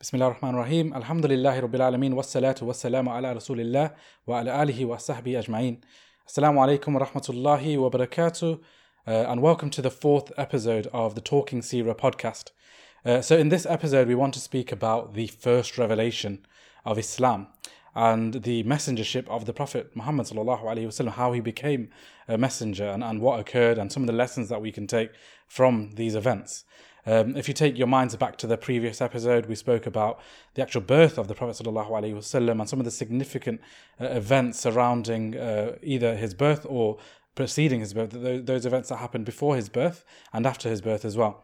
بسم 0.00 0.16
الله 0.16 0.26
الرحمن 0.26 0.50
الرحيم 0.50 0.94
الحمد 0.94 1.26
لله 1.26 1.60
رب 1.60 1.74
العالمين 1.74 2.12
والصلاة 2.12 2.54
والسلام 2.62 3.08
على 3.08 3.32
رسول 3.32 3.60
الله 3.60 3.90
وعلى 4.26 4.62
آله 4.62 4.84
وصحبه 4.86 5.38
أجمعين 5.38 5.80
Assalamu 6.28 6.60
alaikum 6.62 6.94
wa 6.94 7.00
rahmatullahi 7.06 7.78
wa 7.78 7.90
barakatuh 7.90 8.58
uh, 9.06 9.10
and 9.10 9.42
welcome 9.42 9.70
to 9.70 9.82
the 9.82 9.90
fourth 9.90 10.32
episode 10.36 10.86
of 10.92 11.14
the 11.14 11.20
Talking 11.20 11.60
Seerah 11.62 11.96
podcast. 11.96 12.50
Uh, 13.04 13.20
so 13.20 13.36
in 13.36 13.48
this 13.48 13.66
episode 13.66 14.06
we 14.08 14.14
want 14.14 14.34
to 14.34 14.40
speak 14.40 14.70
about 14.72 15.14
the 15.14 15.26
first 15.26 15.78
revelation 15.78 16.46
of 16.84 16.98
Islam 16.98 17.48
and 17.97 18.43
the 18.43 18.63
messengership 18.63 19.27
of 19.27 19.45
the 19.45 19.53
Prophet 19.53 19.89
Muhammad 19.95 20.27
wasallam, 20.27 21.09
how 21.13 21.31
he 21.33 21.39
became 21.39 21.89
a 22.27 22.37
messenger 22.37 22.85
and, 22.85 23.03
and 23.03 23.19
what 23.21 23.39
occurred 23.39 23.79
and 23.79 23.91
some 23.91 24.03
of 24.03 24.07
the 24.07 24.13
lessons 24.13 24.49
that 24.49 24.61
we 24.61 24.71
can 24.71 24.85
take 24.85 25.09
from 25.47 25.89
these 25.95 26.13
events. 26.13 26.63
Um, 27.07 27.35
if 27.35 27.47
you 27.47 27.55
take 27.55 27.75
your 27.75 27.87
minds 27.87 28.15
back 28.15 28.37
to 28.37 28.45
the 28.45 28.55
previous 28.55 29.01
episode, 29.01 29.47
we 29.47 29.55
spoke 29.55 29.87
about 29.87 30.19
the 30.53 30.61
actual 30.61 30.81
birth 30.81 31.17
of 31.17 31.27
the 31.27 31.33
Prophet 31.33 31.65
ﷺ 31.65 32.51
and 32.51 32.69
some 32.69 32.77
of 32.77 32.85
the 32.85 32.91
significant 32.91 33.61
uh, 33.99 34.05
events 34.05 34.59
surrounding 34.59 35.35
uh, 35.35 35.77
either 35.81 36.15
his 36.15 36.35
birth 36.35 36.67
or 36.69 36.99
preceding 37.33 37.79
his 37.79 37.95
birth, 37.95 38.11
those, 38.11 38.43
those, 38.43 38.65
events 38.67 38.89
that 38.89 38.97
happened 38.97 39.25
before 39.25 39.55
his 39.55 39.69
birth 39.69 40.05
and 40.33 40.45
after 40.45 40.69
his 40.69 40.81
birth 40.81 41.03
as 41.03 41.17
well, 41.17 41.43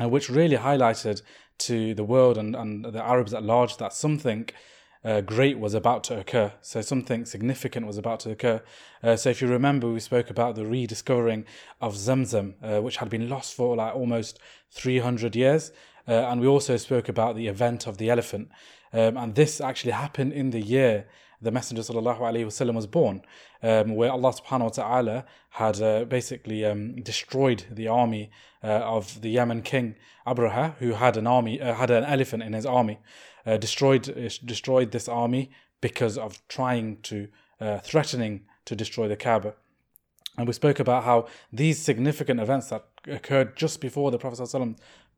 uh, 0.00 0.08
which 0.08 0.30
really 0.30 0.56
highlighted 0.56 1.20
to 1.58 1.92
the 1.94 2.04
world 2.04 2.38
and, 2.38 2.56
and 2.56 2.86
the 2.86 3.04
Arabs 3.04 3.34
at 3.34 3.42
large 3.42 3.76
that 3.76 3.92
something 3.92 4.48
uh, 5.03 5.21
great 5.21 5.59
was 5.59 5.73
about 5.73 6.03
to 6.05 6.19
occur. 6.19 6.51
So 6.61 6.81
something 6.81 7.25
significant 7.25 7.87
was 7.87 7.97
about 7.97 8.19
to 8.21 8.31
occur. 8.31 8.61
Uh, 9.01 9.15
so 9.15 9.29
if 9.29 9.41
you 9.41 9.47
remember, 9.47 9.87
we 9.89 9.99
spoke 9.99 10.29
about 10.29 10.55
the 10.55 10.65
rediscovering 10.65 11.45
of 11.79 11.95
Zamzam, 11.95 12.55
uh, 12.61 12.81
which 12.81 12.97
had 12.97 13.09
been 13.09 13.29
lost 13.29 13.53
for 13.53 13.77
like 13.77 13.95
almost 13.95 14.39
300 14.71 15.35
years. 15.35 15.71
Uh, 16.07 16.11
and 16.11 16.41
we 16.41 16.47
also 16.47 16.75
spoke 16.75 17.07
about 17.07 17.35
the 17.35 17.47
event 17.47 17.87
of 17.87 17.97
the 17.97 18.09
elephant. 18.09 18.49
Um, 18.91 19.15
and 19.17 19.35
this 19.35 19.61
actually 19.61 19.91
happened 19.91 20.33
in 20.33 20.49
the 20.49 20.61
year 20.61 21.05
the 21.41 21.51
Messenger 21.51 21.81
وسلم, 21.83 22.75
was 22.75 22.87
born, 22.87 23.21
um, 23.63 23.95
where 23.95 24.11
Allah 24.11 24.33
subhanahu 24.33 24.63
wa 24.63 24.69
ta'ala 24.69 25.25
had 25.51 25.81
uh, 25.81 26.05
basically 26.05 26.65
um, 26.65 27.01
destroyed 27.01 27.63
the 27.71 27.87
army 27.87 28.29
uh, 28.63 28.67
of 28.67 29.21
the 29.21 29.29
Yemen 29.29 29.61
king 29.61 29.95
Abraha, 30.27 30.75
who 30.79 30.93
had 30.93 31.15
an 31.15 31.27
army, 31.27 31.61
uh, 31.61 31.73
had 31.75 31.91
an 31.91 32.03
elephant 32.03 32.43
in 32.43 32.53
his 32.53 32.65
army, 32.65 32.99
uh, 33.46 33.56
destroyed 33.56 34.08
uh, 34.08 34.28
destroyed 34.44 34.90
this 34.90 35.08
army 35.08 35.50
because 35.80 36.16
of 36.16 36.46
trying 36.48 36.98
to 37.02 37.28
uh, 37.60 37.78
threatening 37.78 38.42
to 38.64 38.74
destroy 38.74 39.08
the 39.08 39.16
Kaaba. 39.16 39.54
And 40.36 40.46
we 40.46 40.52
spoke 40.52 40.80
about 40.80 41.04
how 41.04 41.26
these 41.52 41.80
significant 41.80 42.40
events 42.40 42.68
that 42.70 42.84
occurred 43.06 43.56
just 43.56 43.80
before 43.80 44.10
the 44.10 44.18
Prophet's 44.18 44.54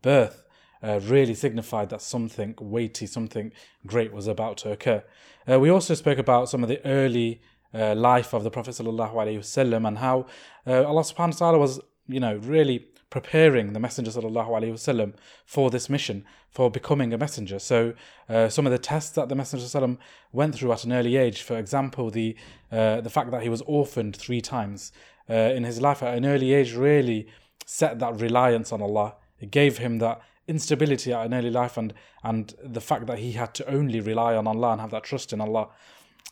birth 0.03 0.45
uh, 0.83 1.01
really 1.03 1.35
signified 1.35 1.89
that 1.91 2.03
something 2.03 2.55
weighty, 2.61 3.07
something 3.07 3.53
great 3.87 4.13
was 4.13 4.27
about 4.27 4.59
to 4.59 4.71
occur. 4.71 5.03
Uh, 5.51 5.59
we 5.59 5.71
also 5.71 5.95
spoke 5.95 6.19
about 6.19 6.49
some 6.49 6.63
of 6.63 6.69
the 6.69 6.85
early 6.85 7.41
uh, 7.73 7.95
life 7.95 8.33
of 8.35 8.45
the 8.45 8.51
Prophet 8.51 8.73
ﷺ 8.73 9.89
and 9.89 9.99
how 9.99 10.27
uh, 10.67 10.85
Allah 10.85 11.03
subhanahu 11.03 11.33
wa 11.33 11.39
ta'ala 11.39 11.59
was, 11.59 11.81
you 12.07 12.21
know, 12.21 12.37
really 12.37 12.87
preparing 13.11 13.73
the 13.73 13.81
Messenger 13.81 14.11
ﷺ 14.11 15.15
for 15.45 15.71
this 15.71 15.89
mission, 15.89 16.25
for 16.51 16.71
becoming 16.71 17.13
a 17.13 17.19
messenger. 17.19 17.59
So 17.59 17.95
uh, 18.29 18.49
some 18.49 18.67
of 18.67 18.73
the 18.73 18.79
tests 18.79 19.11
that 19.13 19.29
the 19.29 19.35
Messenger 19.35 19.67
ﷺ 19.67 19.99
went 20.33 20.55
through 20.55 20.73
at 20.73 20.85
an 20.85 20.93
early 20.93 21.17
age, 21.17 21.43
for 21.43 21.57
example, 21.57 22.11
the 22.11 22.37
uh, 22.73 23.01
the 23.01 23.11
fact 23.11 23.31
that 23.31 23.43
he 23.43 23.49
was 23.49 23.63
orphaned 23.63 24.17
three 24.17 24.41
times 24.41 24.93
in 25.29 25.65
his 25.65 25.81
life 25.81 26.03
at 26.03 26.17
an 26.17 26.25
early 26.25 26.53
age 26.53 26.75
really 26.75 27.27
set 27.65 27.99
that 27.99 28.21
reliance 28.21 28.73
on 28.73 28.81
Allah. 28.81 29.17
It 29.41 29.51
gave 29.51 29.79
him 29.79 29.99
that 29.99 30.21
instability 30.49 31.13
at 31.13 31.27
an 31.27 31.35
early 31.35 31.51
life 31.51 31.77
and 31.77 31.93
and 32.23 32.55
the 32.63 32.81
fact 32.81 33.07
that 33.07 33.19
he 33.19 33.33
had 33.33 33.55
to 33.55 33.69
only 33.69 34.01
rely 34.01 34.37
on 34.37 34.47
Allah 34.47 34.73
and 34.73 34.81
have 34.81 34.91
that 34.91 35.05
trust 35.05 35.33
in 35.33 35.41
Allah. 35.41 35.69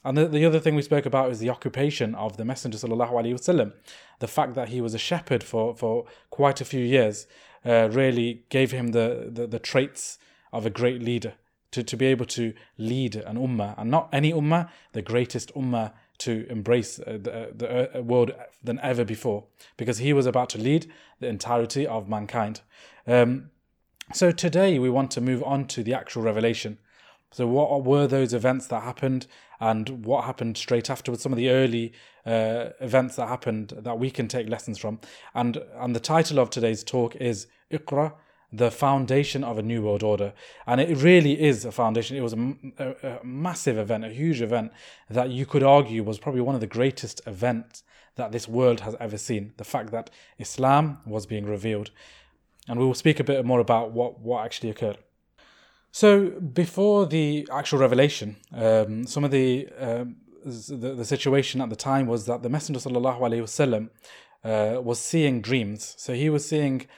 And 0.02 0.18
the, 0.18 0.26
the 0.26 0.44
other 0.44 0.60
thing 0.60 0.74
we 0.74 0.82
spoke 0.82 1.06
about 1.06 1.30
is 1.30 1.38
the 1.38 1.50
occupation 1.50 2.14
of 2.14 2.36
the 2.36 2.44
Messenger 2.44 2.78
sallallahu 2.78 3.12
alaihi 3.12 3.34
wasallam. 3.34 3.72
The 4.18 4.28
fact 4.28 4.54
that 4.54 4.68
he 4.68 4.80
was 4.80 4.94
a 4.94 4.98
shepherd 4.98 5.42
for, 5.42 5.74
for 5.74 6.04
quite 6.30 6.60
a 6.60 6.64
few 6.64 6.84
years 6.84 7.26
uh, 7.64 7.88
really 7.90 8.44
gave 8.50 8.70
him 8.70 8.88
the, 8.88 9.30
the, 9.32 9.46
the 9.46 9.58
traits 9.58 10.18
of 10.52 10.66
a 10.66 10.70
great 10.70 11.02
leader 11.02 11.34
to, 11.72 11.82
to 11.82 11.96
be 11.96 12.06
able 12.06 12.26
to 12.26 12.54
lead 12.78 13.16
an 13.16 13.36
ummah 13.36 13.74
and 13.78 13.90
not 13.90 14.08
any 14.12 14.32
ummah, 14.32 14.68
the 14.92 15.02
greatest 15.02 15.52
ummah 15.54 15.92
to 16.18 16.46
embrace 16.48 17.00
uh, 17.00 17.18
the, 17.20 17.32
uh, 17.32 17.46
the 17.54 17.98
uh, 17.98 18.02
world 18.02 18.32
than 18.62 18.78
ever 18.80 19.04
before 19.04 19.44
because 19.76 19.98
he 19.98 20.12
was 20.12 20.26
about 20.26 20.48
to 20.50 20.58
lead 20.58 20.90
the 21.20 21.26
entirety 21.26 21.86
of 21.86 22.08
mankind. 22.08 22.60
Um, 23.06 23.50
so 24.12 24.30
today 24.30 24.78
we 24.78 24.90
want 24.90 25.10
to 25.12 25.20
move 25.20 25.42
on 25.42 25.66
to 25.68 25.82
the 25.82 25.94
actual 25.94 26.22
revelation. 26.22 26.78
So, 27.34 27.48
what 27.48 27.82
were 27.82 28.06
those 28.06 28.32
events 28.32 28.68
that 28.68 28.84
happened, 28.84 29.26
and 29.58 30.06
what 30.06 30.22
happened 30.22 30.56
straight 30.56 30.88
afterwards? 30.88 31.20
Some 31.20 31.32
of 31.32 31.36
the 31.36 31.50
early 31.50 31.92
uh, 32.24 32.66
events 32.80 33.16
that 33.16 33.26
happened 33.26 33.70
that 33.76 33.98
we 33.98 34.08
can 34.08 34.28
take 34.28 34.48
lessons 34.48 34.78
from. 34.78 35.00
And 35.34 35.60
and 35.74 35.96
the 35.96 36.00
title 36.00 36.38
of 36.38 36.50
today's 36.50 36.84
talk 36.84 37.16
is 37.16 37.48
Iqra, 37.72 38.12
the 38.52 38.70
foundation 38.70 39.42
of 39.42 39.58
a 39.58 39.62
new 39.62 39.82
world 39.82 40.04
order. 40.04 40.32
And 40.64 40.80
it 40.80 40.96
really 40.96 41.42
is 41.42 41.64
a 41.64 41.72
foundation. 41.72 42.16
It 42.16 42.20
was 42.20 42.34
a, 42.34 42.54
a, 42.78 43.18
a 43.18 43.24
massive 43.24 43.78
event, 43.78 44.04
a 44.04 44.10
huge 44.10 44.40
event 44.40 44.70
that 45.10 45.30
you 45.30 45.44
could 45.44 45.64
argue 45.64 46.04
was 46.04 46.20
probably 46.20 46.40
one 46.40 46.54
of 46.54 46.60
the 46.60 46.68
greatest 46.68 47.20
events 47.26 47.82
that 48.14 48.30
this 48.30 48.46
world 48.46 48.78
has 48.80 48.94
ever 49.00 49.18
seen. 49.18 49.54
The 49.56 49.64
fact 49.64 49.90
that 49.90 50.08
Islam 50.38 50.98
was 51.04 51.26
being 51.26 51.46
revealed 51.46 51.90
and 52.68 52.78
we 52.78 52.86
will 52.86 52.94
speak 52.94 53.18
a 53.18 53.24
bit 53.24 53.44
more 53.44 53.58
about 53.58 53.90
what, 53.90 54.20
what 54.20 54.44
actually 54.44 54.70
occurred. 54.70 54.98
So 55.94 56.30
before 56.30 57.06
the 57.06 57.46
actual 57.52 57.78
revelation, 57.78 58.34
um, 58.52 59.06
some 59.06 59.22
of 59.22 59.30
the, 59.30 59.68
um, 59.78 60.16
the, 60.44 60.92
the 60.96 61.04
situation 61.04 61.60
at 61.60 61.70
the 61.70 61.76
time 61.76 62.08
was 62.08 62.26
that 62.26 62.42
the 62.42 62.48
Messenger 62.48 62.80
sallallahu 62.80 63.20
alaihi 63.20 63.42
wasallam 63.42 63.90
uh, 64.42 64.82
was 64.82 64.98
seeing 64.98 65.40
dreams. 65.40 65.94
So 65.96 66.12
he 66.12 66.28
was 66.30 66.44
seeing 66.48 66.88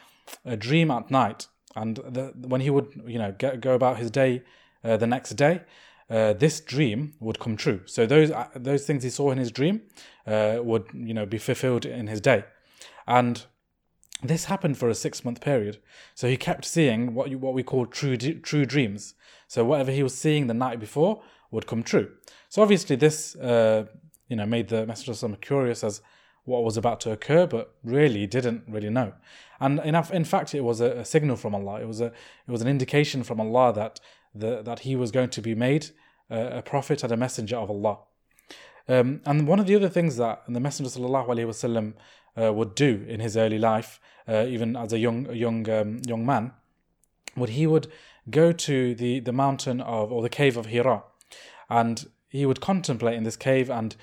a 0.47 0.57
dream 0.57 0.91
at 0.91 1.11
night, 1.11 1.47
and 1.75 1.97
the, 1.97 2.33
when 2.39 2.62
he 2.62 2.71
would 2.71 2.89
you 3.07 3.19
know 3.19 3.33
get, 3.37 3.61
go 3.61 3.75
about 3.75 3.99
his 3.99 4.11
day 4.11 4.43
uh, 4.83 4.97
the 4.97 5.07
next 5.07 5.33
day, 5.34 5.61
uh, 6.09 6.33
this 6.33 6.61
dream 6.61 7.13
would 7.21 7.39
come 7.39 7.59
true. 7.59 7.83
So 7.84 8.07
those 8.07 8.31
uh, 8.31 8.49
those 8.57 8.87
things 8.87 9.03
he 9.03 9.11
saw 9.11 9.31
in 9.31 9.37
his 9.37 9.53
dream 9.53 9.83
uh, 10.27 10.61
would 10.63 10.87
you 10.95 11.13
know 11.13 11.27
be 11.27 11.37
fulfilled 11.37 11.84
in 11.84 12.07
his 12.07 12.23
day, 12.23 12.45
and 13.07 13.45
this 14.22 14.47
happened 14.47 14.78
for 14.78 14.88
a 14.88 14.94
six 14.94 15.25
month 15.25 15.41
period. 15.41 15.78
So 16.15 16.28
he 16.28 16.37
kept 16.37 16.65
seeing 16.65 17.15
what 17.15 17.31
you, 17.31 17.38
what 17.38 17.54
we 17.54 17.62
call 17.62 17.87
true 17.87 18.16
true 18.16 18.66
dreams. 18.66 19.15
So 19.49 19.65
whatever 19.65 19.93
he 19.93 20.03
was 20.03 20.16
seeing 20.16 20.47
the 20.47 20.54
night 20.54 20.81
before 20.81 21.22
would 21.50 21.66
come 21.66 21.82
true. 21.82 22.10
So 22.49 22.62
obviously 22.62 22.97
this 22.97 23.37
uh, 23.37 23.87
you 24.28 24.37
know 24.37 24.47
made 24.47 24.69
the 24.69 24.87
messenger 24.87 25.15
some 25.15 25.37
curious 25.37 25.84
as 25.84 26.00
what 26.44 26.62
was 26.62 26.77
about 26.77 27.00
to 27.00 27.10
occur, 27.10 27.47
but 27.47 27.75
really 27.82 28.27
didn't 28.27 28.62
really 28.69 28.88
know. 28.88 29.12
And 29.59 29.81
in, 29.81 29.94
in 30.12 30.25
fact, 30.25 30.54
it 30.54 30.60
was 30.60 30.81
a, 30.81 30.98
a, 30.98 31.04
signal 31.04 31.34
from 31.37 31.54
Allah. 31.54 31.81
It 31.81 31.88
was 31.88 32.00
a 32.00 32.06
it 32.06 32.50
was 32.50 32.62
an 32.62 32.69
indication 32.69 33.22
from 33.25 33.41
Allah 33.41 33.72
that 33.75 34.00
the, 34.34 34.62
that 34.62 34.81
he 34.81 34.97
was 34.97 35.10
going 35.10 35.31
to 35.31 35.43
be 35.43 35.54
made 35.54 35.88
a, 36.31 36.59
a 36.59 36.62
prophet 36.62 37.03
and 37.03 37.12
a 37.12 37.16
messenger 37.16 37.56
of 37.56 37.71
Allah. 37.71 37.98
Um, 38.88 39.21
and 39.27 39.48
one 39.48 39.59
of 39.59 39.66
the 39.66 39.75
other 39.75 39.88
things 39.88 40.16
that 40.16 40.44
the 40.48 40.60
Messenger 40.60 40.91
sallallahu 40.91 41.27
alaihi 41.27 41.47
wasallam 41.47 41.94
uh, 42.41 42.53
would 42.53 42.75
do 42.75 43.05
in 43.09 43.21
his 43.21 43.37
early 43.37 43.59
life, 43.59 44.01
uh, 44.29 44.45
even 44.49 44.77
as 44.77 44.93
a 44.93 44.99
young 44.99 45.33
young 45.35 45.69
um, 45.71 46.01
young 46.07 46.25
man, 46.25 46.53
would 47.37 47.51
he 47.51 47.67
would 47.67 47.89
go 48.31 48.53
to 48.53 48.95
the 48.95 49.21
the 49.21 49.33
mountain 49.33 49.81
of 49.81 50.13
or 50.13 50.23
the 50.23 50.29
cave 50.29 50.57
of 50.57 50.67
Hira, 50.67 51.05
and 51.69 52.07
he 52.29 52.47
would 52.47 52.61
contemplate 52.61 53.17
in 53.17 53.25
this 53.25 53.37
cave 53.37 53.71
and 53.71 53.97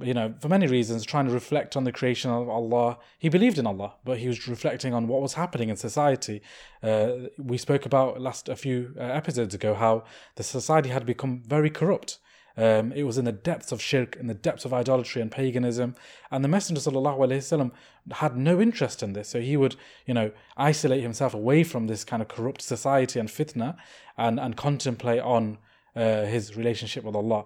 you 0.00 0.14
know, 0.14 0.34
for 0.40 0.48
many 0.48 0.66
reasons, 0.66 1.04
trying 1.04 1.26
to 1.26 1.32
reflect 1.32 1.76
on 1.76 1.84
the 1.84 1.92
creation 1.92 2.30
of 2.30 2.48
Allah. 2.48 2.98
He 3.18 3.28
believed 3.28 3.58
in 3.58 3.66
Allah, 3.66 3.94
but 4.04 4.18
he 4.18 4.28
was 4.28 4.48
reflecting 4.48 4.94
on 4.94 5.06
what 5.06 5.20
was 5.20 5.34
happening 5.34 5.68
in 5.68 5.76
society. 5.76 6.42
Uh, 6.82 7.28
we 7.38 7.58
spoke 7.58 7.84
about 7.84 8.20
last 8.20 8.48
a 8.48 8.56
few 8.56 8.94
uh, 8.98 9.02
episodes 9.02 9.54
ago 9.54 9.74
how 9.74 10.04
the 10.36 10.42
society 10.42 10.88
had 10.88 11.04
become 11.04 11.42
very 11.46 11.70
corrupt. 11.70 12.18
Um, 12.57 12.91
it 12.93 13.03
was 13.03 13.19
in 13.19 13.25
the 13.25 13.31
depths 13.31 13.71
of 13.71 13.81
shirk, 13.81 14.15
in 14.15 14.25
the 14.25 14.33
depths 14.33 14.65
of 14.65 14.73
idolatry 14.73 15.21
and 15.21 15.31
paganism. 15.31 15.95
And 16.31 16.43
the 16.43 16.49
Messenger 16.49 16.81
وسلم, 16.81 17.71
had 18.11 18.35
no 18.35 18.59
interest 18.59 19.03
in 19.03 19.13
this. 19.13 19.29
So 19.29 19.39
he 19.39 19.55
would, 19.55 19.75
you 20.07 20.13
know, 20.13 20.31
isolate 20.57 21.03
himself 21.03 21.35
away 21.35 21.63
from 21.63 21.85
this 21.85 22.03
kind 22.03 22.21
of 22.21 22.27
corrupt 22.27 22.63
society 22.63 23.19
and 23.19 23.29
fitna 23.29 23.77
and, 24.17 24.39
and 24.39 24.57
contemplate 24.57 25.21
on 25.21 25.59
uh, 25.95 26.23
his 26.25 26.57
relationship 26.57 27.03
with 27.03 27.15
Allah. 27.15 27.45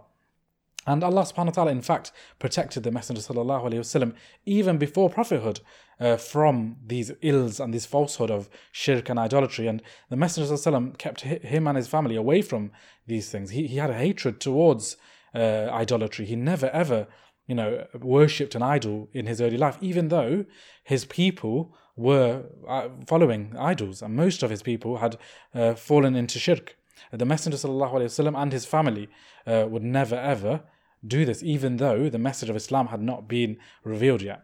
And 0.87 1.03
Allah 1.03 1.23
subhanahu 1.23 1.47
wa 1.47 1.53
ta'ala, 1.53 1.71
in 1.73 1.83
fact, 1.83 2.13
protected 2.39 2.85
the 2.85 2.93
Messenger 2.93 3.23
sallallahu 3.23 3.73
alayhi 3.73 4.15
even 4.45 4.79
before 4.79 5.11
prophethood 5.11 5.61
uh, 5.99 6.17
from 6.17 6.77
these 6.87 7.11
ills 7.23 7.59
and 7.59 7.75
this 7.75 7.87
falsehood 7.87 8.31
of 8.31 8.49
shirk 8.71 9.09
and 9.09 9.19
idolatry. 9.19 9.67
And 9.67 9.83
the 10.11 10.17
Messenger 10.17 10.55
of 10.55 10.67
Allah 10.67 10.93
kept 10.97 11.23
him 11.23 11.67
and 11.67 11.77
his 11.77 11.89
family 11.89 12.15
away 12.15 12.41
from 12.43 12.71
these 13.07 13.29
things. 13.31 13.51
He, 13.51 13.67
he 13.67 13.77
had 13.79 13.91
a 13.91 13.95
hatred 13.95 14.41
towards 14.41 14.97
uh, 15.35 15.69
idolatry. 15.73 16.25
He 16.25 16.37
never 16.37 16.71
ever, 16.71 17.09
you 17.47 17.55
know, 17.55 17.87
worshipped 17.95 18.55
an 18.55 18.63
idol 18.63 19.09
in 19.13 19.27
his 19.27 19.41
early 19.41 19.59
life, 19.59 19.79
even 19.81 20.09
though 20.09 20.45
his 20.85 21.05
people 21.05 21.75
were 21.97 22.45
uh, 22.69 22.89
following 23.07 23.55
idols 23.59 24.03
and 24.03 24.15
most 24.15 24.43
of 24.43 24.51
his 24.51 24.63
people 24.63 24.99
had 24.99 25.17
uh, 25.55 25.75
fallen 25.75 26.15
into 26.15 26.39
shirk. 26.39 26.77
The 27.11 27.25
Messenger 27.25 27.59
sallallahu 27.59 27.95
alayhi 27.95 28.43
and 28.43 28.53
his 28.53 28.67
family 28.67 29.09
uh, 29.47 29.67
would 29.69 29.83
never 29.83 30.17
ever 30.17 30.63
do 31.06 31.26
this, 31.26 31.42
even 31.44 31.78
though 31.78 32.10
the 32.10 32.20
message 32.20 32.50
of 32.50 32.56
Islam 32.56 32.88
had 32.88 33.02
not 33.02 33.28
been 33.28 33.58
revealed 33.84 34.22
yet. 34.22 34.44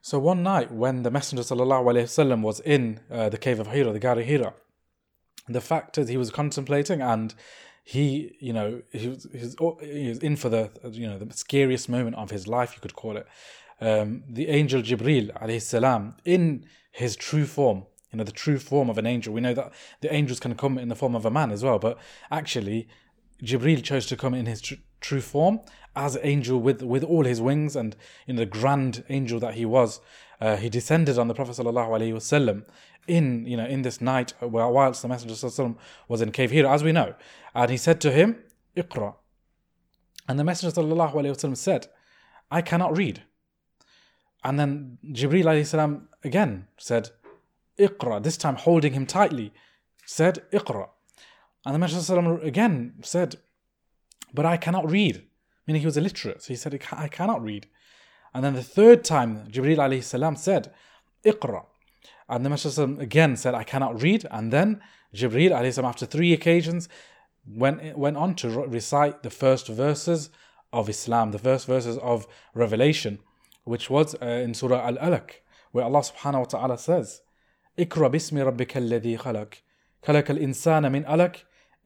So 0.00 0.18
one 0.18 0.42
night 0.42 0.72
when 0.72 1.02
the 1.02 1.10
Messenger 1.10 1.42
وسلم, 1.44 2.42
was 2.42 2.60
in 2.60 3.00
uh, 3.10 3.28
the 3.28 3.38
cave 3.38 3.60
of 3.60 3.68
Hira, 3.68 3.92
the 3.92 4.00
Gari 4.00 4.24
Hira, 4.24 4.54
the 5.48 5.60
fact 5.60 5.98
is 5.98 6.08
he 6.08 6.16
was 6.16 6.30
contemplating 6.30 7.00
and 7.00 7.34
he, 7.84 8.36
you 8.40 8.52
know, 8.52 8.82
he 8.92 9.08
was, 9.08 9.28
he 9.32 9.38
was, 9.38 9.56
he 9.80 10.08
was 10.08 10.18
in 10.18 10.36
for 10.36 10.48
the, 10.48 10.70
you 10.90 11.08
know, 11.08 11.18
the 11.18 11.32
scariest 11.36 11.88
moment 11.88 12.16
of 12.16 12.30
his 12.30 12.46
life, 12.46 12.74
you 12.74 12.80
could 12.80 12.94
call 12.94 13.16
it. 13.16 13.26
Um, 13.80 14.22
the 14.28 14.48
angel 14.48 14.82
Jibril 14.82 15.36
alayhi 15.40 15.60
salam 15.60 16.16
in 16.24 16.66
his 16.92 17.16
true 17.16 17.46
form, 17.46 17.84
you 18.12 18.18
know, 18.18 18.24
the 18.24 18.32
true 18.32 18.58
form 18.58 18.88
of 18.88 18.98
an 18.98 19.06
angel. 19.06 19.34
We 19.34 19.40
know 19.40 19.54
that 19.54 19.72
the 20.00 20.12
angels 20.14 20.38
can 20.38 20.54
come 20.54 20.78
in 20.78 20.88
the 20.88 20.94
form 20.94 21.16
of 21.16 21.24
a 21.26 21.30
man 21.30 21.50
as 21.50 21.64
well, 21.64 21.78
but 21.78 21.98
actually, 22.30 22.88
Jibril 23.42 23.82
chose 23.82 24.06
to 24.06 24.16
come 24.16 24.34
in 24.34 24.46
his 24.46 24.60
tr- 24.60 24.74
true 25.01 25.21
form 25.21 25.59
as 25.95 26.17
angel 26.21 26.59
with 26.59 26.81
with 26.81 27.03
all 27.03 27.25
his 27.25 27.41
wings 27.41 27.75
and 27.75 27.95
in 28.27 28.35
the 28.35 28.45
grand 28.45 29.03
angel 29.09 29.39
that 29.39 29.55
he 29.55 29.65
was. 29.65 29.99
Uh, 30.39 30.55
he 30.55 30.69
descended 30.69 31.17
on 31.17 31.27
the 31.27 31.33
Prophet 31.33 31.55
sallallahu 31.55 32.63
in 33.07 33.45
you 33.45 33.57
know 33.57 33.65
in 33.65 33.81
this 33.81 34.01
night 34.01 34.33
whilst 34.41 35.01
the 35.01 35.07
Messenger 35.07 35.33
sallallahu 35.33 35.77
was 36.07 36.21
in 36.21 36.31
cave 36.31 36.51
Hira, 36.51 36.71
as 36.71 36.83
we 36.83 36.91
know, 36.91 37.15
and 37.55 37.71
he 37.71 37.77
said 37.77 37.99
to 38.01 38.11
him, 38.11 38.37
"Iqra." 38.75 39.15
And 40.27 40.37
the 40.37 40.43
Messenger 40.43 40.81
wasallam 40.81 41.57
said, 41.57 41.87
"I 42.51 42.61
cannot 42.61 42.97
read." 42.97 43.23
And 44.43 44.59
then 44.59 44.97
Jibril 45.11 45.45
alayhi 45.45 46.01
again 46.23 46.67
said, 46.77 47.09
Iqra, 47.77 48.23
this 48.23 48.37
time 48.37 48.55
holding 48.55 48.93
him 48.93 49.05
tightly, 49.05 49.53
said, 50.05 50.43
Iqra. 50.51 50.89
And 51.65 51.75
the 51.75 51.79
Messenger 51.79 52.13
sallallahu 52.13 52.43
again 52.43 52.93
said, 53.01 53.35
But 54.36 54.46
I 54.46 54.56
cannot 54.56 54.90
read, 54.90 55.26
meaning 55.66 55.80
he 55.80 55.86
was 55.86 55.96
illiterate. 55.96 56.42
So 56.42 56.48
he 56.48 56.56
said, 56.56 56.80
I 56.92 57.08
cannot 57.08 57.42
read. 57.42 57.66
And 58.34 58.44
then 58.44 58.54
the 58.54 58.62
third 58.62 59.04
time, 59.04 59.46
Jibril 59.50 59.76
alayhi 59.76 60.02
salam 60.02 60.36
said, 60.36 60.72
Iqra. 61.24 61.64
And 62.28 62.44
the 62.44 62.50
Messenger 62.50 63.00
again 63.00 63.36
said, 63.36 63.54
I 63.54 63.64
cannot 63.64 64.00
read. 64.02 64.26
And 64.30 64.52
then 64.52 64.80
Jibril 65.14 65.50
alayhi 65.50 65.74
salam, 65.74 65.88
after 65.88 66.06
three 66.06 66.32
occasions, 66.32 66.88
went, 67.46 67.96
went 67.98 68.16
on 68.16 68.34
to 68.36 68.48
recite 68.48 69.22
the 69.22 69.30
first 69.30 69.68
verses 69.68 70.30
of 70.72 70.88
Islam, 70.88 71.32
the 71.32 71.38
first 71.38 71.66
verses 71.66 71.98
of 71.98 72.26
Revelation, 72.54 73.18
which 73.64 73.90
was 73.90 74.14
uh, 74.22 74.26
in 74.26 74.54
Surah 74.54 74.86
Al 74.86 74.96
Alaq, 74.96 75.30
where 75.72 75.84
Allah 75.84 76.00
subhanahu 76.00 76.38
wa 76.38 76.44
ta'ala 76.44 76.78
says, 76.78 77.20
اقرأ 77.78 78.08
باسم 78.08 78.38
ربك 78.38 78.76
الذي 78.76 79.16
خلق 79.16 79.62
خلق 80.02 80.30
الإنسان 80.30 80.92
من 80.92 81.06
ألق 81.06 81.36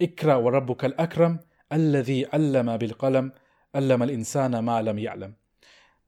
اقرأ 0.03 0.35
وربك 0.35 0.85
الأكرم 0.85 1.39
الذي 1.73 2.27
علم 2.33 2.77
بالقلم 2.77 3.33
علم 3.75 4.03
الإنسان 4.03 4.59
ما 4.59 4.83
لم 4.83 4.99
يعلم 4.99 5.35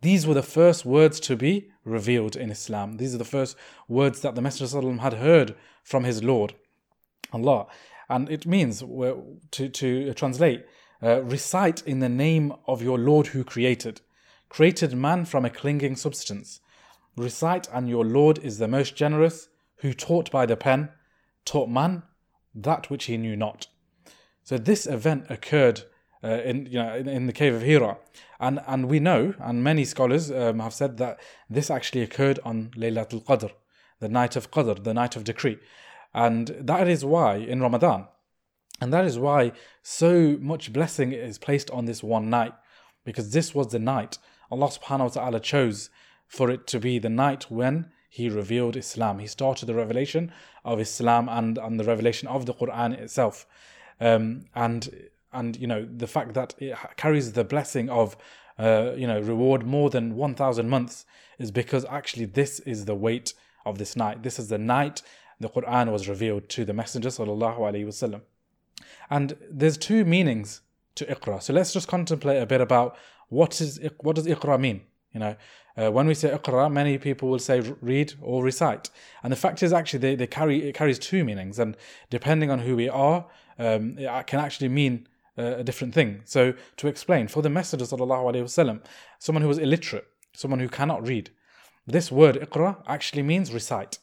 These 0.01 0.27
were 0.27 0.35
the 0.35 0.43
first 0.43 0.85
words 0.85 1.19
to 1.21 1.37
be 1.37 1.73
revealed 1.85 2.37
in 2.37 2.51
Islam. 2.51 2.99
These 2.99 3.17
are 3.17 3.19
the 3.19 3.25
first 3.25 3.57
words 3.89 4.21
that 4.21 4.37
the 4.37 4.41
Messenger 4.41 4.99
had 4.99 5.15
heard 5.15 5.57
from 5.83 6.05
his 6.05 6.23
Lord, 6.23 6.55
Allah. 7.33 7.67
And 8.09 8.31
it 8.31 8.47
means, 8.47 8.79
to, 8.79 9.69
to 9.69 10.15
translate, 10.15 10.65
uh, 11.03 11.23
recite 11.23 11.83
in 11.83 11.99
the 11.99 12.09
name 12.09 12.53
of 12.69 12.81
your 12.81 12.97
Lord 12.97 13.29
who 13.29 13.43
created. 13.43 14.01
Created 14.49 14.95
man 14.95 15.25
from 15.25 15.45
a 15.45 15.51
clinging 15.51 15.97
substance. 15.97 16.61
Recite, 17.17 17.69
and 17.73 17.89
your 17.89 18.05
Lord 18.05 18.39
is 18.39 18.59
the 18.59 18.69
most 18.69 18.95
generous, 18.95 19.49
who 19.79 19.93
taught 19.93 20.31
by 20.31 20.47
the 20.47 20.57
pen, 20.57 20.91
taught 21.45 21.69
man 21.69 22.05
that 22.55 22.89
which 22.89 23.05
he 23.05 23.17
knew 23.17 23.37
not. 23.37 23.67
So 24.44 24.58
this 24.58 24.86
event 24.86 25.26
occurred 25.30 25.84
uh, 26.24 26.42
in 26.46 26.66
you 26.68 26.80
know 26.82 26.96
in, 26.96 27.08
in, 27.08 27.28
the 27.28 27.34
cave 27.34 27.54
of 27.54 27.62
Hira, 27.62 27.98
and 28.40 28.62
and 28.68 28.90
we 28.90 29.00
know, 29.00 29.34
and 29.40 29.64
many 29.64 29.84
scholars 29.86 30.32
um, 30.32 30.60
have 30.60 30.74
said 30.74 30.98
that 30.98 31.20
this 31.50 31.70
actually 31.70 32.02
occurred 32.02 32.40
on 32.46 32.72
Laylatul 32.78 33.24
Qadr, 33.26 33.52
the 34.00 34.10
night 34.10 34.36
of 34.36 34.52
Qadr, 34.52 34.84
the 34.84 34.94
night 34.94 35.16
of 35.16 35.24
decree, 35.24 35.58
and 36.14 36.48
that 36.60 36.88
is 36.88 37.04
why 37.04 37.36
in 37.36 37.62
Ramadan, 37.62 38.08
and 38.80 38.94
that 38.94 39.06
is 39.06 39.20
why 39.20 39.52
so 39.82 40.38
much 40.40 40.72
blessing 40.72 41.12
is 41.12 41.38
placed 41.38 41.70
on 41.72 41.86
this 41.86 42.02
one 42.02 42.30
night, 42.30 42.54
because 43.04 43.32
this 43.32 43.54
was 43.54 43.68
the 43.68 43.80
night 43.80 44.18
Allah 44.54 44.68
Subhanahu 44.68 45.16
wa 45.16 45.22
Taala 45.22 45.42
chose 45.42 45.90
for 46.28 46.52
it 46.52 46.68
to 46.68 46.80
be 46.80 47.00
the 47.00 47.10
night 47.10 47.50
when 47.50 47.92
he 48.08 48.30
revealed 48.30 48.76
Islam. 48.76 49.18
He 49.18 49.26
started 49.26 49.66
the 49.66 49.74
revelation 49.74 50.32
of 50.64 50.80
Islam 50.80 51.28
and, 51.28 51.58
and 51.58 51.80
the 51.80 51.84
revelation 51.84 52.28
of 52.28 52.46
the 52.46 52.54
Quran 52.54 52.94
itself. 52.94 53.48
Um, 54.00 54.46
and 54.56 55.10
and 55.32 55.58
you 55.58 55.68
know 55.68 55.86
the 55.86 56.08
fact 56.08 56.34
that 56.34 56.54
it 56.60 56.78
carries 56.98 57.34
the 57.34 57.44
blessing 57.44 57.90
of 57.90 58.16
uh, 58.60 58.92
you 58.96 59.08
know 59.08 59.20
reward 59.20 59.66
more 59.66 59.90
than 59.90 60.16
1000 60.16 60.70
months 60.70 61.06
is 61.40 61.52
because 61.52 61.86
actually 61.86 62.26
this 62.26 62.60
is 62.62 62.86
the 62.86 62.96
weight 62.96 63.34
of 63.66 63.78
this 63.78 63.96
night. 63.96 64.24
This 64.24 64.40
is 64.40 64.50
the 64.50 64.58
night 64.58 65.02
the 65.40 65.50
quran 65.50 65.92
was 65.92 66.08
revealed 66.08 66.48
to 66.48 66.64
the 66.64 66.74
messenger 66.74 67.10
sallallahu 67.10 67.60
alaihi 67.60 67.86
wasallam. 67.86 68.22
And 69.10 69.36
there's 69.50 69.78
two 69.78 70.06
meanings 70.06 70.62
to 70.96 71.06
iqra. 71.06 71.42
So 71.42 71.54
let's 71.54 71.74
just 71.74 71.88
contemplate 71.88 72.42
a 72.42 72.46
bit 72.46 72.62
about 72.62 72.96
what 73.30 73.60
is 73.60 73.80
what 74.00 74.16
does 74.16 74.28
iqra 74.28 74.60
mean 74.60 74.82
you 75.14 75.20
know? 75.20 75.36
Uh, 75.76 75.92
when 75.92 76.06
we 76.06 76.14
say 76.14 76.30
iqra, 76.30 76.72
many 76.72 76.98
people 76.98 77.30
will 77.30 77.40
say 77.40 77.60
read 77.82 78.14
or 78.22 78.44
recite. 78.44 78.90
And 79.24 79.32
the 79.32 79.38
fact 79.38 79.64
is 79.64 79.72
actually 79.72 80.00
they, 80.00 80.16
they 80.16 80.28
carry 80.28 80.68
it 80.68 80.76
carries 80.76 81.00
two 81.00 81.24
meanings. 81.24 81.60
And 81.60 81.78
depending 82.10 82.52
on 82.52 82.60
who 82.60 82.76
we 82.76 82.90
are, 82.90 83.26
um, 83.60 83.98
it 83.98 84.28
can 84.28 84.40
actually 84.40 84.70
mean 84.70 85.08
uh, 85.38 85.56
a 85.58 85.64
different 85.64 85.94
thing. 85.94 86.22
So 86.26 86.54
to 86.78 86.88
explain, 86.88 87.28
for 87.28 87.42
the 87.42 87.50
Messenger 87.50 87.86
wasallam, 87.86 88.82
someone 89.20 89.42
who 89.42 89.48
was 89.48 89.58
illiterate, 89.58 90.06
someone 90.34 90.60
who 90.60 90.70
cannot 90.70 91.08
read, 91.08 91.32
this 91.86 92.12
word 92.12 92.36
iqra 92.36 92.82
actually 92.88 93.24
means 93.24 93.54
recite. 93.54 94.00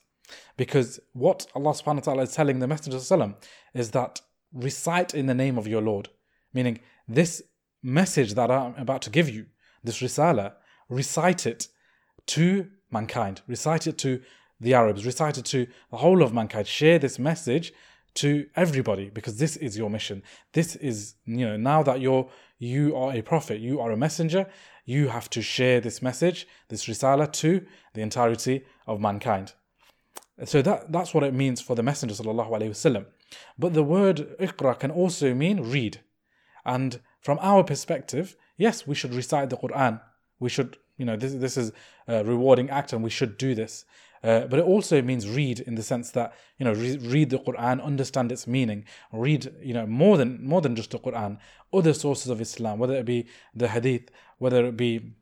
Because 0.56 1.00
what 1.12 1.46
Allah 1.54 1.72
subhanahu 1.72 1.96
wa 1.96 2.00
ta'ala 2.00 2.22
is 2.22 2.32
telling 2.32 2.58
the 2.58 2.68
Messenger 2.68 2.98
wasallam 2.98 3.36
is 3.74 3.90
that 3.92 4.20
recite 4.52 5.14
in 5.14 5.26
the 5.26 5.34
name 5.34 5.58
of 5.58 5.66
your 5.66 5.82
Lord. 5.82 6.08
Meaning 6.52 6.80
this 7.08 7.42
message 7.82 8.34
that 8.34 8.50
I'm 8.50 8.74
about 8.76 9.02
to 9.02 9.10
give 9.10 9.28
you, 9.28 9.46
this 9.82 10.00
risala, 10.00 10.54
recite 10.88 11.46
it 11.46 11.68
to 12.26 12.68
mankind, 12.90 13.42
recite 13.46 13.86
it 13.86 13.96
to 13.98 14.20
the 14.60 14.74
Arabs, 14.74 15.06
recite 15.06 15.38
it 15.38 15.44
to 15.46 15.66
the 15.90 15.96
whole 15.96 16.22
of 16.22 16.34
mankind. 16.34 16.66
Share 16.66 16.98
this 16.98 17.18
message 17.18 17.72
to 18.14 18.46
everybody 18.56 19.10
because 19.10 19.38
this 19.38 19.56
is 19.56 19.76
your 19.76 19.90
mission. 19.90 20.22
This 20.52 20.76
is, 20.76 21.14
you 21.24 21.46
know, 21.46 21.56
now 21.56 21.82
that 21.82 22.00
you're 22.00 22.28
you 22.58 22.96
are 22.96 23.14
a 23.14 23.22
prophet, 23.22 23.60
you 23.60 23.80
are 23.80 23.90
a 23.90 23.96
messenger, 23.96 24.46
you 24.84 25.08
have 25.08 25.30
to 25.30 25.40
share 25.40 25.80
this 25.80 26.02
message, 26.02 26.46
this 26.68 26.86
risala 26.86 27.30
to 27.32 27.64
the 27.94 28.02
entirety 28.02 28.64
of 28.86 29.00
mankind. 29.00 29.54
So 30.44 30.62
that 30.62 30.90
that's 30.92 31.14
what 31.14 31.24
it 31.24 31.34
means 31.34 31.60
for 31.60 31.74
the 31.74 31.82
Messenger 31.82 32.14
sallallahu 32.14 32.50
alaihi 32.50 32.70
wasallam. 32.70 33.06
But 33.58 33.74
the 33.74 33.82
word 33.82 34.36
iqra 34.38 34.78
can 34.78 34.90
also 34.90 35.34
mean 35.34 35.60
read. 35.60 36.00
And 36.64 37.00
from 37.20 37.38
our 37.40 37.62
perspective, 37.62 38.36
yes, 38.56 38.86
we 38.86 38.94
should 38.94 39.14
recite 39.14 39.50
the 39.50 39.56
Quran 39.56 40.00
we 40.40 40.48
should, 40.48 40.78
you 40.96 41.04
know, 41.04 41.16
this 41.16 41.34
this 41.34 41.56
is 41.56 41.70
a 42.08 42.24
rewarding 42.24 42.70
act, 42.70 42.92
and 42.92 43.04
we 43.04 43.10
should 43.10 43.38
do 43.38 43.54
this. 43.54 43.84
Uh, 44.22 44.46
but 44.46 44.58
it 44.58 44.64
also 44.64 45.00
means 45.00 45.28
read 45.28 45.60
in 45.60 45.76
the 45.76 45.82
sense 45.82 46.10
that 46.10 46.34
you 46.58 46.64
know 46.64 46.72
re- 46.72 46.98
read 46.98 47.30
the 47.30 47.38
Quran, 47.38 47.82
understand 47.82 48.30
its 48.30 48.46
meaning, 48.46 48.84
read 49.12 49.52
you 49.62 49.72
know 49.72 49.86
more 49.86 50.18
than 50.18 50.44
more 50.44 50.60
than 50.60 50.76
just 50.76 50.90
the 50.90 50.98
Quran, 50.98 51.38
other 51.72 51.94
sources 51.94 52.28
of 52.28 52.40
Islam, 52.40 52.78
whether 52.78 52.94
it 52.94 53.06
be 53.06 53.26
the 53.54 53.68
Hadith, 53.68 54.10
whether 54.38 54.66
it 54.66 54.76
be 54.76 55.14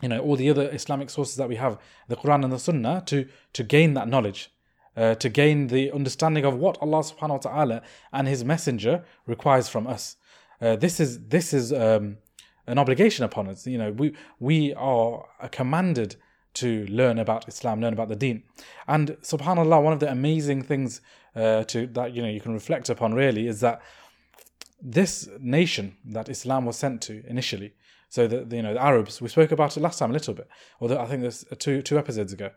you 0.00 0.08
know 0.08 0.20
all 0.20 0.36
the 0.36 0.48
other 0.48 0.70
Islamic 0.72 1.10
sources 1.10 1.36
that 1.36 1.48
we 1.48 1.56
have, 1.56 1.78
the 2.08 2.16
Quran 2.16 2.42
and 2.42 2.52
the 2.52 2.58
Sunnah, 2.58 3.02
to 3.06 3.28
to 3.52 3.62
gain 3.62 3.92
that 3.94 4.08
knowledge, 4.08 4.50
uh, 4.96 5.14
to 5.16 5.28
gain 5.28 5.66
the 5.66 5.92
understanding 5.92 6.46
of 6.46 6.56
what 6.56 6.78
Allah 6.80 7.00
Subhanahu 7.00 7.44
wa 7.44 7.50
Taala 7.50 7.82
and 8.14 8.26
His 8.26 8.44
Messenger 8.44 9.04
requires 9.26 9.68
from 9.68 9.86
us. 9.86 10.16
Uh, 10.58 10.74
this 10.74 11.00
is 11.00 11.28
this 11.28 11.52
is 11.52 11.70
um, 11.70 12.16
an 12.66 12.78
obligation 12.78 13.26
upon 13.26 13.46
us. 13.48 13.66
You 13.66 13.76
know, 13.76 13.92
we 13.92 14.14
we 14.40 14.72
are 14.72 15.26
commanded 15.50 16.16
to 16.62 16.86
learn 16.86 17.18
about 17.18 17.48
Islam, 17.48 17.80
learn 17.80 17.92
about 17.92 18.08
the 18.08 18.16
Deen, 18.16 18.42
and 18.86 19.10
Subhanallah, 19.22 19.82
one 19.82 19.92
of 19.92 20.00
the 20.00 20.10
amazing 20.10 20.62
things 20.62 21.00
uh, 21.34 21.64
to 21.64 21.86
that 21.88 22.14
you 22.14 22.22
know 22.22 22.28
you 22.28 22.40
can 22.40 22.52
reflect 22.52 22.88
upon 22.88 23.14
really 23.14 23.46
is 23.46 23.60
that 23.60 23.80
this 24.80 25.28
nation 25.40 25.96
that 26.04 26.28
Islam 26.28 26.64
was 26.64 26.76
sent 26.76 27.02
to 27.02 27.24
initially. 27.26 27.74
So 28.10 28.26
that 28.26 28.50
you 28.52 28.62
know 28.62 28.72
the 28.72 28.82
Arabs, 28.82 29.20
we 29.20 29.28
spoke 29.28 29.52
about 29.52 29.76
it 29.76 29.80
last 29.80 29.98
time 29.98 30.10
a 30.10 30.14
little 30.14 30.32
bit, 30.32 30.48
although 30.80 30.98
I 30.98 31.06
think 31.06 31.20
there's 31.20 31.44
uh, 31.52 31.56
two 31.58 31.82
two 31.82 31.98
episodes 31.98 32.32
ago. 32.32 32.50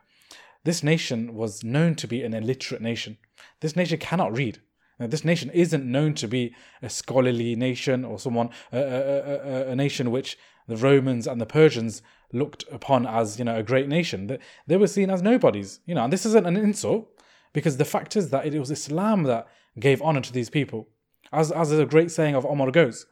This 0.63 0.83
nation 0.83 1.33
was 1.33 1.63
known 1.63 1.95
to 1.95 2.07
be 2.07 2.23
an 2.23 2.33
illiterate 2.33 2.81
nation. 2.81 3.17
This 3.59 3.75
nation 3.75 3.97
cannot 3.97 4.37
read. 4.37 4.61
Now, 4.99 5.07
this 5.07 5.25
nation 5.25 5.49
isn't 5.49 5.83
known 5.83 6.13
to 6.15 6.27
be 6.27 6.53
a 6.81 6.89
scholarly 6.89 7.55
nation 7.55 8.05
or 8.05 8.19
someone, 8.19 8.51
a, 8.71 8.77
a, 8.77 9.67
a, 9.67 9.71
a 9.71 9.75
nation 9.75 10.11
which 10.11 10.37
the 10.67 10.77
Romans 10.77 11.27
and 11.27 11.39
the 11.39 11.45
Persians 11.45 12.01
looked 12.33 12.63
upon 12.71 13.05
as, 13.05 13.37
you 13.39 13.45
know, 13.45 13.57
a 13.57 13.63
great 13.63 13.87
nation. 13.87 14.27
They, 14.27 14.39
they 14.67 14.77
were 14.77 14.87
seen 14.87 15.09
as 15.09 15.21
nobodies, 15.21 15.79
you 15.85 15.95
know, 15.95 16.03
and 16.03 16.13
this 16.13 16.25
isn't 16.25 16.47
an 16.47 16.57
insult 16.57 17.09
because 17.53 17.77
the 17.77 17.85
fact 17.85 18.15
is 18.15 18.29
that 18.29 18.45
it 18.45 18.57
was 18.57 18.71
Islam 18.71 19.23
that 19.23 19.47
gave 19.79 20.01
honor 20.01 20.21
to 20.21 20.33
these 20.33 20.49
people. 20.49 20.87
As, 21.31 21.51
as 21.51 21.71
a 21.71 21.85
great 21.85 22.11
saying 22.11 22.35
of 22.35 22.45
Omar 22.45 22.71
goes, 22.71 23.05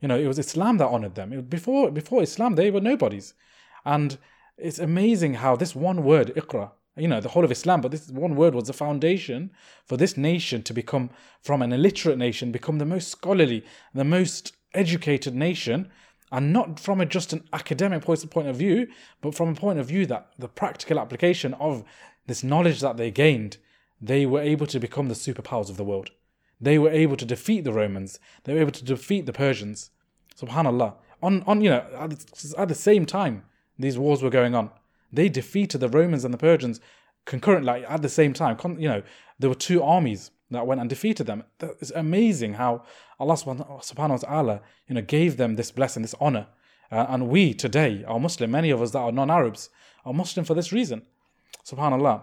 you 0.00 0.08
know, 0.08 0.18
it 0.18 0.26
was 0.26 0.38
Islam 0.38 0.78
that 0.78 0.88
honored 0.88 1.14
them. 1.14 1.42
Before, 1.42 1.90
before 1.90 2.22
Islam, 2.22 2.54
they 2.54 2.70
were 2.70 2.80
nobodies. 2.80 3.34
And 3.84 4.18
it's 4.56 4.78
amazing 4.78 5.34
how 5.34 5.56
this 5.56 5.74
one 5.74 6.04
word, 6.04 6.32
Iqra, 6.34 6.70
you 6.96 7.08
know, 7.08 7.20
the 7.20 7.28
whole 7.28 7.44
of 7.44 7.52
Islam, 7.52 7.80
but 7.80 7.90
this 7.90 8.08
one 8.08 8.34
word 8.34 8.54
was 8.54 8.64
the 8.64 8.72
foundation 8.72 9.50
for 9.84 9.96
this 9.96 10.16
nation 10.16 10.62
to 10.64 10.72
become, 10.72 11.10
from 11.40 11.62
an 11.62 11.72
illiterate 11.72 12.18
nation, 12.18 12.52
become 12.52 12.78
the 12.78 12.84
most 12.84 13.08
scholarly, 13.08 13.64
the 13.94 14.04
most 14.04 14.56
educated 14.74 15.34
nation, 15.34 15.90
and 16.30 16.52
not 16.52 16.78
from 16.78 17.00
a 17.00 17.06
just 17.06 17.32
an 17.32 17.44
academic 17.52 18.02
point 18.02 18.48
of 18.48 18.56
view, 18.56 18.88
but 19.20 19.34
from 19.34 19.50
a 19.50 19.54
point 19.54 19.78
of 19.78 19.86
view 19.86 20.06
that 20.06 20.30
the 20.38 20.48
practical 20.48 20.98
application 20.98 21.54
of 21.54 21.84
this 22.26 22.44
knowledge 22.44 22.80
that 22.80 22.96
they 22.96 23.10
gained, 23.10 23.56
they 24.00 24.26
were 24.26 24.40
able 24.40 24.66
to 24.66 24.78
become 24.78 25.08
the 25.08 25.14
superpowers 25.14 25.70
of 25.70 25.76
the 25.76 25.84
world. 25.84 26.10
They 26.60 26.78
were 26.78 26.90
able 26.90 27.16
to 27.16 27.24
defeat 27.24 27.64
the 27.64 27.72
Romans. 27.72 28.18
They 28.44 28.54
were 28.54 28.60
able 28.60 28.72
to 28.72 28.84
defeat 28.84 29.26
the 29.26 29.32
Persians. 29.32 29.90
Subhanallah. 30.38 30.94
On, 31.22 31.42
on 31.46 31.60
you 31.60 31.70
know, 31.70 31.84
at, 31.94 32.68
the 32.68 32.74
same 32.74 33.06
time, 33.06 33.44
these 33.78 33.98
wars 33.98 34.22
were 34.22 34.30
going 34.30 34.54
on. 34.54 34.70
They 35.12 35.28
defeated 35.28 35.78
the 35.78 35.88
Romans 35.88 36.24
and 36.24 36.34
the 36.34 36.38
Persians 36.38 36.80
concurrently, 37.24 37.66
like 37.66 37.90
at 37.90 38.02
the 38.02 38.08
same 38.08 38.32
time. 38.32 38.56
You 38.78 38.88
know, 38.88 39.02
there 39.38 39.48
were 39.48 39.56
two 39.56 39.82
armies 39.82 40.30
that 40.50 40.66
went 40.66 40.80
and 40.80 40.88
defeated 40.88 41.26
them. 41.26 41.44
It's 41.60 41.90
amazing 41.90 42.54
how 42.54 42.84
Allah 43.18 43.34
subhanahu 43.34 44.10
wa 44.10 44.16
ta'ala, 44.16 44.60
you 44.88 44.94
know, 44.94 45.02
gave 45.02 45.36
them 45.36 45.56
this 45.56 45.70
blessing, 45.70 46.02
this 46.02 46.14
honor. 46.20 46.46
Uh, 46.90 47.06
and 47.10 47.28
we 47.28 47.52
today 47.52 48.04
are 48.06 48.18
Muslim, 48.18 48.50
many 48.50 48.70
of 48.70 48.80
us 48.80 48.92
that 48.92 48.98
are 48.98 49.12
non-Arabs 49.12 49.70
are 50.04 50.14
Muslim 50.14 50.44
for 50.44 50.54
this 50.54 50.72
reason. 50.72 51.02
Subhanallah. 51.66 52.22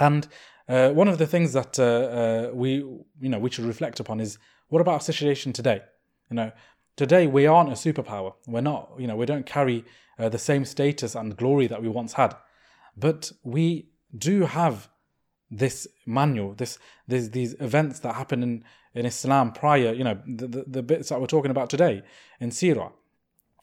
And 0.00 0.26
uh, 0.68 0.90
one 0.90 1.08
of 1.08 1.18
the 1.18 1.26
things 1.26 1.52
that 1.52 1.78
uh, 1.78 1.82
uh, 1.82 2.50
we, 2.52 2.76
you 3.20 3.28
know, 3.28 3.38
we 3.38 3.50
should 3.50 3.64
reflect 3.64 4.00
upon 4.00 4.18
is 4.20 4.38
what 4.68 4.80
about 4.80 4.94
our 4.94 5.00
situation 5.00 5.52
today? 5.52 5.82
You 6.30 6.36
know, 6.36 6.52
today 6.96 7.26
we 7.26 7.46
aren't 7.46 7.70
a 7.70 7.74
superpower. 7.74 8.34
We're 8.46 8.62
not, 8.62 8.90
you 8.98 9.06
know, 9.06 9.14
we 9.14 9.26
don't 9.26 9.46
carry 9.46 9.84
uh, 10.18 10.28
the 10.28 10.38
same 10.38 10.64
status 10.64 11.14
and 11.14 11.36
glory 11.36 11.66
that 11.68 11.82
we 11.82 11.88
once 11.88 12.14
had. 12.14 12.34
But 12.96 13.30
we 13.42 13.90
do 14.16 14.46
have 14.46 14.88
this 15.58 15.86
manual, 16.06 16.54
this, 16.54 16.78
this 17.06 17.28
these 17.28 17.54
events 17.60 18.00
that 18.00 18.14
happen 18.14 18.42
in, 18.42 18.64
in 18.94 19.06
Islam 19.06 19.52
prior, 19.52 19.92
you 19.92 20.04
know, 20.04 20.18
the, 20.26 20.46
the, 20.46 20.64
the 20.66 20.82
bits 20.82 21.08
that 21.08 21.20
we're 21.20 21.26
talking 21.26 21.50
about 21.50 21.70
today 21.70 22.02
in 22.40 22.50
Sirah, 22.50 22.92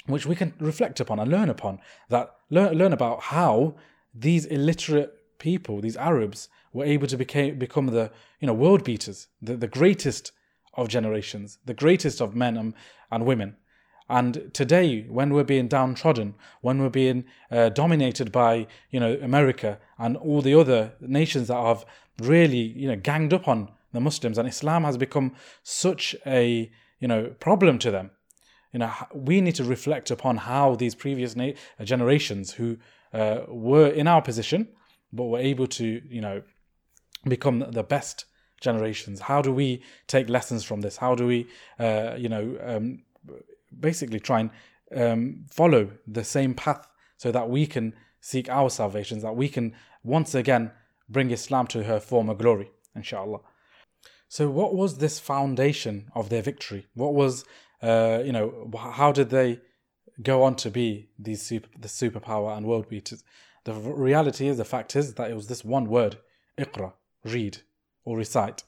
which 0.06 0.26
we 0.26 0.36
can 0.36 0.54
reflect 0.60 1.00
upon 1.00 1.20
and 1.20 1.30
learn 1.30 1.50
upon, 1.50 1.80
that 2.10 2.36
learn, 2.50 2.74
learn 2.78 2.94
about 2.94 3.22
how 3.24 3.76
these 4.14 4.46
illiterate 4.46 5.38
people, 5.38 5.82
these 5.82 5.98
Arabs, 5.98 6.50
were 6.74 6.86
able 6.86 7.08
to 7.08 7.18
became, 7.18 7.58
become 7.58 7.88
the 7.88 8.12
you 8.40 8.48
know 8.48 8.54
world 8.54 8.84
beaters, 8.84 9.28
the, 9.42 9.58
the 9.58 9.68
greatest 9.68 10.32
of 10.74 10.88
generations, 10.88 11.60
the 11.66 11.74
greatest 11.74 12.22
of 12.22 12.36
men 12.36 12.58
and, 12.58 12.74
and 13.12 13.26
women. 13.26 13.58
And 14.12 14.52
today, 14.54 15.06
when 15.08 15.34
we're 15.34 15.46
being 15.46 15.70
downtrodden, 15.70 16.36
when 16.60 16.82
we're 16.82 16.90
being 16.90 17.24
uh, 17.50 17.70
dominated 17.70 18.30
by 18.32 18.68
you 18.90 19.00
know 19.00 19.18
America 19.22 19.80
and 19.98 20.18
all 20.18 20.42
the 20.42 20.54
other 20.54 20.92
nations 21.00 21.48
that 21.48 21.56
have 21.56 21.86
really 22.20 22.58
you 22.82 22.90
know 22.90 22.98
ganged 22.98 23.34
up 23.34 23.48
on 23.48 23.72
the 23.94 24.02
Muslims, 24.02 24.38
and 24.38 24.50
Islam 24.50 24.84
has 24.84 24.98
become 24.98 25.34
such 25.64 26.14
a 26.26 26.70
you 27.00 27.08
know 27.08 27.28
problem 27.40 27.80
to 27.80 27.90
them. 27.90 28.12
You 28.74 28.80
know, 28.80 28.92
we 29.16 29.40
need 29.40 29.56
to 29.56 29.64
reflect 29.64 30.12
upon 30.12 30.38
how 30.38 30.76
these 30.76 30.94
previous 30.94 31.36
na- 31.38 31.54
generations 31.82 32.52
who 32.52 32.78
uh, 33.14 33.42
were 33.48 33.88
in 33.88 34.08
our 34.08 34.22
position, 34.22 34.68
but 35.14 35.24
were 35.24 35.40
able 35.40 35.68
to 35.68 36.02
you 36.10 36.22
know 36.22 36.44
become 37.26 37.66
the 37.72 37.84
best 37.84 38.26
generations? 38.60 39.22
How 39.22 39.42
do 39.42 39.54
we 39.54 39.84
take 40.08 40.28
lessons 40.28 40.66
from 40.66 40.82
this? 40.82 40.98
How 40.98 41.16
do 41.16 41.26
we, 41.26 41.48
uh, 41.80 42.16
you 42.18 42.30
know, 42.30 42.58
um, 42.62 43.04
basically 43.80 44.20
try 44.20 44.42
and 44.42 44.50
um, 44.96 45.46
follow 45.50 45.92
the 46.08 46.24
same 46.24 46.54
path 46.54 46.88
so 47.18 47.32
that 47.32 47.50
we 47.50 47.66
can 47.68 47.94
seek 48.20 48.50
our 48.50 48.70
salvations, 48.70 49.24
that 49.24 49.36
we 49.36 49.50
can 49.50 49.74
once 50.04 50.36
again 50.36 50.72
bring 51.10 51.32
Islam 51.32 51.68
to 51.68 51.84
her 51.84 52.00
former 52.00 52.34
glory, 52.34 52.72
inshallah. 52.96 53.40
So, 54.28 54.50
what 54.50 54.74
was 54.74 54.98
this 54.98 55.20
foundation 55.20 56.10
of 56.16 56.30
their 56.30 56.42
victory? 56.42 56.88
What 56.94 57.14
was, 57.14 57.44
uh, 57.82 58.22
you 58.24 58.32
know, 58.32 58.72
how 58.78 59.12
did 59.12 59.30
they 59.30 59.60
go 60.22 60.44
on 60.44 60.56
to 60.56 60.72
be 60.72 61.10
these 61.20 61.42
super, 61.42 61.68
the 61.78 61.90
superpower 61.90 62.56
and 62.56 62.66
world 62.66 62.88
beaters? 62.88 63.24
The 63.66 63.74
reality 63.74 64.48
is, 64.48 64.58
the 64.58 64.66
fact 64.66 64.96
is 64.96 65.16
that 65.16 65.30
it 65.30 65.36
was 65.36 65.48
this 65.48 65.66
one 65.66 65.86
word, 65.86 66.18
Iqra, 66.58 66.94
read 67.26 67.60
or 68.06 68.18
recite. 68.18 68.64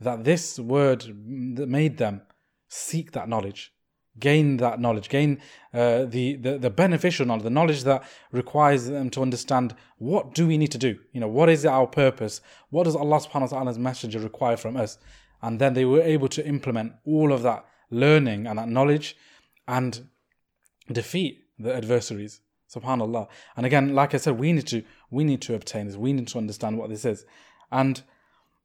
That 0.00 0.24
this 0.24 0.58
word 0.58 1.04
made 1.26 1.98
them 1.98 2.22
seek 2.68 3.12
that 3.12 3.28
knowledge, 3.28 3.72
gain 4.18 4.58
that 4.58 4.80
knowledge, 4.80 5.08
gain 5.08 5.40
uh, 5.72 6.04
the, 6.04 6.36
the 6.36 6.58
the 6.58 6.70
beneficial 6.70 7.26
knowledge, 7.26 7.44
the 7.44 7.50
knowledge 7.50 7.84
that 7.84 8.04
requires 8.30 8.86
them 8.86 9.10
to 9.10 9.22
understand 9.22 9.74
what 9.98 10.34
do 10.34 10.46
we 10.46 10.58
need 10.58 10.72
to 10.72 10.78
do. 10.78 10.98
You 11.12 11.20
know, 11.20 11.28
what 11.28 11.48
is 11.48 11.64
our 11.64 11.86
purpose? 11.86 12.40
What 12.70 12.84
does 12.84 12.96
Allah 12.96 13.20
Subhanahu 13.20 13.52
wa 13.52 13.58
Taala's 13.62 13.78
messenger 13.78 14.18
require 14.18 14.56
from 14.56 14.76
us? 14.76 14.98
And 15.40 15.58
then 15.58 15.74
they 15.74 15.84
were 15.84 16.02
able 16.02 16.28
to 16.28 16.46
implement 16.46 16.92
all 17.04 17.32
of 17.32 17.42
that 17.42 17.64
learning 17.90 18.46
and 18.46 18.58
that 18.58 18.68
knowledge, 18.68 19.16
and 19.66 20.08
defeat 20.90 21.44
the 21.58 21.74
adversaries. 21.74 22.40
Subhanallah. 22.74 23.28
And 23.56 23.66
again, 23.66 23.94
like 23.94 24.14
I 24.14 24.18
said, 24.18 24.38
we 24.38 24.52
need 24.52 24.66
to 24.68 24.82
we 25.10 25.24
need 25.24 25.42
to 25.42 25.54
obtain 25.54 25.86
this. 25.86 25.96
We 25.96 26.12
need 26.12 26.28
to 26.28 26.38
understand 26.38 26.78
what 26.78 26.90
this 26.90 27.04
is. 27.04 27.24
And 27.70 28.02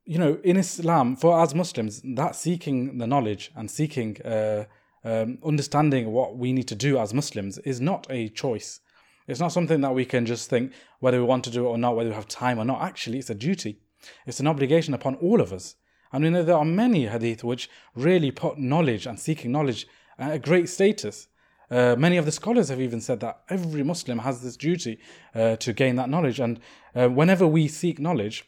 you 0.06 0.18
know, 0.18 0.39
in 0.44 0.56
Islam, 0.56 1.18
for 1.18 1.42
as 1.42 1.54
Muslims, 1.54 2.01
that 2.16 2.36
seeking 2.36 2.98
the 2.98 3.08
knowledge 3.08 3.51
and 3.56 3.70
seeking 3.70 4.22
uh, 4.22 4.66
um, 5.08 5.38
understanding 5.46 6.12
what 6.12 6.38
we 6.38 6.52
need 6.52 6.68
to 6.68 6.76
do 6.76 7.00
as 7.00 7.14
Muslims 7.14 7.58
is 7.60 7.80
not 7.80 8.06
a 8.10 8.28
choice. 8.28 8.82
It's 9.26 9.40
not 9.40 9.54
something 9.54 9.80
that 9.82 9.96
we 9.96 10.04
can 10.04 10.26
just 10.26 10.50
think 10.50 10.74
whether 11.00 11.20
we 11.20 11.26
want 11.26 11.46
to 11.46 11.50
do 11.50 11.66
it 11.66 11.70
or 11.70 11.78
not, 11.78 11.96
whether 11.96 12.10
we 12.10 12.16
have 12.16 12.28
time 12.28 12.60
or 12.60 12.66
not. 12.66 12.82
Actually, 12.82 13.20
it's 13.20 13.30
a 13.30 13.36
duty. 13.36 13.80
It's 14.26 14.42
an 14.42 14.48
obligation 14.48 14.94
upon 14.94 15.16
all 15.16 15.40
of 15.40 15.54
us. 15.54 15.76
And 16.12 16.24
we 16.24 16.30
know 16.30 16.44
there 16.44 16.58
are 16.58 16.66
many 16.66 17.08
hadith 17.08 17.44
which 17.44 17.70
really 17.96 18.32
put 18.32 18.58
knowledge 18.58 19.06
and 19.06 19.18
seeking 19.18 19.52
knowledge 19.52 19.88
at 20.20 20.34
a 20.34 20.40
great 20.40 20.68
status. 20.68 21.28
Uh, 21.72 21.96
many 21.98 22.18
of 22.18 22.26
the 22.26 22.32
scholars 22.32 22.70
have 22.70 22.82
even 22.82 23.00
said 23.00 23.22
that 23.22 23.42
every 23.50 23.84
Muslim 23.84 24.20
has 24.20 24.42
this 24.42 24.58
duty 24.58 25.00
uh, 25.36 25.56
to 25.58 25.72
gain 25.72 25.96
that 25.96 26.10
knowledge. 26.10 26.40
And 26.40 26.60
uh, 26.96 27.08
whenever 27.08 27.48
we 27.48 27.70
seek 27.70 28.00
knowledge, 28.00 28.44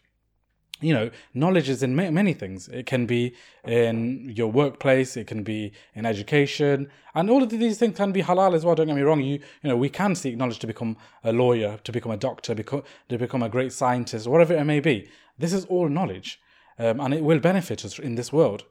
you 0.81 0.93
know, 0.93 1.09
knowledge 1.33 1.69
is 1.69 1.83
in 1.83 1.95
many 1.95 2.33
things. 2.33 2.67
It 2.69 2.85
can 2.85 3.05
be 3.05 3.35
in 3.65 4.31
your 4.35 4.51
workplace, 4.51 5.17
it 5.17 5.27
can 5.27 5.43
be 5.43 5.73
in 5.93 6.05
education, 6.05 6.89
and 7.13 7.29
all 7.29 7.43
of 7.43 7.49
these 7.49 7.77
things 7.77 7.97
can 7.97 8.11
be 8.11 8.21
halal 8.21 8.55
as 8.55 8.65
well. 8.65 8.75
Don't 8.75 8.87
get 8.87 8.95
me 8.95 9.01
wrong. 9.01 9.21
You, 9.21 9.39
you 9.61 9.69
know, 9.69 9.77
we 9.77 9.89
can 9.89 10.15
seek 10.15 10.37
knowledge 10.37 10.59
to 10.59 10.67
become 10.67 10.95
a 11.23 11.33
lawyer, 11.33 11.79
to 11.83 11.91
become 11.91 12.11
a 12.11 12.17
doctor, 12.17 12.55
to 12.55 13.17
become 13.17 13.43
a 13.43 13.49
great 13.49 13.73
scientist, 13.73 14.27
whatever 14.27 14.53
it 14.53 14.63
may 14.63 14.79
be. 14.79 15.09
This 15.37 15.53
is 15.53 15.65
all 15.65 15.89
knowledge, 15.89 16.39
um, 16.77 16.99
and 16.99 17.13
it 17.13 17.23
will 17.23 17.39
benefit 17.39 17.83
us 17.83 17.99
in 17.99 18.15
this 18.15 18.31
world. 18.31 18.63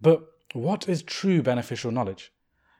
But 0.00 0.22
what 0.52 0.88
is 0.88 1.02
true 1.02 1.42
beneficial 1.42 1.90
knowledge? 1.90 2.32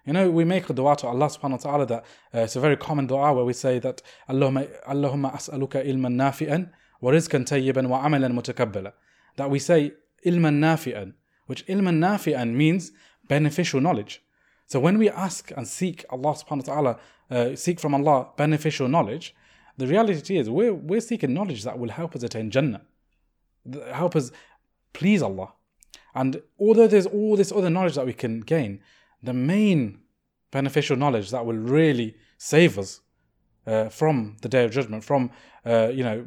You 0.05 0.13
know, 0.13 0.31
we 0.31 0.45
make 0.45 0.71
a 0.71 0.73
dua 0.73 0.97
to 0.99 1.09
Allah 1.09 1.27
subhanahu 1.27 1.51
wa 1.51 1.71
ta'ala 1.71 1.87
that 1.87 2.05
uh, 2.33 2.39
it's 2.41 2.55
a 2.55 2.61
very 2.61 2.77
common 2.77 3.09
dua 3.09 3.33
where 3.33 3.45
we 3.45 3.53
say 3.53 3.81
that 3.81 4.03
Allahumma, 4.29 4.69
Allahumma 4.87 5.35
as'aluka 5.35 5.85
ilman 5.85 6.15
nafi'an 6.15 6.71
ورزقا 7.02 7.44
طيبا 7.44 7.88
وعملا 7.88 8.28
متقبلا 8.28 8.94
that 9.38 9.50
we 9.50 9.60
say 9.60 9.92
ilman 10.26 10.60
nafi'an 10.60 11.14
which 11.48 11.66
ilman 11.68 12.00
nafi'an 12.00 12.54
means 12.54 12.92
beneficial 13.28 13.82
knowledge 13.82 14.22
so 14.68 14.80
when 14.80 14.98
we 14.98 15.10
ask 15.10 15.52
and 15.58 15.68
seek 15.68 16.06
Allah 16.10 16.34
subhanahu 16.36 16.68
wa 16.68 16.74
ta'ala 16.74 17.00
uh, 17.32 17.56
seek 17.56 17.80
from 17.80 17.94
Allah 17.96 18.28
beneficial 18.38 18.88
knowledge 18.88 19.36
the 19.78 19.88
reality 19.88 20.38
is 20.38 20.50
we're, 20.50 20.74
we're 20.74 21.02
seeking 21.02 21.34
knowledge 21.34 21.64
that 21.64 21.80
will 21.80 21.90
help 21.90 22.16
us 22.16 22.24
attain 22.24 22.52
Jannah 22.52 22.82
help 23.92 24.16
us 24.16 24.32
please 24.94 25.22
Allah 25.22 25.54
and 26.14 26.42
although 26.60 26.88
there's 26.88 27.06
all 27.06 27.36
this 27.36 27.52
other 27.52 27.70
knowledge 27.70 27.96
that 27.96 28.06
we 28.06 28.14
can 28.14 28.42
gain 28.42 28.82
the 29.24 29.34
main 29.34 30.00
beneficial 30.52 30.98
knowledge 30.98 31.32
that 31.32 31.46
will 31.46 31.56
really 31.56 32.16
save 32.38 32.78
us 32.78 33.02
uh, 33.67 33.89
from 33.89 34.37
the 34.43 34.49
day 34.49 34.65
of 34.65 34.71
judgment, 34.71 35.05
from 35.05 35.31
uh, 35.65 35.89
you 35.93 36.05
know 36.05 36.25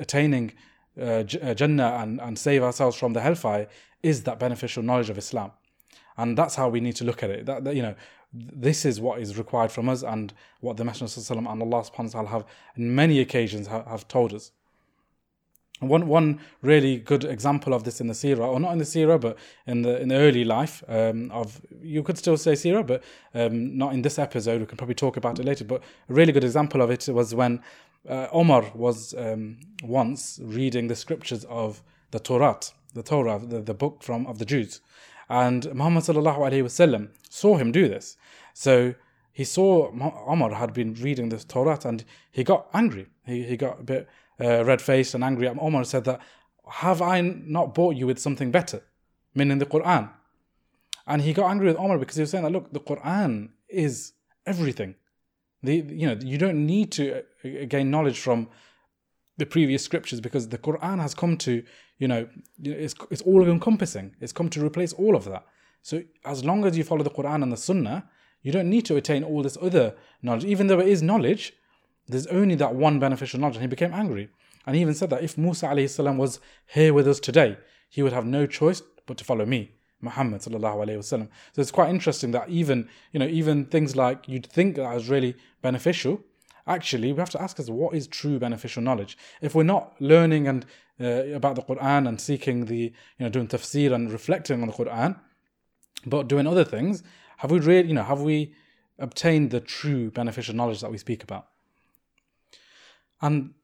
attaining 0.00 0.52
uh, 1.00 1.24
uh, 1.42 1.54
Jannah 1.54 1.98
and, 2.00 2.20
and 2.20 2.38
save 2.38 2.62
ourselves 2.62 2.96
from 2.96 3.12
the 3.12 3.20
hellfire, 3.20 3.68
is 4.02 4.24
that 4.24 4.38
beneficial 4.38 4.82
knowledge 4.82 5.10
of 5.10 5.18
Islam, 5.18 5.52
and 6.16 6.36
that's 6.36 6.54
how 6.54 6.68
we 6.68 6.80
need 6.80 6.96
to 6.96 7.04
look 7.04 7.22
at 7.22 7.30
it. 7.30 7.46
That, 7.46 7.64
that 7.64 7.76
you 7.76 7.82
know, 7.82 7.94
this 8.32 8.84
is 8.84 9.00
what 9.00 9.20
is 9.20 9.38
required 9.38 9.72
from 9.72 9.88
us, 9.88 10.02
and 10.02 10.32
what 10.60 10.76
the 10.76 10.84
Messenger 10.84 11.34
and 11.34 11.46
Allah 11.46 11.82
Subhanahu 11.82 12.14
wa 12.14 12.22
Taala 12.22 12.28
have, 12.28 12.44
in 12.76 12.94
many 12.94 13.20
occasions, 13.20 13.66
have 13.68 14.08
told 14.08 14.32
us. 14.34 14.52
One 15.88 16.06
one 16.06 16.40
really 16.62 16.98
good 16.98 17.24
example 17.24 17.74
of 17.74 17.84
this 17.84 18.00
in 18.00 18.06
the 18.06 18.14
seerah, 18.14 18.46
or 18.46 18.60
not 18.60 18.72
in 18.72 18.78
the 18.78 18.84
seerah, 18.84 19.20
but 19.20 19.36
in 19.66 19.82
the 19.82 20.00
in 20.00 20.08
the 20.08 20.16
early 20.16 20.44
life 20.44 20.82
um, 20.88 21.30
of 21.30 21.60
you 21.82 22.02
could 22.02 22.18
still 22.18 22.36
say 22.36 22.52
seerah, 22.52 22.86
but 22.86 23.02
um, 23.34 23.76
not 23.76 23.92
in 23.92 24.02
this 24.02 24.18
episode. 24.18 24.60
We 24.60 24.66
can 24.66 24.76
probably 24.78 24.94
talk 24.94 25.16
about 25.16 25.38
it 25.38 25.44
later. 25.44 25.64
But 25.64 25.82
a 26.08 26.12
really 26.12 26.32
good 26.32 26.44
example 26.44 26.82
of 26.82 26.90
it 26.90 27.08
was 27.08 27.34
when 27.34 27.62
uh, 28.08 28.28
Omar 28.32 28.70
was 28.74 29.14
um, 29.14 29.58
once 29.82 30.40
reading 30.42 30.88
the 30.88 30.96
scriptures 30.96 31.44
of 31.44 31.82
the 32.10 32.20
Torah, 32.20 32.58
the 32.94 33.02
Torah, 33.02 33.38
the, 33.38 33.60
the 33.60 33.74
book 33.74 34.02
from 34.02 34.26
of 34.26 34.38
the 34.38 34.44
Jews, 34.44 34.80
and 35.28 35.72
Muhammad 35.74 36.04
sallallahu 36.04 36.38
alaihi 36.38 36.62
wasallam 36.62 37.08
saw 37.28 37.56
him 37.56 37.72
do 37.72 37.88
this. 37.88 38.16
So 38.54 38.94
he 39.32 39.44
saw 39.44 39.90
Omar 40.26 40.54
had 40.54 40.72
been 40.74 40.94
reading 40.94 41.30
this 41.30 41.44
Torah 41.44 41.78
and 41.84 42.04
he 42.30 42.44
got 42.44 42.68
angry. 42.74 43.06
He 43.24 43.44
he 43.44 43.56
got 43.56 43.80
a 43.80 43.82
bit 43.82 44.08
uh, 44.40 44.64
red 44.64 44.82
faced 44.82 45.14
and 45.14 45.24
angry. 45.24 45.48
at 45.48 45.56
Omar 45.58 45.84
said 45.84 46.04
that, 46.04 46.20
Have 46.68 47.02
I 47.02 47.20
not 47.20 47.74
bought 47.74 47.96
you 47.96 48.06
with 48.06 48.18
something 48.18 48.50
better? 48.50 48.82
Meaning 49.34 49.58
the 49.58 49.66
Quran. 49.66 50.10
And 51.06 51.22
he 51.22 51.32
got 51.32 51.50
angry 51.50 51.66
with 51.66 51.76
Omar 51.76 51.98
because 51.98 52.16
he 52.16 52.22
was 52.22 52.30
saying 52.30 52.44
that, 52.44 52.52
look, 52.52 52.72
the 52.72 52.80
Quran 52.80 53.50
is 53.68 54.12
everything. 54.46 54.94
The, 55.62 55.76
you 55.76 56.06
know, 56.06 56.16
you 56.20 56.38
don't 56.38 56.66
need 56.66 56.92
to 56.92 57.22
uh, 57.44 57.64
gain 57.68 57.90
knowledge 57.90 58.18
from 58.18 58.48
the 59.38 59.46
previous 59.46 59.82
scriptures 59.82 60.20
because 60.20 60.48
the 60.48 60.58
Quran 60.58 61.00
has 61.00 61.14
come 61.14 61.36
to, 61.38 61.62
you 61.98 62.08
know, 62.08 62.28
it's, 62.62 62.94
it's 63.10 63.22
all 63.22 63.42
encompassing. 63.48 64.14
It's 64.20 64.32
come 64.32 64.48
to 64.50 64.64
replace 64.64 64.92
all 64.92 65.16
of 65.16 65.24
that. 65.24 65.44
So 65.82 66.02
as 66.24 66.44
long 66.44 66.64
as 66.64 66.76
you 66.76 66.84
follow 66.84 67.02
the 67.02 67.10
Quran 67.10 67.42
and 67.42 67.52
the 67.52 67.56
Sunnah, 67.56 68.08
you 68.42 68.52
don't 68.52 68.70
need 68.70 68.84
to 68.86 68.96
attain 68.96 69.24
all 69.24 69.42
this 69.42 69.56
other 69.60 69.94
knowledge. 70.20 70.44
Even 70.44 70.66
though 70.66 70.80
it 70.80 70.88
is 70.88 71.02
knowledge, 71.02 71.54
there's 72.08 72.26
only 72.28 72.54
that 72.56 72.74
one 72.74 72.98
beneficial 72.98 73.40
knowledge. 73.40 73.56
And 73.56 73.62
he 73.62 73.68
became 73.68 73.92
angry. 73.92 74.28
And 74.66 74.76
he 74.76 74.82
even 74.82 74.94
said 74.94 75.10
that 75.10 75.24
if 75.24 75.36
Musa 75.36 75.66
alayhi 75.66 76.16
was 76.16 76.40
here 76.66 76.94
with 76.94 77.08
us 77.08 77.20
today, 77.20 77.56
he 77.88 78.02
would 78.02 78.12
have 78.12 78.26
no 78.26 78.46
choice 78.46 78.82
but 79.06 79.18
to 79.18 79.24
follow 79.24 79.44
me, 79.44 79.72
Muhammad 80.00 80.40
sallallahu 80.40 80.86
alayhi 80.86 80.98
wasallam. 80.98 81.28
So 81.52 81.60
it's 81.60 81.70
quite 81.70 81.90
interesting 81.90 82.30
that 82.32 82.48
even, 82.48 82.88
you 83.12 83.20
know, 83.20 83.26
even 83.26 83.66
things 83.66 83.96
like 83.96 84.28
you'd 84.28 84.46
think 84.46 84.76
that 84.76 84.96
is 84.96 85.08
really 85.08 85.36
beneficial, 85.60 86.20
actually 86.66 87.12
we 87.12 87.18
have 87.18 87.30
to 87.30 87.42
ask 87.42 87.58
us 87.58 87.68
what 87.68 87.94
is 87.94 88.06
true 88.06 88.38
beneficial 88.38 88.82
knowledge. 88.82 89.18
If 89.40 89.54
we're 89.54 89.64
not 89.64 90.00
learning 90.00 90.46
and 90.46 90.64
uh, 91.00 91.34
about 91.34 91.56
the 91.56 91.62
Quran 91.62 92.06
and 92.08 92.20
seeking 92.20 92.66
the, 92.66 92.92
you 93.18 93.20
know, 93.20 93.28
doing 93.28 93.48
tafsir 93.48 93.92
and 93.92 94.12
reflecting 94.12 94.62
on 94.62 94.68
the 94.68 94.74
Quran, 94.74 95.18
but 96.06 96.28
doing 96.28 96.46
other 96.46 96.64
things, 96.64 97.02
have 97.38 97.50
we 97.50 97.58
really, 97.58 97.88
you 97.88 97.94
know, 97.94 98.04
have 98.04 98.20
we 98.20 98.54
obtained 98.98 99.50
the 99.50 99.60
true 99.60 100.10
beneficial 100.10 100.54
knowledge 100.54 100.80
that 100.80 100.90
we 100.90 100.98
speak 100.98 101.22
about? 101.24 101.48
And 103.22 103.54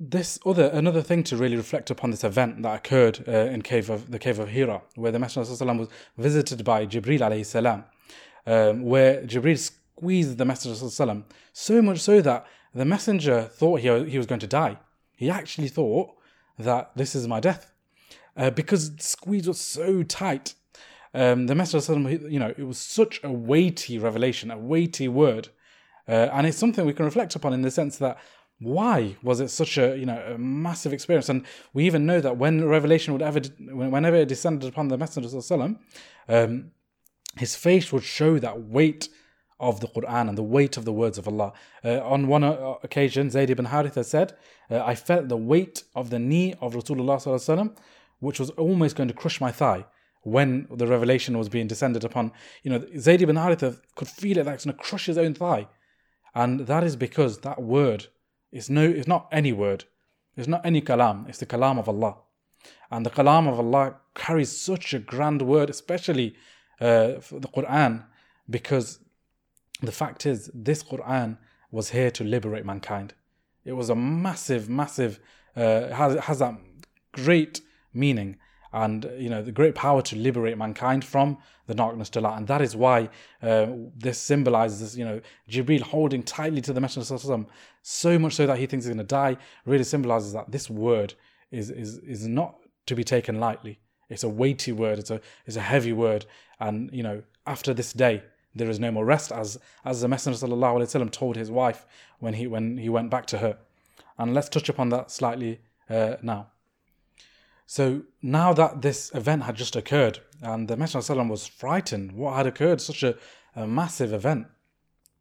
this 0.00 0.38
other 0.44 0.68
another 0.68 1.02
thing 1.02 1.22
to 1.22 1.36
really 1.36 1.56
reflect 1.56 1.90
upon 1.90 2.10
this 2.10 2.24
event 2.24 2.62
that 2.62 2.74
occurred 2.74 3.24
uh, 3.28 3.52
in 3.52 3.62
cave 3.62 3.88
of 3.88 4.10
the 4.10 4.18
cave 4.18 4.38
of 4.40 4.48
Hira, 4.48 4.82
where 4.96 5.12
the 5.12 5.18
Messenger 5.18 5.64
was 5.64 5.88
visited 6.18 6.64
by 6.64 6.86
Jibril 6.86 7.20
alayhi 7.20 7.46
salam, 7.46 7.84
um, 8.46 8.82
where 8.82 9.22
Jibril 9.24 9.58
squeezed 9.58 10.38
the 10.38 10.44
Messenger 10.44 10.90
so 11.52 11.82
much 11.82 12.00
so 12.00 12.20
that 12.20 12.46
the 12.74 12.84
Messenger 12.84 13.42
thought 13.42 13.80
he, 13.80 14.10
he 14.10 14.18
was 14.18 14.26
going 14.26 14.40
to 14.40 14.46
die. 14.46 14.78
He 15.14 15.30
actually 15.30 15.68
thought 15.68 16.10
that 16.58 16.90
this 16.96 17.14
is 17.14 17.28
my 17.28 17.38
death, 17.38 17.70
uh, 18.36 18.50
because 18.50 18.96
the 18.96 19.02
squeeze 19.02 19.46
was 19.46 19.60
so 19.60 20.02
tight. 20.02 20.54
Um, 21.14 21.46
the 21.46 21.54
Messenger 21.54 22.10
you 22.28 22.40
know, 22.40 22.54
it 22.56 22.64
was 22.64 22.78
such 22.78 23.20
a 23.22 23.30
weighty 23.30 23.98
revelation, 23.98 24.50
a 24.50 24.58
weighty 24.58 25.06
word, 25.06 25.50
uh, 26.08 26.30
and 26.32 26.46
it's 26.46 26.58
something 26.58 26.84
we 26.86 26.94
can 26.94 27.04
reflect 27.04 27.36
upon 27.36 27.52
in 27.52 27.62
the 27.62 27.70
sense 27.70 27.98
that 27.98 28.18
why 28.62 29.16
was 29.22 29.40
it 29.40 29.48
such 29.48 29.78
a 29.78 29.96
you 29.96 30.06
know 30.06 30.22
a 30.34 30.38
massive 30.38 30.92
experience? 30.92 31.28
And 31.28 31.44
we 31.72 31.84
even 31.84 32.06
know 32.06 32.20
that 32.20 32.36
when 32.36 32.66
revelation 32.66 33.12
would 33.12 33.22
ever 33.22 33.40
whenever 33.58 34.16
it 34.16 34.28
descended 34.28 34.68
upon 34.68 34.88
the 34.88 34.98
Messenger 34.98 35.36
of 35.36 35.76
um, 36.28 36.70
his 37.36 37.56
face 37.56 37.92
would 37.92 38.04
show 38.04 38.38
that 38.38 38.62
weight 38.62 39.08
of 39.58 39.80
the 39.80 39.86
Quran 39.86 40.28
and 40.28 40.36
the 40.36 40.42
weight 40.42 40.76
of 40.76 40.84
the 40.84 40.92
words 40.92 41.18
of 41.18 41.28
Allah. 41.28 41.52
Uh, 41.84 42.00
on 42.00 42.26
one 42.26 42.42
uh, 42.44 42.74
occasion, 42.82 43.30
Zayd 43.30 43.48
ibn 43.48 43.66
Haritha 43.66 44.04
said, 44.04 44.34
uh, 44.70 44.82
I 44.84 44.96
felt 44.96 45.28
the 45.28 45.36
weight 45.36 45.84
of 45.94 46.10
the 46.10 46.18
knee 46.18 46.54
of 46.60 46.74
Rasulullah 46.74 47.76
which 48.18 48.40
was 48.40 48.50
almost 48.50 48.96
going 48.96 49.08
to 49.08 49.14
crush 49.14 49.40
my 49.40 49.52
thigh 49.52 49.84
when 50.22 50.66
the 50.70 50.86
revelation 50.86 51.38
was 51.38 51.48
being 51.48 51.66
descended 51.68 52.04
upon. 52.04 52.32
You 52.62 52.70
know, 52.72 52.86
Zayd 52.98 53.22
ibn 53.22 53.36
Haritha 53.36 53.80
could 53.94 54.08
feel 54.08 54.38
it 54.38 54.46
like 54.46 54.56
it's 54.56 54.64
going 54.64 54.76
to 54.76 54.82
crush 54.82 55.06
his 55.06 55.18
own 55.18 55.34
thigh. 55.34 55.68
And 56.34 56.60
that 56.66 56.82
is 56.84 56.96
because 56.96 57.38
that 57.38 57.62
word 57.62 58.08
it's 58.52 58.68
no, 58.68 58.82
it's 58.82 59.08
not 59.08 59.28
any 59.32 59.52
word. 59.52 59.84
It's 60.36 60.48
not 60.48 60.64
any 60.64 60.80
kalam. 60.80 61.28
It's 61.28 61.38
the 61.38 61.46
kalam 61.46 61.78
of 61.78 61.88
Allah. 61.88 62.16
And 62.90 63.04
the 63.04 63.10
kalam 63.10 63.48
of 63.48 63.58
Allah 63.58 63.96
carries 64.14 64.56
such 64.56 64.94
a 64.94 64.98
grand 64.98 65.42
word, 65.42 65.70
especially 65.70 66.34
uh, 66.80 67.20
the 67.30 67.48
Quran, 67.54 68.04
because 68.48 68.98
the 69.80 69.92
fact 69.92 70.26
is, 70.26 70.50
this 70.54 70.82
Quran 70.82 71.38
was 71.70 71.90
here 71.90 72.10
to 72.10 72.24
liberate 72.24 72.66
mankind. 72.66 73.14
It 73.64 73.72
was 73.72 73.88
a 73.88 73.94
massive, 73.94 74.68
massive, 74.68 75.18
uh, 75.56 75.88
has, 75.88 76.18
has 76.20 76.38
that 76.40 76.54
great 77.12 77.60
meaning 77.94 78.36
and 78.72 79.10
you 79.18 79.28
know 79.28 79.42
the 79.42 79.52
great 79.52 79.74
power 79.74 80.02
to 80.02 80.16
liberate 80.16 80.56
mankind 80.56 81.04
from 81.04 81.38
the 81.66 81.74
darkness 81.74 82.08
to 82.10 82.20
light. 82.20 82.38
And 82.38 82.46
that 82.48 82.62
is 82.62 82.74
why 82.74 83.10
uh, 83.42 83.66
this 83.96 84.18
symbolizes 84.18 84.96
you 84.96 85.04
know 85.04 85.20
jibril 85.48 85.80
holding 85.80 86.22
tightly 86.22 86.60
to 86.62 86.72
the 86.72 86.80
messenger 86.80 87.18
so 87.82 88.18
much 88.18 88.34
so 88.34 88.46
that 88.46 88.58
he 88.58 88.66
thinks 88.66 88.84
he's 88.84 88.94
going 88.94 88.98
to 88.98 89.04
die 89.04 89.36
really 89.66 89.84
symbolizes 89.84 90.32
that 90.32 90.50
this 90.50 90.70
word 90.70 91.14
is 91.50 91.70
is 91.70 91.98
is 91.98 92.26
not 92.26 92.56
to 92.86 92.94
be 92.94 93.04
taken 93.04 93.38
lightly. 93.38 93.78
It's 94.08 94.24
a 94.24 94.28
weighty 94.28 94.72
word 94.72 94.98
it's 94.98 95.10
a 95.10 95.20
it's 95.46 95.56
a 95.56 95.60
heavy 95.60 95.92
word. 95.92 96.26
And 96.58 96.90
you 96.92 97.02
know 97.02 97.22
after 97.46 97.74
this 97.74 97.92
day 97.92 98.22
there 98.54 98.70
is 98.70 98.80
no 98.80 98.90
more 98.90 99.04
rest 99.04 99.32
as 99.32 99.58
as 99.84 100.00
the 100.00 100.08
messenger 100.08 100.46
sallallahu 100.46 101.10
told 101.10 101.36
his 101.36 101.50
wife 101.50 101.86
when 102.20 102.34
he 102.34 102.46
when 102.46 102.78
he 102.78 102.88
went 102.88 103.10
back 103.10 103.26
to 103.26 103.38
her. 103.38 103.58
And 104.18 104.34
let's 104.34 104.48
touch 104.48 104.68
upon 104.68 104.90
that 104.90 105.10
slightly 105.10 105.60
uh, 105.90 106.16
now 106.22 106.48
so 107.66 108.02
now 108.20 108.52
that 108.52 108.82
this 108.82 109.10
event 109.14 109.44
had 109.44 109.56
just 109.56 109.76
occurred 109.76 110.20
and 110.42 110.68
the 110.68 110.76
Messenger 110.76 111.20
of 111.20 111.28
was 111.28 111.46
frightened, 111.46 112.12
what 112.12 112.36
had 112.36 112.46
occurred, 112.46 112.80
such 112.80 113.02
a, 113.02 113.16
a 113.54 113.66
massive 113.66 114.12
event, 114.12 114.46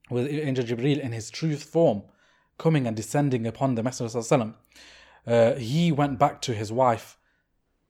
with 0.10 0.28
Angel 0.28 0.66
Jibreel 0.66 1.00
in 1.00 1.14
his 1.14 1.30
truth 1.30 1.64
form 1.64 2.04
coming 2.58 2.86
and 2.86 2.96
descending 2.96 3.48
upon 3.48 3.76
the 3.76 3.84
Messenger, 3.84 4.20
of 4.20 4.54
uh, 5.28 5.54
he 5.56 5.92
went 5.92 6.20
back 6.20 6.42
to 6.42 6.54
his 6.54 6.72
wife 6.72 7.18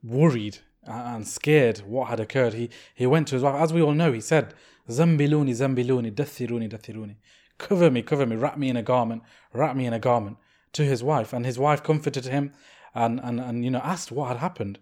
worried 0.03 0.59
and 0.83 1.27
scared 1.27 1.79
what 1.79 2.09
had 2.09 2.19
occurred. 2.19 2.53
He, 2.53 2.69
he 2.93 3.05
went 3.05 3.27
to 3.29 3.35
his 3.35 3.43
wife, 3.43 3.61
as 3.61 3.73
we 3.73 3.81
all 3.81 3.93
know, 3.93 4.11
he 4.11 4.21
said, 4.21 4.53
Zammiluni, 4.89 5.51
Zammiluni, 5.51 6.13
Dathiruni, 6.13 6.69
Dathiruni. 6.69 7.15
Cover 7.57 7.91
me, 7.91 8.01
cover 8.01 8.25
me, 8.25 8.35
wrap 8.35 8.57
me 8.57 8.69
in 8.69 8.77
a 8.77 8.83
garment, 8.83 9.23
wrap 9.53 9.75
me 9.75 9.85
in 9.85 9.93
a 9.93 9.99
garment 9.99 10.37
to 10.73 10.83
his 10.83 11.03
wife. 11.03 11.33
And 11.33 11.45
his 11.45 11.59
wife 11.59 11.83
comforted 11.83 12.25
him 12.25 12.53
and, 12.93 13.19
and, 13.21 13.39
and 13.39 13.63
you 13.63 13.71
know, 13.71 13.81
asked 13.83 14.11
what 14.11 14.29
had 14.29 14.37
happened. 14.37 14.79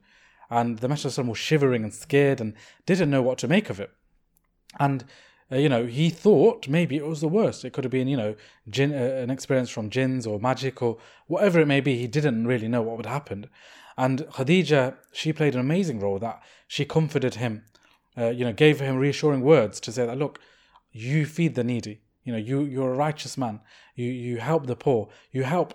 And 0.50 0.80
the 0.80 0.88
Messenger 0.88 1.24
was 1.24 1.38
shivering 1.38 1.84
and 1.84 1.94
scared 1.94 2.42
and 2.42 2.54
didn't 2.86 3.12
know 3.12 3.22
what 3.22 3.38
to 3.40 3.48
make 3.48 3.70
of 3.70 3.80
it. 3.80 3.92
And, 4.80 5.06
uh, 5.52 5.58
you 5.58 5.70
know, 5.70 5.86
he 5.86 6.10
thought 6.10 6.68
maybe 6.68 6.96
it 6.96 7.06
was 7.06 7.22
the 7.22 7.28
worst. 7.28 7.64
It 7.64 7.74
could 7.74 7.84
have 7.84 7.92
been, 7.92 8.08
you 8.08 8.18
know, 8.18 8.36
uh, 8.78 8.94
an 8.94 9.30
experience 9.30 9.70
from 9.70 9.90
jinns 9.90 10.26
or 10.26 10.40
magic 10.40 10.82
or 10.82 10.98
whatever 11.28 11.60
it 11.60 11.68
may 11.68 11.82
be. 11.82 11.98
He 11.98 12.08
didn't 12.08 12.48
really 12.48 12.68
know 12.68 12.82
what 12.82 12.98
would 12.98 13.06
happen. 13.06 13.48
And 13.98 14.20
Khadija, 14.20 14.96
she 15.12 15.34
played 15.34 15.56
an 15.56 15.60
amazing 15.60 16.00
role 16.00 16.20
that 16.20 16.42
she 16.68 16.86
comforted 16.86 17.36
him, 17.36 17.64
uh, 18.18 18.30
you 18.30 18.46
know, 18.46 18.54
gave 18.54 18.80
him 18.80 18.96
reassuring 18.96 19.42
words 19.42 19.80
to 19.82 19.92
say 19.92 20.06
that, 20.06 20.18
look, 20.18 20.40
you 20.92 21.26
feed 21.26 21.56
the 21.56 21.64
needy. 21.64 22.02
You 22.24 22.34
know, 22.34 22.40
you, 22.40 22.62
you're 22.62 22.94
a 22.94 22.98
righteous 22.98 23.38
man. 23.38 23.60
You, 23.96 24.06
you 24.06 24.38
help 24.38 24.68
the 24.68 24.76
poor. 24.76 25.10
You 25.32 25.44
help 25.44 25.74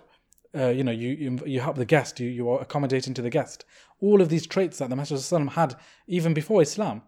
uh, 0.55 0.67
you 0.69 0.83
know, 0.83 0.91
you, 0.91 1.09
you, 1.09 1.39
you 1.45 1.59
help 1.59 1.75
the 1.75 1.85
guest, 1.85 2.19
you, 2.19 2.29
you 2.29 2.49
are 2.49 2.61
accommodating 2.61 3.13
to 3.13 3.21
the 3.21 3.29
guest. 3.29 3.65
All 4.01 4.21
of 4.21 4.29
these 4.29 4.47
traits 4.47 4.77
that 4.79 4.89
the 4.89 4.95
Messenger 4.95 5.49
had 5.51 5.75
even 6.07 6.33
before 6.33 6.61
Islam. 6.61 7.01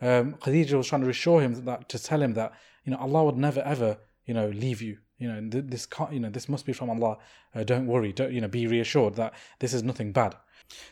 Um, 0.00 0.34
Khadija 0.34 0.74
was 0.74 0.88
trying 0.88 1.02
to 1.02 1.06
reassure 1.06 1.40
him 1.40 1.64
that 1.64 1.88
to 1.88 1.98
tell 1.98 2.20
him 2.20 2.34
that 2.34 2.52
you 2.84 2.92
know 2.92 2.98
Allah 2.98 3.24
would 3.24 3.36
never 3.36 3.60
ever 3.60 3.96
you 4.26 4.34
know 4.34 4.48
leave 4.48 4.82
you. 4.82 4.98
You 5.18 5.32
know 5.32 5.48
this 5.48 5.86
can't, 5.86 6.12
you 6.12 6.20
know 6.20 6.30
this 6.30 6.48
must 6.48 6.66
be 6.66 6.72
from 6.72 6.90
Allah. 6.90 7.18
Uh, 7.54 7.64
don't 7.64 7.86
worry. 7.86 8.12
Don't 8.12 8.32
you 8.32 8.40
know 8.40 8.48
be 8.48 8.66
reassured 8.66 9.14
that 9.14 9.32
this 9.60 9.72
is 9.72 9.82
nothing 9.82 10.12
bad. 10.12 10.34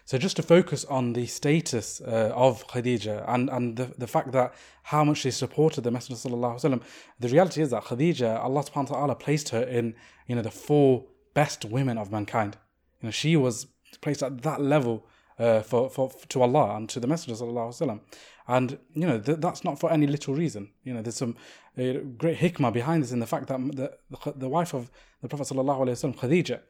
So 0.04 0.18
just 0.18 0.36
to 0.36 0.42
focus 0.42 0.84
on 0.84 1.14
the 1.14 1.26
status 1.26 2.00
uh, 2.00 2.32
of 2.34 2.66
Khadija 2.68 3.24
and, 3.26 3.48
and 3.48 3.76
the, 3.76 3.92
the 3.96 4.06
fact 4.06 4.32
that 4.32 4.54
how 4.82 5.02
much 5.02 5.18
she 5.18 5.30
supported 5.30 5.82
the 5.82 5.90
Messenger 5.90 6.28
sallallahu 6.28 6.82
the 7.18 7.28
reality 7.28 7.62
is 7.62 7.70
that 7.70 7.84
Khadija, 7.84 8.38
Allah 8.38 8.62
subhanahu 8.64 8.90
wa 8.90 8.96
ta'ala 8.96 9.14
placed 9.14 9.48
her 9.50 9.62
in 9.62 9.94
you 10.26 10.36
know 10.36 10.42
the 10.42 10.50
four 10.50 11.04
best 11.34 11.64
women 11.64 11.98
of 11.98 12.10
mankind. 12.10 12.56
You 13.00 13.08
know, 13.08 13.10
she 13.10 13.36
was 13.36 13.66
placed 14.00 14.22
at 14.22 14.42
that 14.42 14.60
level 14.60 15.06
uh, 15.38 15.60
for, 15.60 15.90
for 15.90 16.10
to 16.28 16.42
Allah 16.42 16.76
and 16.76 16.88
to 16.90 17.00
the 17.00 17.06
Messenger 17.06 17.44
sallallahu 17.44 18.00
and 18.48 18.78
you 18.94 19.06
know 19.06 19.18
th- 19.18 19.38
that's 19.38 19.64
not 19.64 19.78
for 19.78 19.90
any 19.92 20.06
little 20.06 20.34
reason. 20.34 20.70
You 20.84 20.94
know, 20.94 21.02
there's 21.02 21.16
some 21.16 21.36
uh, 21.78 21.94
great 22.16 22.38
hikmah 22.38 22.72
behind 22.72 23.02
this 23.02 23.12
in 23.12 23.20
the 23.20 23.26
fact 23.26 23.48
that 23.48 23.58
the, 23.72 23.92
the, 24.10 24.32
the 24.36 24.48
wife 24.48 24.74
of 24.74 24.90
the 25.20 25.28
Prophet 25.28 25.48
sallallahu 25.48 25.80
alaihi 25.80 26.14
wasallam, 26.14 26.18
Khadija, 26.18 26.60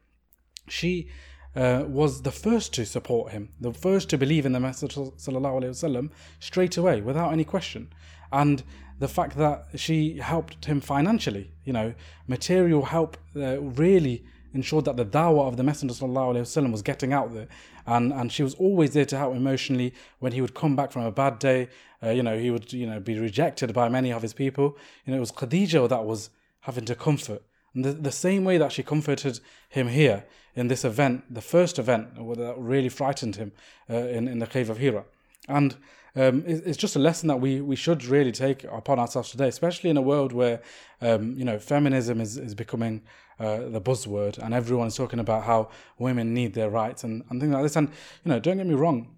she 0.68 1.09
uh, 1.57 1.85
was 1.87 2.22
the 2.22 2.31
first 2.31 2.72
to 2.75 2.87
support 2.87 3.33
him, 3.33 3.51
the 3.61 3.72
first 3.72 4.09
to 4.11 4.18
believe 4.18 4.46
in 4.46 4.53
the 4.53 4.61
Message 4.61 4.94
sallallahu 4.94 5.61
alaihi 5.61 5.70
wasallam 5.70 6.11
straight 6.40 6.77
away, 6.77 7.01
without 7.01 7.33
any 7.33 7.44
question. 7.44 7.92
And 8.31 8.62
the 8.98 9.09
fact 9.09 9.37
that 9.37 9.66
she 9.77 10.18
helped 10.18 10.64
him 10.64 10.81
financially, 10.81 11.53
you 11.64 11.72
know, 11.72 11.94
material 12.27 12.85
help 12.85 13.16
uh, 13.37 13.61
really 13.61 14.25
ensured 14.54 14.86
that 14.86 14.98
the 14.98 15.06
dawah 15.06 15.48
of 15.48 15.58
the 15.58 15.63
Messenger 15.63 15.93
وسلم, 15.93 16.72
was 16.72 16.82
getting 16.82 17.13
out 17.13 17.34
there. 17.34 17.48
And, 17.86 18.12
and 18.12 18.32
she 18.32 18.43
was 18.43 18.56
always 18.56 18.91
there 18.93 19.06
to 19.06 19.17
help 19.17 19.36
emotionally 19.36 19.93
when 20.20 20.32
he 20.32 20.41
would 20.41 20.54
come 20.54 20.76
back 20.76 20.91
from 20.91 21.04
a 21.04 21.12
bad 21.12 21.39
day. 21.39 21.70
Uh, 22.04 22.10
you 22.10 22.24
know, 22.24 22.38
he 22.38 22.52
would, 22.52 22.72
you 22.74 22.86
know, 22.86 23.00
be 23.00 23.20
rejected 23.20 23.74
by 23.74 23.89
many 23.89 24.12
of 24.12 24.22
his 24.22 24.34
people. 24.34 24.78
You 25.06 25.12
know, 25.12 25.17
it 25.17 25.22
was 25.22 25.32
Khadija 25.32 25.88
that 25.89 26.06
was 26.06 26.30
having 26.62 26.86
to 26.86 26.96
comfort. 26.96 27.43
And 27.74 27.86
the, 27.86 27.93
the 27.93 28.12
same 28.12 28.43
way 28.43 28.58
that 28.58 28.72
she 28.72 28.84
comforted 28.84 29.39
him 29.70 29.88
here 29.88 30.26
in 30.56 30.67
this 30.67 30.84
event, 30.84 31.34
the 31.34 31.41
first 31.41 31.78
event 31.78 32.15
that 32.15 32.56
really 32.58 32.89
frightened 32.89 33.36
him 33.36 33.52
uh, 33.89 33.96
in, 33.96 34.28
in 34.28 34.39
the 34.39 34.48
cave 34.48 34.70
of 34.70 34.80
Hira. 34.80 35.06
And 35.48 35.76
um, 36.15 36.43
it's 36.48 36.78
just 36.78 36.96
a 36.96 37.00
lesson 37.00 37.28
that 37.28 37.39
we, 37.39 37.62
we 37.62 37.76
should 37.76 38.04
really 38.04 38.32
take 38.32 38.63
upon 38.63 38.98
ourselves 38.98 39.30
today, 39.30 39.48
especially 39.48 39.91
in 39.91 39.98
a 39.98 40.02
world 40.02 40.34
where 40.34 40.62
um, 41.00 41.38
you 41.38 41.46
know 41.46 41.60
feminism 41.60 42.20
is, 42.20 42.38
is 42.38 42.56
becoming 42.56 43.04
uh, 43.42 43.68
the 43.68 43.81
buzzword 43.81 44.38
and 44.38 44.55
everyone 44.55 44.87
is 44.87 44.96
talking 44.96 45.18
about 45.18 45.44
how 45.44 45.68
women 45.98 46.33
need 46.33 46.55
their 46.55 46.70
rights 46.70 47.05
and, 47.05 47.24
and 47.28 47.40
things 47.40 47.52
like 47.52 47.62
this. 47.62 47.76
And 47.76 47.88
you 48.24 48.31
know, 48.31 48.38
don't 48.38 48.59
get 48.59 48.66
me 48.66 48.74
wrong, 48.74 49.16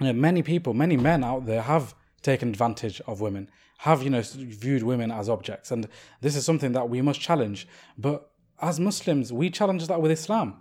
you 0.00 0.06
know, 0.06 0.12
many 0.12 0.42
people, 0.42 0.74
many 0.74 0.96
men 0.96 1.24
out 1.24 1.46
there 1.46 1.62
have 1.62 1.94
taken 2.22 2.48
advantage 2.48 3.00
of 3.06 3.20
women, 3.20 3.50
have 3.78 4.02
you 4.02 4.10
know 4.10 4.22
viewed 4.22 4.82
women 4.82 5.10
as 5.10 5.28
objects, 5.28 5.70
and 5.70 5.88
this 6.20 6.36
is 6.36 6.44
something 6.44 6.72
that 6.72 6.88
we 6.88 7.02
must 7.02 7.20
challenge. 7.20 7.66
But 7.98 8.30
as 8.60 8.80
Muslims, 8.80 9.32
we 9.32 9.50
challenge 9.50 9.86
that 9.86 10.00
with 10.00 10.10
Islam. 10.10 10.60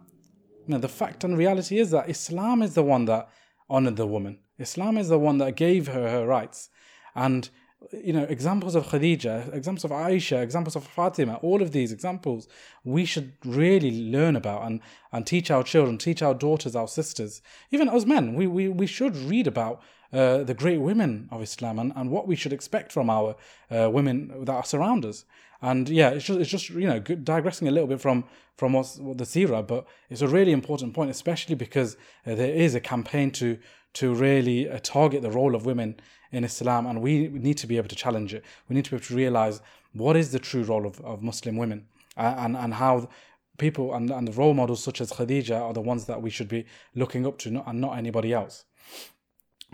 You 0.67 0.73
know, 0.73 0.79
the 0.79 0.89
fact 0.89 1.23
and 1.23 1.37
reality 1.37 1.79
is 1.79 1.91
that 1.91 2.09
Islam 2.09 2.61
is 2.61 2.73
the 2.73 2.83
one 2.83 3.05
that 3.05 3.29
honored 3.69 3.97
the 3.97 4.07
woman. 4.07 4.39
Islam 4.57 4.97
is 4.97 5.09
the 5.09 5.19
one 5.19 5.37
that 5.37 5.55
gave 5.55 5.87
her 5.87 6.09
her 6.09 6.25
rights. 6.25 6.69
And 7.13 7.49
you 7.91 8.13
know, 8.13 8.23
examples 8.23 8.75
of 8.75 8.87
Khadija, 8.87 9.53
examples 9.53 9.83
of 9.83 9.91
Aisha, 9.91 10.41
examples 10.41 10.75
of 10.75 10.83
Fatima, 10.83 11.35
all 11.41 11.61
of 11.61 11.71
these 11.71 11.91
examples 11.91 12.47
we 12.83 13.05
should 13.05 13.33
really 13.43 14.11
learn 14.11 14.35
about 14.35 14.63
and, 14.63 14.81
and 15.11 15.25
teach 15.25 15.51
our 15.51 15.63
children, 15.63 15.97
teach 15.97 16.21
our 16.21 16.33
daughters, 16.33 16.75
our 16.75 16.87
sisters. 16.87 17.41
Even 17.71 17.89
as 17.89 18.05
men, 18.05 18.35
we, 18.35 18.47
we, 18.47 18.67
we 18.69 18.87
should 18.87 19.15
read 19.15 19.47
about 19.47 19.81
uh, 20.13 20.43
the 20.43 20.53
great 20.53 20.79
women 20.79 21.27
of 21.31 21.41
Islam 21.41 21.79
and, 21.79 21.91
and 21.95 22.09
what 22.09 22.27
we 22.27 22.35
should 22.35 22.53
expect 22.53 22.91
from 22.91 23.09
our 23.09 23.35
uh, 23.69 23.89
women 23.91 24.45
that 24.45 24.67
surround 24.67 25.05
us. 25.05 25.25
And 25.61 25.89
yeah, 25.89 26.09
it's 26.09 26.25
just 26.25 26.39
it's 26.39 26.49
just 26.49 26.69
you 26.69 26.87
know 26.87 26.99
digressing 26.99 27.67
a 27.67 27.71
little 27.71 27.87
bit 27.87 28.01
from 28.01 28.25
from 28.55 28.73
what's 28.73 28.97
what 28.97 29.17
the 29.17 29.23
Sirah, 29.23 29.65
but 29.65 29.87
it's 30.09 30.21
a 30.21 30.27
really 30.27 30.51
important 30.51 30.93
point, 30.93 31.09
especially 31.09 31.55
because 31.55 31.95
uh, 32.25 32.35
there 32.35 32.53
is 32.53 32.75
a 32.75 32.79
campaign 32.79 33.31
to 33.31 33.57
to 33.95 34.13
really 34.13 34.69
uh, 34.69 34.79
target 34.83 35.21
the 35.21 35.31
role 35.31 35.55
of 35.55 35.65
women 35.65 35.99
in 36.31 36.43
Islam, 36.43 36.85
and 36.85 37.01
we 37.01 37.27
need 37.29 37.57
to 37.57 37.67
be 37.67 37.77
able 37.77 37.87
to 37.87 37.95
challenge 37.95 38.33
it. 38.33 38.43
We 38.69 38.75
need 38.75 38.85
to 38.85 38.91
be 38.91 38.97
able 38.97 39.05
to 39.05 39.15
realize 39.15 39.61
what 39.93 40.15
is 40.15 40.31
the 40.31 40.39
true 40.39 40.63
role 40.63 40.85
of, 40.85 40.99
of 41.01 41.21
Muslim 41.21 41.55
women 41.57 41.87
uh, 42.17 42.35
and, 42.37 42.55
and 42.57 42.73
how 42.73 43.09
people 43.57 43.93
and, 43.95 44.11
and 44.11 44.27
the 44.27 44.33
role 44.33 44.53
models 44.53 44.83
such 44.83 44.99
as 44.99 45.11
Khadija 45.11 45.59
are 45.59 45.73
the 45.73 45.81
ones 45.81 46.05
that 46.05 46.21
we 46.21 46.29
should 46.29 46.49
be 46.49 46.65
looking 46.93 47.25
up 47.25 47.37
to 47.39 47.63
and 47.65 47.81
not 47.81 47.97
anybody 47.97 48.33
else. 48.33 48.65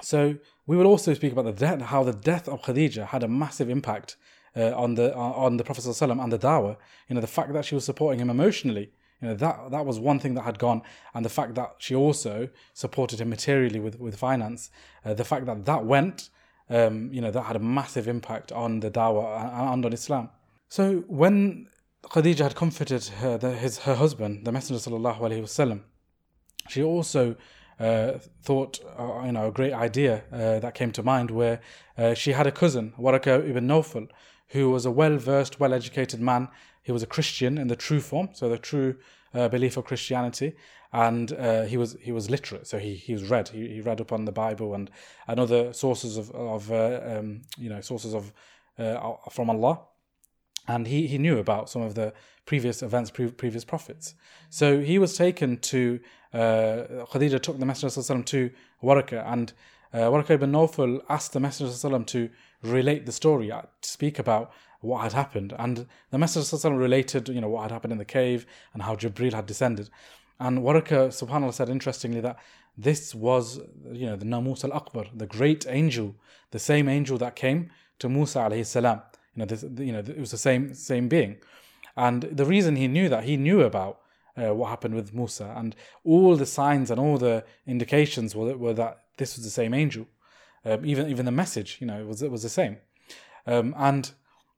So 0.03 0.37
we 0.67 0.77
will 0.77 0.85
also 0.85 1.13
speak 1.13 1.31
about 1.31 1.45
the 1.45 1.51
death, 1.51 1.81
how 1.81 2.03
the 2.03 2.13
death 2.13 2.47
of 2.47 2.61
Khadija 2.61 3.07
had 3.07 3.23
a 3.23 3.27
massive 3.27 3.69
impact 3.69 4.17
uh, 4.55 4.75
on 4.75 4.95
the 4.95 5.15
on 5.15 5.57
the 5.57 5.63
Prophet 5.63 5.85
and 5.85 6.31
the 6.31 6.39
Dawah. 6.39 6.77
You 7.07 7.15
know, 7.15 7.21
the 7.21 7.27
fact 7.27 7.53
that 7.53 7.65
she 7.65 7.75
was 7.75 7.85
supporting 7.85 8.19
him 8.19 8.29
emotionally 8.29 8.91
you 9.21 9.27
know 9.29 9.35
that 9.35 9.71
that 9.71 9.85
was 9.85 9.99
one 9.99 10.19
thing 10.19 10.33
that 10.33 10.43
had 10.43 10.57
gone, 10.59 10.81
and 11.13 11.23
the 11.23 11.29
fact 11.29 11.55
that 11.55 11.75
she 11.77 11.95
also 11.95 12.49
supported 12.73 13.21
him 13.21 13.29
materially 13.29 13.79
with 13.79 13.99
with 13.99 14.15
finance, 14.17 14.71
uh, 15.05 15.13
the 15.13 15.23
fact 15.23 15.45
that 15.45 15.65
that 15.65 15.85
went, 15.85 16.29
um, 16.69 17.13
you 17.13 17.21
know, 17.21 17.31
that 17.31 17.43
had 17.43 17.55
a 17.55 17.59
massive 17.59 18.07
impact 18.07 18.51
on 18.51 18.79
the 18.79 18.89
dawah 18.89 19.73
and 19.73 19.85
on 19.85 19.93
Islam. 19.93 20.29
So 20.69 21.03
when 21.07 21.67
Khadija 22.03 22.39
had 22.39 22.55
comforted 22.55 23.05
her, 23.05 23.37
the, 23.37 23.51
his 23.51 23.79
her 23.79 23.95
husband, 23.95 24.45
the 24.45 24.51
Messenger 24.51 24.89
sallallahu 24.89 25.19
alaihi 25.19 25.41
wasallam, 25.41 25.81
she 26.67 26.81
also 26.81 27.35
uh, 27.79 28.19
thought, 28.41 28.79
uh, 28.97 29.23
you 29.25 29.31
know, 29.33 29.47
a 29.47 29.51
great 29.51 29.73
idea 29.73 30.23
uh, 30.31 30.59
that 30.59 30.73
came 30.73 30.91
to 30.93 31.03
mind 31.03 31.31
where 31.31 31.59
uh, 31.97 32.13
she 32.13 32.31
had 32.31 32.47
a 32.47 32.51
cousin, 32.51 32.93
Waraka 32.97 33.47
ibn 33.47 33.67
Nawfal, 33.67 34.07
who 34.49 34.69
was 34.69 34.85
a 34.85 34.91
well 34.91 35.17
versed, 35.17 35.59
well 35.59 35.73
educated 35.73 36.19
man 36.21 36.47
he 36.83 36.91
was 36.91 37.03
a 37.03 37.07
Christian 37.07 37.57
in 37.57 37.67
the 37.67 37.75
true 37.75 37.99
form, 37.99 38.29
so 38.33 38.49
the 38.49 38.57
true 38.57 38.95
uh, 39.33 39.47
belief 39.47 39.77
of 39.77 39.85
Christianity, 39.85 40.55
and 40.91 41.31
uh, 41.33 41.63
he 41.63 41.77
was 41.77 41.95
he 42.01 42.11
was 42.11 42.29
literate, 42.29 42.67
so 42.67 42.77
he 42.77 42.95
he 42.95 43.13
was 43.13 43.29
read. 43.29 43.49
He, 43.49 43.67
he 43.67 43.81
read 43.81 44.01
up 44.01 44.11
on 44.11 44.25
the 44.25 44.31
Bible 44.31 44.73
and 44.73 44.89
and 45.27 45.39
other 45.39 45.73
sources 45.73 46.17
of 46.17 46.31
of 46.31 46.71
uh, 46.71 46.99
um, 47.05 47.41
you 47.57 47.69
know 47.69 47.81
sources 47.81 48.13
of 48.13 48.33
uh, 48.77 49.13
from 49.29 49.49
Allah, 49.49 49.81
and 50.67 50.87
he 50.87 51.07
he 51.07 51.17
knew 51.17 51.37
about 51.37 51.69
some 51.69 51.81
of 51.81 51.95
the 51.95 52.13
previous 52.45 52.81
events, 52.81 53.11
pre- 53.11 53.31
previous 53.31 53.63
prophets. 53.63 54.15
So 54.49 54.81
he 54.81 54.97
was 54.99 55.15
taken 55.15 55.57
to 55.57 55.99
uh, 56.33 57.05
Khadija 57.11 57.41
took 57.41 57.59
the 57.59 57.65
Messenger 57.65 58.23
to 58.23 58.49
Waraka, 58.83 59.23
and 59.31 59.53
uh, 59.93 59.99
Waraka 60.09 60.31
ibn 60.31 60.51
Nawfal 60.51 61.01
asked 61.09 61.33
the 61.33 61.39
Messenger 61.39 62.03
to 62.03 62.29
relate 62.63 63.05
the 63.05 63.11
story, 63.11 63.51
uh, 63.51 63.61
to 63.81 63.89
speak 63.89 64.19
about 64.19 64.51
what 64.81 65.03
had 65.03 65.13
happened. 65.13 65.53
And 65.57 65.87
the 66.09 66.17
Messenger 66.17 66.75
related, 66.75 67.29
you 67.29 67.41
know, 67.41 67.49
what 67.49 67.63
had 67.63 67.71
happened 67.71 67.93
in 67.93 67.97
the 67.99 68.05
cave 68.05 68.45
and 68.73 68.83
how 68.83 68.95
Jibril 68.95 69.33
had 69.33 69.45
descended. 69.45 69.89
And 70.39 70.59
Waraka, 70.59 71.09
subhanAllah, 71.09 71.53
said 71.53 71.69
interestingly 71.69 72.19
that 72.21 72.37
this 72.77 73.13
was, 73.13 73.59
you 73.91 74.07
know, 74.07 74.15
the 74.15 74.25
Namus 74.25 74.63
al 74.63 74.73
Akbar, 74.73 75.05
the 75.15 75.27
great 75.27 75.65
angel, 75.69 76.15
the 76.51 76.59
same 76.59 76.89
angel 76.89 77.17
that 77.19 77.35
came 77.35 77.69
to 77.99 78.09
Musa 78.09 78.39
alayhi 78.39 78.65
salam. 78.65 79.01
You 79.35 79.39
know, 79.39 79.45
this, 79.45 79.63
you 79.63 79.91
know, 79.91 79.99
it 79.99 80.19
was 80.19 80.31
the 80.31 80.37
same 80.37 80.73
same 80.73 81.07
being. 81.07 81.37
And 81.95 82.23
the 82.23 82.45
reason 82.45 82.75
he 82.75 82.87
knew 82.87 83.07
that, 83.09 83.25
he 83.25 83.37
knew 83.37 83.61
about 83.61 83.99
uh, 84.37 84.53
what 84.55 84.69
happened 84.69 84.95
with 84.95 85.13
Musa, 85.13 85.53
and 85.55 85.75
all 86.03 86.35
the 86.35 86.45
signs 86.45 86.89
and 86.89 86.99
all 86.99 87.17
the 87.17 87.43
indications 87.67 88.35
were, 88.35 88.57
were 88.57 88.73
that 88.73 88.99
this 89.17 89.35
was 89.35 89.43
the 89.43 89.51
same 89.51 89.73
angel. 89.73 90.07
Um, 90.65 90.85
even 90.85 91.09
even 91.09 91.25
the 91.25 91.31
message, 91.31 91.77
you 91.79 91.87
know, 91.87 91.99
it 91.99 92.07
was 92.07 92.21
it 92.21 92.31
was 92.31 92.43
the 92.43 92.49
same. 92.49 92.77
Um, 93.45 93.73
and 93.77 94.11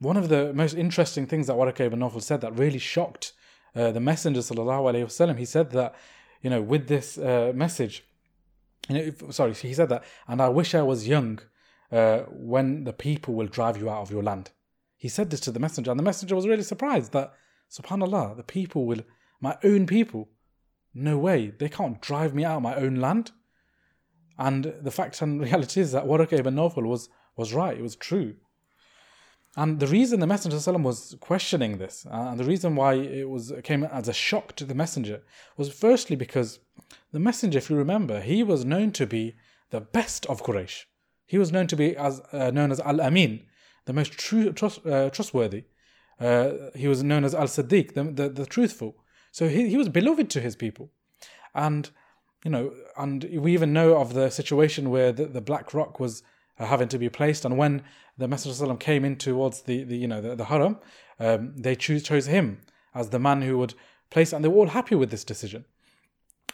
one 0.04 0.18
of 0.18 0.30
the 0.30 0.54
most 0.54 0.76
interesting 0.76 1.26
things 1.26 1.48
that 1.48 1.56
Waraka 1.56 1.82
ibn 1.82 2.00
Nawfal 2.00 2.22
said 2.22 2.42
that 2.42 2.58
really 2.58 2.80
shocked 2.80 3.34
uh, 3.76 3.92
the 3.92 4.00
Messenger 4.00 4.42
sallallahu 4.42 4.94
alaihi 4.94 5.06
wasallam. 5.06 5.38
He 5.38 5.46
said 5.46 5.72
that, 5.72 5.96
you 6.42 6.50
know, 6.50 6.62
with 6.62 6.88
this 6.88 7.18
uh, 7.18 7.54
message, 7.56 8.04
you 8.90 8.96
know, 8.96 9.02
if, 9.02 9.34
sorry, 9.34 9.54
he 9.54 9.74
said 9.74 9.90
that, 9.90 10.04
and 10.28 10.42
I 10.42 10.50
wish 10.50 10.76
I 10.76 10.82
was 10.82 11.08
young 11.08 11.40
uh, 11.92 12.20
when 12.30 12.84
the 12.84 12.94
people 12.94 13.34
will 13.34 13.48
drive 13.48 13.78
you 13.78 13.90
out 13.90 14.02
of 14.02 14.12
your 14.12 14.24
land. 14.24 14.52
He 14.98 15.08
said 15.08 15.30
this 15.30 15.40
to 15.42 15.52
the 15.52 15.60
messenger, 15.60 15.92
and 15.92 16.00
the 16.00 16.04
messenger 16.04 16.36
was 16.36 16.48
really 16.48 16.64
surprised 16.64 17.14
that, 17.14 17.34
subhanallah, 17.72 18.36
the 18.36 18.44
people 18.44 18.86
will, 18.86 19.02
my 19.40 19.58
own 19.64 19.86
people, 19.88 20.30
no 20.94 21.18
way, 21.18 21.54
they 21.58 21.70
can't 21.70 22.02
drive 22.02 22.36
me 22.36 22.44
out 22.44 22.58
of 22.58 22.64
my 22.64 22.76
own 22.76 22.96
land. 22.96 23.32
And 24.38 24.74
the 24.82 24.92
fact 24.92 25.22
and 25.22 25.42
reality 25.50 25.80
is 25.80 25.94
that 25.94 26.06
Waraka 26.06 26.34
ibn 26.34 26.56
Nawfal 26.56 26.84
was, 26.84 27.10
was 27.38 27.54
right, 27.54 27.78
it 27.78 27.82
was 27.82 27.96
true. 27.96 28.36
And 29.56 29.80
the 29.80 29.88
reason 29.88 30.20
the 30.20 30.28
Messenger 30.28 30.58
was 30.80 31.16
questioning 31.20 31.78
this, 31.78 32.08
uh, 32.08 32.30
and 32.32 32.40
the 32.40 32.44
reason 32.44 32.76
why 32.76 32.96
it 32.96 33.30
was 33.30 33.54
came 33.64 33.84
as 33.84 34.08
a 34.08 34.14
shock 34.14 34.56
to 34.56 34.66
the 34.66 34.74
Messenger, 34.74 35.22
was 35.58 35.72
firstly 35.72 36.16
because 36.16 36.60
the 37.12 37.20
Messenger, 37.20 37.60
if 37.60 37.70
you 37.70 37.76
remember, 37.76 38.20
he 38.20 38.42
was 38.42 38.66
known 38.66 38.92
to 38.94 39.06
be 39.06 39.36
the 39.70 39.80
best 39.80 40.26
of 40.26 40.44
Quraysh. 40.44 40.86
He 41.28 41.38
was 41.38 41.52
known 41.52 41.68
to 41.68 41.76
be 41.76 41.96
as 41.96 42.22
uh, 42.32 42.50
known 42.50 42.72
as 42.72 42.80
Al 42.80 43.00
Amin, 43.00 43.44
the 43.86 43.94
most 43.94 44.14
true, 44.14 44.52
trust, 44.54 44.86
uh, 44.88 45.12
trustworthy. 45.12 45.66
Uh, 46.20 46.72
he 46.76 46.88
was 46.88 47.04
known 47.04 47.24
as 47.24 47.36
Al 47.36 47.48
Siddiq, 47.48 47.94
the, 47.94 48.04
the, 48.04 48.30
the, 48.30 48.46
truthful. 48.46 48.96
So 49.32 49.50
he, 49.50 49.70
he 49.70 49.78
was 49.78 49.90
beloved 49.90 50.30
to 50.32 50.42
his 50.42 50.56
people, 50.56 50.92
and 51.54 51.92
you 52.44 52.52
know, 52.52 52.74
and 52.98 53.24
we 53.40 53.54
even 53.54 53.72
know 53.72 53.98
of 53.98 54.14
the 54.14 54.30
situation 54.32 54.90
where 54.90 55.12
the, 55.12 55.26
the 55.26 55.42
Black 55.42 55.74
Rock 55.76 56.00
was 56.00 56.24
uh, 56.60 56.66
having 56.66 56.88
to 56.90 56.98
be 56.98 57.10
placed. 57.10 57.46
And 57.46 57.58
when 57.58 57.84
the 58.18 58.28
Messenger 58.28 58.76
came 58.76 59.06
in 59.06 59.16
towards 59.16 59.62
the, 59.64 59.84
the 59.84 59.98
you 59.98 60.08
know 60.08 60.22
the, 60.22 60.36
the 60.36 60.46
Haram, 60.46 60.78
um, 61.20 61.54
they 61.56 61.76
choose, 61.76 62.04
chose 62.04 62.26
him 62.28 62.62
as 62.94 63.10
the 63.10 63.20
man 63.20 63.42
who 63.42 63.58
would 63.58 63.74
place, 64.10 64.34
and 64.34 64.44
they 64.44 64.50
were 64.50 64.58
all 64.58 64.68
happy 64.68 64.96
with 64.96 65.10
this 65.10 65.24
decision 65.24 65.66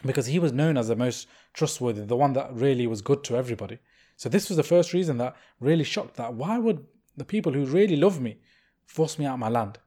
because 0.05 0.27
he 0.27 0.39
was 0.39 0.53
known 0.53 0.77
as 0.77 0.87
the 0.87 0.95
most 0.95 1.27
trustworthy, 1.53 2.05
the 2.05 2.15
one 2.15 2.33
that 2.33 2.53
really 2.53 2.87
was 2.87 3.01
good 3.01 3.23
to 3.25 3.35
everybody. 3.35 3.79
So 4.15 4.29
this 4.29 4.49
was 4.49 4.57
the 4.57 4.63
first 4.63 4.93
reason 4.93 5.17
that 5.17 5.35
really 5.59 5.83
shocked 5.83 6.15
that 6.15 6.33
why 6.33 6.57
would 6.57 6.85
the 7.17 7.25
people 7.25 7.53
who 7.53 7.65
really 7.65 7.95
love 7.95 8.21
me 8.21 8.39
force 8.85 9.19
me 9.19 9.25
out 9.25 9.33
of 9.33 9.39
my 9.39 9.49
land? 9.49 9.79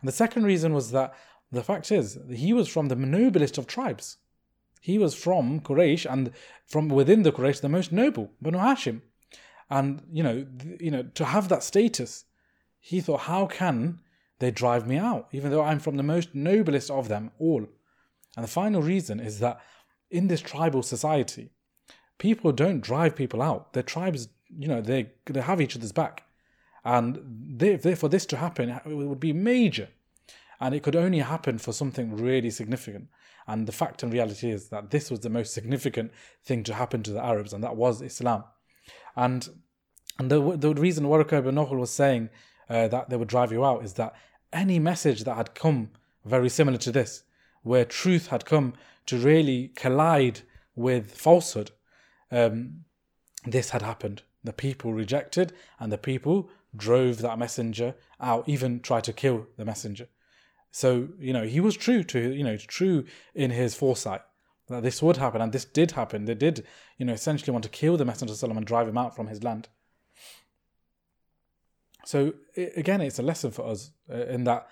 And 0.00 0.08
the 0.08 0.12
second 0.12 0.44
reason 0.44 0.72
was 0.72 0.90
that 0.90 1.14
the 1.52 1.62
fact 1.62 1.90
is 1.92 2.18
he 2.30 2.52
was 2.52 2.68
from 2.68 2.88
the 2.88 2.96
noblest 2.96 3.58
of 3.58 3.66
tribes. 3.66 4.18
He 4.80 4.98
was 4.98 5.14
from 5.14 5.60
Quraysh 5.60 6.10
and 6.10 6.32
from 6.66 6.88
within 6.88 7.22
the 7.22 7.32
Quraysh 7.32 7.60
the 7.60 7.68
most 7.68 7.92
noble, 7.92 8.30
Banu 8.40 8.58
Hashim. 8.58 9.02
And 9.70 10.02
you 10.12 10.22
know, 10.22 10.46
th- 10.58 10.80
you 10.80 10.90
know, 10.90 11.04
to 11.14 11.24
have 11.24 11.48
that 11.48 11.62
status, 11.62 12.24
he 12.80 13.00
thought, 13.00 13.20
how 13.20 13.46
can 13.46 14.00
they 14.40 14.50
drive 14.50 14.86
me 14.86 14.96
out, 14.96 15.28
even 15.32 15.50
though 15.50 15.62
I'm 15.62 15.78
from 15.78 15.96
the 15.96 16.02
most 16.02 16.34
noblest 16.34 16.90
of 16.90 17.08
them 17.08 17.30
all? 17.38 17.66
And 18.36 18.44
the 18.44 18.50
final 18.50 18.82
reason 18.82 19.20
is 19.20 19.38
that 19.40 19.60
in 20.10 20.28
this 20.28 20.40
tribal 20.40 20.82
society, 20.82 21.50
people 22.18 22.52
don't 22.52 22.80
drive 22.80 23.14
people 23.14 23.42
out. 23.42 23.72
Their 23.72 23.82
tribes, 23.82 24.28
you 24.48 24.68
know, 24.68 24.80
they 24.80 25.10
they 25.26 25.40
have 25.40 25.60
each 25.60 25.76
other's 25.76 25.92
back, 25.92 26.24
and 26.84 27.20
they, 27.58 27.76
for 27.94 28.08
this 28.08 28.26
to 28.26 28.36
happen, 28.36 28.70
it 28.70 28.82
would 28.86 29.20
be 29.20 29.32
major, 29.32 29.88
and 30.60 30.74
it 30.74 30.82
could 30.82 30.96
only 30.96 31.18
happen 31.18 31.58
for 31.58 31.72
something 31.72 32.16
really 32.16 32.50
significant. 32.50 33.08
And 33.46 33.66
the 33.66 33.72
fact 33.72 34.02
and 34.02 34.12
reality 34.12 34.50
is 34.50 34.68
that 34.68 34.90
this 34.90 35.10
was 35.10 35.20
the 35.20 35.30
most 35.30 35.52
significant 35.52 36.12
thing 36.44 36.62
to 36.64 36.74
happen 36.74 37.02
to 37.02 37.12
the 37.12 37.24
Arabs, 37.24 37.52
and 37.52 37.64
that 37.64 37.76
was 37.76 38.02
Islam. 38.02 38.44
And 39.16 39.48
and 40.18 40.30
the 40.30 40.56
the 40.56 40.74
reason 40.74 41.04
Waraka 41.04 41.38
ibn 41.38 41.54
Nawfal 41.54 41.78
was 41.78 41.90
saying 41.90 42.30
uh, 42.68 42.88
that 42.88 43.10
they 43.10 43.16
would 43.16 43.28
drive 43.28 43.52
you 43.52 43.64
out 43.64 43.84
is 43.84 43.94
that 43.94 44.14
any 44.52 44.78
message 44.78 45.24
that 45.24 45.36
had 45.36 45.54
come 45.54 45.90
very 46.24 46.48
similar 46.48 46.78
to 46.78 46.92
this, 46.92 47.24
where 47.62 47.84
truth 47.84 48.28
had 48.28 48.44
come 48.44 48.74
to 49.06 49.18
really 49.18 49.68
collide 49.74 50.40
with 50.74 51.12
falsehood, 51.12 51.70
um, 52.30 52.84
this 53.44 53.70
had 53.70 53.82
happened. 53.82 54.22
The 54.44 54.52
people 54.52 54.92
rejected, 54.92 55.52
and 55.78 55.92
the 55.92 55.98
people 55.98 56.50
drove 56.76 57.18
that 57.18 57.38
messenger 57.38 57.94
out, 58.20 58.48
even 58.48 58.80
tried 58.80 59.04
to 59.04 59.12
kill 59.12 59.46
the 59.56 59.64
messenger. 59.64 60.08
So, 60.70 61.08
you 61.18 61.32
know, 61.32 61.44
he 61.44 61.60
was 61.60 61.76
true 61.76 62.04
to, 62.04 62.32
you 62.32 62.44
know, 62.44 62.56
true 62.56 63.04
in 63.34 63.50
his 63.50 63.74
foresight 63.74 64.22
that 64.70 64.82
this 64.82 65.02
would 65.02 65.16
happen, 65.18 65.40
and 65.40 65.52
this 65.52 65.64
did 65.64 65.92
happen. 65.92 66.24
They 66.24 66.34
did, 66.34 66.66
you 66.98 67.04
know, 67.04 67.12
essentially 67.12 67.52
want 67.52 67.64
to 67.64 67.70
kill 67.70 67.96
the 67.96 68.04
Messenger 68.04 68.34
of 68.34 68.44
Allah 68.44 68.56
and 68.56 68.66
drive 68.66 68.88
him 68.88 68.98
out 68.98 69.14
from 69.14 69.26
his 69.26 69.42
land. 69.42 69.68
So 72.04 72.34
again, 72.56 73.00
it's 73.00 73.18
a 73.18 73.22
lesson 73.22 73.50
for 73.50 73.66
us 73.66 73.90
uh, 74.10 74.24
in 74.26 74.44
that 74.44 74.68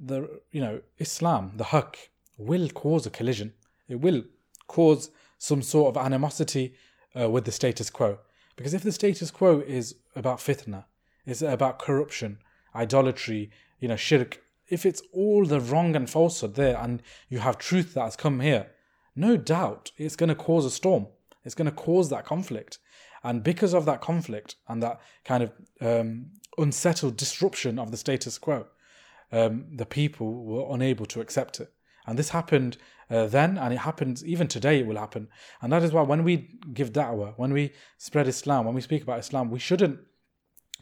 the 0.00 0.40
you 0.52 0.60
know 0.60 0.80
Islam, 0.98 1.52
the 1.56 1.64
haqq, 1.64 1.96
will 2.38 2.68
cause 2.68 3.06
a 3.06 3.10
collision. 3.10 3.52
It 3.88 4.00
will 4.00 4.24
cause 4.66 5.10
some 5.38 5.62
sort 5.62 5.94
of 5.94 6.02
animosity 6.02 6.74
uh, 7.18 7.28
with 7.28 7.44
the 7.44 7.52
status 7.52 7.90
quo. 7.90 8.18
Because 8.56 8.74
if 8.74 8.82
the 8.82 8.92
status 8.92 9.30
quo 9.30 9.60
is 9.60 9.96
about 10.14 10.38
fitna, 10.38 10.84
is 11.26 11.42
about 11.42 11.78
corruption, 11.78 12.38
idolatry, 12.74 13.50
you 13.80 13.88
know, 13.88 13.96
shirk, 13.96 14.40
if 14.68 14.86
it's 14.86 15.02
all 15.12 15.44
the 15.44 15.60
wrong 15.60 15.94
and 15.96 16.08
falsehood 16.08 16.54
there 16.54 16.78
and 16.78 17.02
you 17.28 17.40
have 17.40 17.58
truth 17.58 17.94
that 17.94 18.04
has 18.04 18.16
come 18.16 18.40
here, 18.40 18.70
no 19.16 19.36
doubt 19.36 19.92
it's 19.96 20.16
going 20.16 20.28
to 20.28 20.34
cause 20.34 20.64
a 20.64 20.70
storm. 20.70 21.06
It's 21.44 21.54
going 21.54 21.66
to 21.66 21.72
cause 21.72 22.10
that 22.10 22.24
conflict. 22.24 22.78
And 23.22 23.42
because 23.42 23.74
of 23.74 23.86
that 23.86 24.00
conflict 24.00 24.56
and 24.68 24.82
that 24.82 25.00
kind 25.24 25.42
of 25.42 25.52
um, 25.80 26.26
unsettled 26.58 27.16
disruption 27.16 27.78
of 27.78 27.90
the 27.90 27.96
status 27.96 28.38
quo, 28.38 28.66
um, 29.32 29.66
the 29.74 29.86
people 29.86 30.44
were 30.44 30.74
unable 30.74 31.06
to 31.06 31.20
accept 31.20 31.60
it. 31.60 31.72
And 32.06 32.18
this 32.18 32.30
happened 32.30 32.76
uh, 33.10 33.26
then, 33.26 33.56
and 33.58 33.72
it 33.72 33.78
happens 33.78 34.24
even 34.24 34.46
today, 34.46 34.80
it 34.80 34.86
will 34.86 34.98
happen. 34.98 35.28
And 35.62 35.72
that 35.72 35.82
is 35.82 35.92
why 35.92 36.02
when 36.02 36.24
we 36.24 36.58
give 36.72 36.92
da'wah, 36.92 37.34
when 37.36 37.52
we 37.52 37.72
spread 37.98 38.28
Islam, 38.28 38.66
when 38.66 38.74
we 38.74 38.80
speak 38.80 39.02
about 39.02 39.20
Islam, 39.20 39.50
we 39.50 39.58
shouldn't 39.58 40.00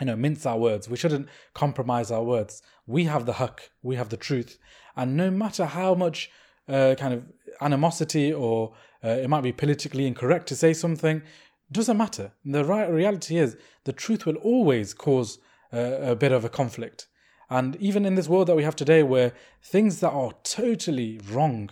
you 0.00 0.06
know, 0.06 0.16
mince 0.16 0.46
our 0.46 0.58
words. 0.58 0.88
We 0.88 0.96
shouldn't 0.96 1.28
compromise 1.54 2.10
our 2.10 2.24
words. 2.24 2.62
We 2.86 3.04
have 3.04 3.26
the 3.26 3.34
haqq, 3.34 3.60
we 3.82 3.96
have 3.96 4.08
the 4.08 4.16
truth. 4.16 4.58
And 4.96 5.16
no 5.16 5.30
matter 5.30 5.64
how 5.64 5.94
much 5.94 6.30
uh, 6.68 6.94
kind 6.98 7.14
of 7.14 7.24
animosity 7.60 8.32
or 8.32 8.74
uh, 9.04 9.08
it 9.08 9.28
might 9.28 9.42
be 9.42 9.52
politically 9.52 10.06
incorrect 10.06 10.46
to 10.48 10.56
say 10.56 10.72
something, 10.72 11.22
doesn't 11.70 11.96
matter. 11.96 12.32
The 12.44 12.64
right 12.64 12.90
reality 12.90 13.38
is 13.38 13.56
the 13.84 13.92
truth 13.92 14.26
will 14.26 14.36
always 14.36 14.94
cause 14.94 15.38
uh, 15.72 15.98
a 16.00 16.14
bit 16.14 16.32
of 16.32 16.44
a 16.44 16.48
conflict. 16.48 17.06
And 17.48 17.76
even 17.76 18.04
in 18.04 18.14
this 18.14 18.28
world 18.28 18.48
that 18.48 18.56
we 18.56 18.62
have 18.64 18.76
today, 18.76 19.02
where 19.02 19.32
things 19.62 20.00
that 20.00 20.10
are 20.10 20.32
totally 20.42 21.20
wrong, 21.30 21.70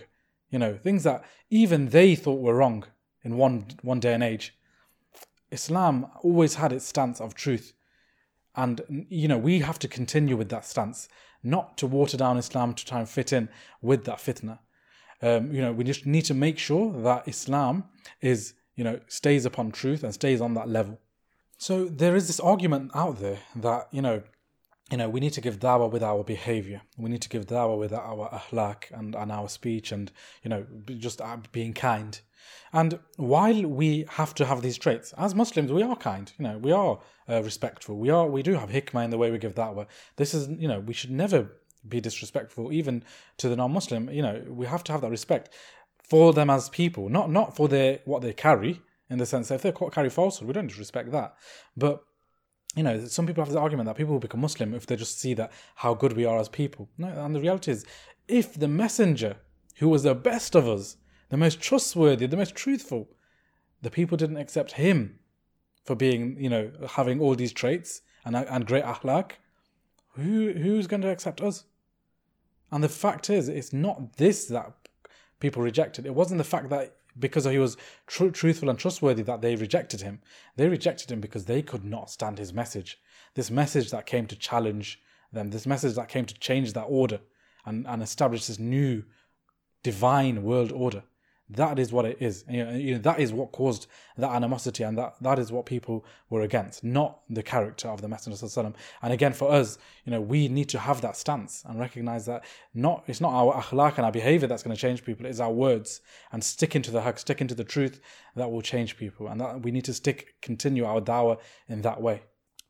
you 0.50 0.59
know, 0.59 0.74
things 0.74 1.05
that 1.05 1.24
even 1.48 1.88
they 1.88 2.14
thought 2.14 2.40
were 2.40 2.55
wrong 2.55 2.85
in 3.22 3.37
one 3.37 3.66
one 3.83 4.00
day 4.00 4.14
and 4.14 4.22
age, 4.22 4.55
Islam 5.50 6.07
always 6.22 6.57
had 6.57 6.72
its 6.72 6.87
stance 6.87 7.20
of 7.20 7.35
truth. 7.35 7.72
And, 8.57 9.07
you 9.09 9.29
know, 9.29 9.38
we 9.38 9.61
have 9.61 9.79
to 9.79 9.88
continue 9.88 10.37
with 10.37 10.48
that 10.50 10.66
stance, 10.66 11.09
not 11.42 11.79
to 11.79 11.87
water 11.87 12.16
down 12.16 12.37
Islam 12.37 12.74
to 12.74 12.85
try 12.85 12.98
and 12.98 13.09
fit 13.09 13.33
in 13.33 13.48
with 13.81 14.05
that 14.05 14.18
fitna. 14.18 14.59
Um, 15.23 15.53
you 15.53 15.61
know, 15.61 15.73
we 15.73 15.85
just 15.85 16.07
need 16.07 16.25
to 16.27 16.35
make 16.35 16.59
sure 16.59 16.93
that 17.03 17.29
Islam 17.29 17.85
is, 18.21 18.55
you 18.77 18.85
know, 18.85 19.01
stays 19.09 19.45
upon 19.45 19.71
truth 19.71 20.03
and 20.03 20.15
stays 20.15 20.41
on 20.41 20.55
that 20.55 20.69
level. 20.69 20.99
So 21.59 21.85
there 21.85 22.17
is 22.17 22.27
this 22.27 22.41
argument 22.41 22.93
out 22.95 23.21
there 23.21 23.41
that, 23.57 23.89
you 23.93 24.01
know, 24.01 24.23
you 24.91 24.97
know, 24.97 25.09
we 25.09 25.21
need 25.21 25.35
to 25.35 25.41
give 25.41 25.61
dawah 25.61 25.91
with 25.91 26.03
our 26.03 26.25
behavior. 26.25 26.83
We 26.97 27.11
need 27.11 27.23
to 27.23 27.29
give 27.29 27.47
dawah 27.47 27.79
with 27.79 27.93
our 27.93 28.29
akhlaq 28.31 28.91
and, 28.91 29.15
and 29.15 29.31
our 29.31 29.49
speech 29.49 29.93
and, 29.93 30.11
you 30.43 30.49
know, 30.49 30.67
just 30.99 31.21
uh, 31.21 31.37
being 31.53 31.75
kind. 31.75 32.21
And 32.73 32.99
while 33.17 33.63
we 33.67 34.07
have 34.09 34.35
to 34.37 34.47
have 34.47 34.63
these 34.63 34.79
traits, 34.79 35.13
as 35.17 35.35
Muslims, 35.35 35.71
we 35.71 35.83
are 35.83 35.97
kind. 35.97 36.33
You 36.39 36.45
know, 36.45 36.59
we 36.59 36.73
are 36.73 36.99
uh, 37.29 37.43
respectful. 37.43 37.99
We 37.99 38.11
are, 38.11 38.27
we 38.27 38.43
do 38.43 38.55
have 38.55 38.71
hikmah 38.71 39.05
in 39.05 39.11
the 39.11 39.19
way 39.19 39.31
we 39.31 39.39
give 39.39 39.55
da'wah. 39.55 39.87
This 40.17 40.35
is, 40.35 40.49
you 40.49 40.67
know, 40.67 40.81
we 40.81 40.95
should 40.95 41.11
never 41.11 41.53
be 41.88 42.01
disrespectful, 42.01 42.73
even 42.73 43.05
to 43.38 43.49
the 43.49 43.57
non-Muslim. 43.57 44.11
You 44.11 44.23
know, 44.23 44.43
we 44.49 44.66
have 44.66 44.85
to 44.85 44.93
have 44.93 45.01
that 45.01 45.11
respect 45.11 45.51
for 46.03 46.33
them 46.33 46.51
as 46.51 46.69
people, 46.69 47.09
not 47.09 47.31
not 47.31 47.57
for 47.57 47.69
their 47.69 48.01
what 48.05 48.23
they 48.23 48.33
carry. 48.33 48.83
In 49.09 49.19
the 49.19 49.27
sense 49.27 49.49
that 49.49 49.57
if 49.57 49.62
they 49.62 49.73
carry 49.90 50.09
falsehood, 50.09 50.47
we 50.47 50.55
don't 50.55 50.69
disrespect 50.69 51.11
that. 51.11 51.35
But 51.77 52.05
you 52.77 52.85
know, 52.85 53.05
some 53.07 53.27
people 53.27 53.43
have 53.43 53.49
this 53.49 53.57
argument 53.57 53.87
that 53.88 53.97
people 53.97 54.12
will 54.12 54.21
become 54.21 54.40
Muslim 54.40 54.75
if 54.75 54.87
they 54.87 54.97
just 54.97 55.19
see 55.19 55.35
that 55.35 55.51
how 55.75 55.95
good 55.95 56.12
we 56.12 56.25
are 56.25 56.38
as 56.38 56.49
people. 56.49 56.88
No, 56.97 57.09
and 57.09 57.35
the 57.35 57.40
reality 57.40 57.73
is, 57.73 57.85
if 58.29 58.55
the 58.55 58.69
messenger, 58.69 59.37
who 59.79 59.88
was 59.88 60.05
the 60.05 60.14
best 60.14 60.55
of 60.55 60.69
us, 60.69 60.97
the 61.31 61.37
most 61.37 61.61
trustworthy, 61.61 62.27
the 62.27 62.37
most 62.37 62.55
truthful, 62.55 63.09
the 63.83 63.90
people 63.90 64.16
didn't 64.16 64.37
accept 64.37 64.73
him 64.73 65.19
for 65.85 65.97
being, 65.97 66.37
you 66.38 66.49
know, 66.49 66.71
having 66.90 67.21
all 67.21 67.35
these 67.35 67.53
traits 67.53 68.03
and 68.25 68.37
and 68.37 68.66
great 68.66 68.85
akhlaq, 68.85 69.33
who 70.11 70.53
who's 70.53 70.87
going 70.87 71.03
to 71.03 71.11
accept 71.11 71.40
us? 71.40 71.64
And 72.70 72.85
the 72.85 72.88
fact 72.88 73.31
is, 73.31 73.49
it's 73.49 73.73
not 73.73 74.16
this 74.16 74.46
that 74.46 74.73
people 75.40 75.62
rejected. 75.62 76.07
It 76.07 76.14
wasn't 76.14 76.38
the 76.38 76.44
fact 76.44 76.68
that 76.70 76.96
because 77.18 77.44
he 77.44 77.59
was 77.59 77.77
tr- 78.07 78.29
truthful 78.29 78.70
and 78.70 78.79
trustworthy 78.79 79.23
that 79.23 79.40
they 79.40 79.57
rejected 79.57 80.03
him. 80.03 80.20
They 80.57 80.68
rejected 80.68 81.11
him 81.11 81.20
because 81.20 81.46
they 81.46 81.62
could 81.62 81.85
not 81.85 82.11
stand 82.11 82.38
his 82.38 82.53
message. 82.53 83.01
This 83.35 83.51
message 83.51 83.90
that 83.90 84.07
came 84.07 84.27
to 84.27 84.37
challenge 84.37 85.01
them, 85.33 85.51
this 85.51 85.66
message 85.66 85.94
that 85.94 86.09
came 86.09 86.27
to 86.27 86.38
change 86.38 86.73
that 86.73 86.83
order 86.83 87.20
and, 87.64 87.87
and 87.87 88.03
establish 88.03 88.46
this 88.46 88.59
new 88.59 89.03
divine 89.83 90.42
world 90.42 90.73
order. 90.73 91.03
That 91.53 91.79
is 91.79 91.93
what 91.93 92.05
it 92.05 92.19
is. 92.21 92.45
You 92.49 92.65
know, 92.65 92.73
you 92.73 92.93
know, 92.95 93.01
that 93.01 93.19
is 93.19 93.33
what 93.33 93.51
caused 93.51 93.89
that 94.17 94.31
animosity, 94.31 94.85
and 94.85 94.97
that, 94.99 95.15
that 95.21 95.39
is 95.39 95.51
what 95.51 95.67
people 95.67 96.05
were 96.29 96.43
against, 96.43 96.85
not 96.85 97.21
the 97.29 97.43
character 97.43 97.89
of 97.89 98.03
the 98.03 98.09
Messenger. 98.09 98.73
And 99.03 99.13
again, 99.13 99.33
for 99.33 99.51
us, 99.51 99.79
you 100.05 100.13
know, 100.13 100.21
we 100.21 100.49
need 100.49 100.69
to 100.69 100.79
have 100.79 101.01
that 101.01 101.17
stance 101.17 101.65
and 101.67 101.81
recognize 101.81 102.27
that 102.27 102.45
not 102.73 103.05
it's 103.07 103.21
not 103.21 103.33
our 103.33 103.61
akhlaq 103.61 103.97
and 103.97 104.05
our 104.05 104.13
behavior 104.13 104.47
that's 104.47 104.63
going 104.63 104.75
to 104.75 104.81
change 104.81 105.05
people, 105.05 105.27
it's 105.27 105.41
our 105.41 105.53
words 105.53 106.01
and 106.33 106.43
sticking 106.45 106.83
to 106.83 106.91
the 106.91 107.01
haqq, 107.01 107.19
sticking 107.19 107.49
to 107.49 107.55
the 107.55 107.65
truth 107.65 108.01
that 108.37 108.51
will 108.51 108.63
change 108.63 108.97
people. 108.97 109.27
And 109.27 109.41
that 109.41 109.63
we 109.63 109.71
need 109.73 109.85
to 109.87 109.95
stick, 109.95 110.35
continue 110.41 110.85
our 110.85 111.01
dawah 111.01 111.39
in 111.69 111.83
that 111.83 112.01
way. 112.01 112.23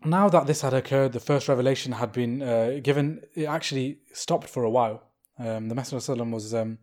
Now 0.05 0.31
that 0.31 0.47
this 0.47 0.63
had 0.63 0.73
occurred, 0.73 1.13
the 1.13 1.21
first 1.21 1.49
revelation 1.49 1.93
had 1.93 2.13
been 2.13 2.41
uh, 2.41 2.81
given, 2.83 3.21
it 3.35 3.45
actually 3.45 3.99
stopped 4.13 4.49
for 4.49 4.65
a 4.65 4.71
while. 4.71 5.03
Um, 5.39 5.69
the 5.69 5.75
Messenger 5.75 6.13
of 6.13 6.31
was 6.31 6.55
um, 6.55 6.79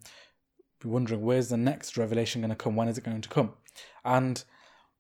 be 0.80 0.90
wondering 0.90 1.22
where's 1.22 1.50
the 1.50 1.58
next 1.58 1.98
revelation 1.98 2.42
going 2.42 2.50
to 2.50 2.56
come? 2.56 2.76
When 2.76 2.88
is 2.88 2.98
it 2.98 3.04
going 3.04 3.22
to 3.22 3.30
come? 3.30 3.54
And 4.06 4.44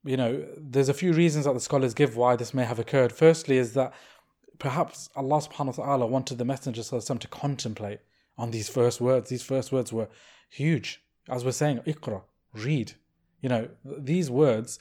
you 0.03 0.17
know, 0.17 0.45
there's 0.57 0.89
a 0.89 0.93
few 0.93 1.13
reasons 1.13 1.45
that 1.45 1.53
the 1.53 1.59
scholars 1.59 1.93
give 1.93 2.15
why 2.15 2.35
this 2.35 2.53
may 2.53 2.63
have 2.63 2.79
occurred. 2.79 3.11
Firstly, 3.11 3.57
is 3.57 3.73
that 3.73 3.93
perhaps 4.57 5.09
Allah 5.15 5.41
subhanahu 5.41 5.77
wa 5.77 5.85
ta'ala 5.85 6.07
wanted 6.07 6.37
the 6.37 6.45
Messenger 6.45 6.83
to 6.83 7.27
contemplate 7.27 7.99
on 8.37 8.51
these 8.51 8.69
first 8.69 9.01
words. 9.01 9.29
These 9.29 9.43
first 9.43 9.71
words 9.71 9.91
were 9.91 10.07
huge. 10.49 11.03
As 11.29 11.43
we're 11.43 11.51
saying, 11.51 11.79
Iqra, 11.79 12.21
read. 12.53 12.93
You 13.41 13.49
know, 13.49 13.69
these 13.83 14.31
words 14.31 14.79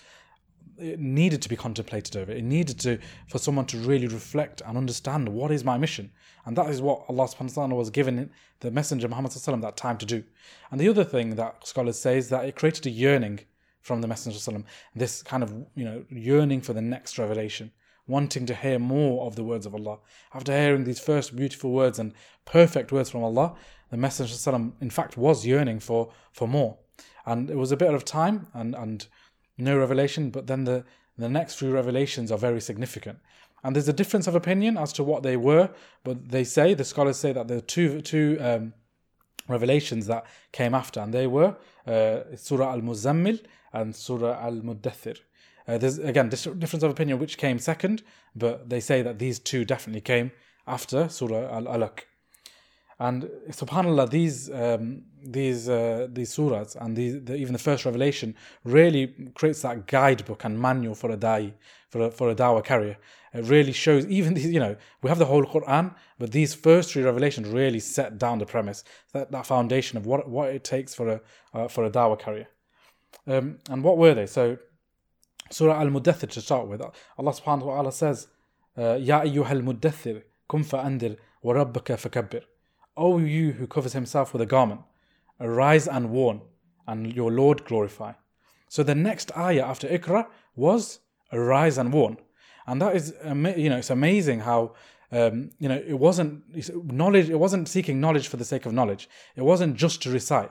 it 0.78 1.00
needed 1.00 1.42
to 1.42 1.48
be 1.48 1.56
contemplated 1.56 2.16
over. 2.16 2.32
It 2.32 2.44
needed 2.44 2.78
to 2.80 2.98
for 3.28 3.38
someone 3.38 3.66
to 3.66 3.78
really 3.78 4.06
reflect 4.06 4.62
and 4.66 4.76
understand 4.76 5.28
what 5.28 5.50
is 5.50 5.64
my 5.64 5.78
mission. 5.78 6.10
And 6.44 6.56
that 6.56 6.70
is 6.70 6.80
what 6.80 7.04
Allah 7.08 7.26
subhanahu 7.28 7.56
wa 7.56 7.62
ta'ala 7.62 7.74
was 7.74 7.90
given 7.90 8.30
the 8.60 8.70
Messenger 8.70 9.08
Muhammad 9.08 9.32
that 9.32 9.76
time 9.76 9.98
to 9.98 10.06
do. 10.06 10.24
And 10.70 10.80
the 10.80 10.88
other 10.88 11.04
thing 11.04 11.36
that 11.36 11.66
scholars 11.66 11.98
say 11.98 12.18
is 12.18 12.28
that 12.28 12.44
it 12.44 12.56
created 12.56 12.86
a 12.86 12.90
yearning 12.90 13.40
from 13.80 14.00
the 14.00 14.08
Messenger 14.08 14.64
this 14.94 15.22
kind 15.22 15.42
of 15.42 15.52
you 15.74 15.84
know 15.84 16.04
yearning 16.10 16.60
for 16.60 16.72
the 16.72 16.82
next 16.82 17.18
revelation, 17.18 17.70
wanting 18.06 18.44
to 18.46 18.54
hear 18.54 18.78
more 18.78 19.26
of 19.26 19.36
the 19.36 19.44
words 19.44 19.64
of 19.66 19.74
Allah. 19.74 19.98
After 20.34 20.52
hearing 20.52 20.84
these 20.84 20.98
first 21.00 21.36
beautiful 21.36 21.72
words 21.72 21.98
and 21.98 22.12
perfect 22.44 22.90
words 22.90 23.10
from 23.10 23.22
Allah, 23.22 23.54
the 23.90 23.96
Messenger 23.96 24.72
in 24.80 24.90
fact 24.90 25.16
was 25.16 25.46
yearning 25.46 25.80
for 25.80 26.12
for 26.32 26.48
more. 26.48 26.78
And 27.24 27.50
it 27.50 27.56
was 27.56 27.72
a 27.72 27.76
bit 27.76 27.94
of 27.94 28.04
time 28.04 28.48
and 28.54 28.74
and 28.74 29.06
no 29.58 29.76
revelation, 29.76 30.30
but 30.30 30.46
then 30.46 30.64
the, 30.64 30.84
the 31.18 31.28
next 31.28 31.54
few 31.54 31.70
revelations 31.72 32.30
are 32.30 32.38
very 32.38 32.60
significant. 32.60 33.18
And 33.64 33.74
there's 33.74 33.88
a 33.88 33.92
difference 33.92 34.26
of 34.26 34.34
opinion 34.34 34.76
as 34.76 34.92
to 34.94 35.04
what 35.04 35.22
they 35.22 35.36
were, 35.36 35.70
but 36.04 36.28
they 36.28 36.44
say, 36.44 36.74
the 36.74 36.84
scholars 36.84 37.16
say 37.16 37.32
that 37.32 37.48
there 37.48 37.58
are 37.58 37.62
two, 37.62 38.00
two 38.00 38.38
um, 38.40 38.74
revelations 39.48 40.06
that 40.06 40.26
came 40.52 40.74
after, 40.74 41.00
and 41.00 41.12
they 41.12 41.26
were 41.26 41.56
uh, 41.86 42.20
Surah 42.36 42.72
Al 42.72 42.80
Muzammil 42.80 43.40
and 43.72 43.94
Surah 43.94 44.38
Al 44.40 44.60
Muddathir. 44.60 45.18
Uh, 45.68 45.78
there's 45.78 45.98
again 45.98 46.28
difference 46.28 46.82
of 46.82 46.90
opinion 46.90 47.18
which 47.18 47.38
came 47.38 47.58
second, 47.58 48.02
but 48.36 48.68
they 48.68 48.80
say 48.80 49.02
that 49.02 49.18
these 49.18 49.38
two 49.38 49.64
definitely 49.64 50.00
came 50.00 50.30
after 50.66 51.08
Surah 51.08 51.48
Al 51.52 51.64
Alaq. 51.64 52.00
And 52.98 53.24
Subhanallah, 53.50 54.08
these 54.08 54.50
um, 54.50 55.02
these 55.22 55.68
uh, 55.68 56.06
these 56.10 56.34
surahs 56.34 56.76
and 56.76 56.96
these, 56.96 57.22
the, 57.24 57.36
even 57.36 57.52
the 57.52 57.58
first 57.58 57.84
revelation 57.84 58.34
really 58.64 59.32
creates 59.34 59.62
that 59.62 59.86
guidebook 59.86 60.44
and 60.44 60.58
manual 60.58 60.94
for 60.94 61.10
a 61.10 61.16
dai, 61.16 61.52
for 61.90 62.06
a, 62.06 62.10
for 62.10 62.30
a 62.30 62.34
dawah 62.34 62.64
carrier. 62.64 62.96
It 63.34 63.44
really 63.44 63.72
shows 63.72 64.06
even 64.06 64.32
these, 64.32 64.46
you 64.46 64.60
know, 64.60 64.76
we 65.02 65.10
have 65.10 65.18
the 65.18 65.26
whole 65.26 65.44
Quran, 65.44 65.94
but 66.18 66.32
these 66.32 66.54
first 66.54 66.92
three 66.92 67.02
revelations 67.02 67.48
really 67.48 67.80
set 67.80 68.16
down 68.16 68.38
the 68.38 68.46
premise, 68.46 68.82
that, 69.12 69.30
that 69.30 69.44
foundation 69.44 69.98
of 69.98 70.06
what 70.06 70.26
what 70.26 70.48
it 70.48 70.64
takes 70.64 70.94
for 70.94 71.08
a 71.08 71.20
uh, 71.52 71.68
for 71.68 71.84
a 71.84 71.90
dawah 71.90 72.18
carrier. 72.18 72.48
Um, 73.26 73.58
and 73.68 73.84
what 73.84 73.98
were 73.98 74.14
they? 74.14 74.26
So 74.26 74.56
Surah 75.50 75.80
Al 75.80 75.88
Muddathir 75.88 76.30
to 76.30 76.40
start 76.40 76.66
with, 76.66 76.80
Allah 76.80 77.32
subhanahu 77.32 77.66
wa 77.66 77.74
ta'ala 77.74 77.92
says, 77.92 78.28
Ya 78.76 79.20
ayyuhal 79.20 79.62
muddathir, 79.62 80.22
kum 80.48 80.64
fa'andir, 80.64 81.18
wa 81.42 81.54
rabbaka 81.54 81.96
fakabbir. 81.96 82.44
O 82.96 83.18
you 83.18 83.52
who 83.52 83.66
covers 83.66 83.92
himself 83.92 84.32
with 84.32 84.42
a 84.42 84.46
garment, 84.46 84.80
arise 85.40 85.86
and 85.86 86.10
warn, 86.10 86.40
and 86.86 87.12
your 87.12 87.30
Lord 87.30 87.64
glorify. 87.64 88.12
So 88.68 88.82
the 88.82 88.94
next 88.94 89.36
ayah 89.36 89.64
after 89.64 89.88
Iqra 89.88 90.26
was 90.54 91.00
arise 91.32 91.78
and 91.78 91.92
warn, 91.92 92.16
and 92.66 92.80
that 92.82 92.96
is 92.96 93.14
you 93.22 93.68
know 93.70 93.76
it's 93.76 93.90
amazing 93.90 94.40
how 94.40 94.74
um, 95.12 95.50
you 95.58 95.68
know 95.68 95.82
it 95.86 95.98
wasn't 95.98 96.42
knowledge 96.92 97.30
it 97.30 97.38
wasn't 97.38 97.68
seeking 97.68 98.00
knowledge 98.00 98.28
for 98.28 98.36
the 98.36 98.44
sake 98.44 98.66
of 98.66 98.72
knowledge. 98.72 99.08
It 99.36 99.42
wasn't 99.42 99.76
just 99.76 100.02
to 100.02 100.10
recite 100.10 100.50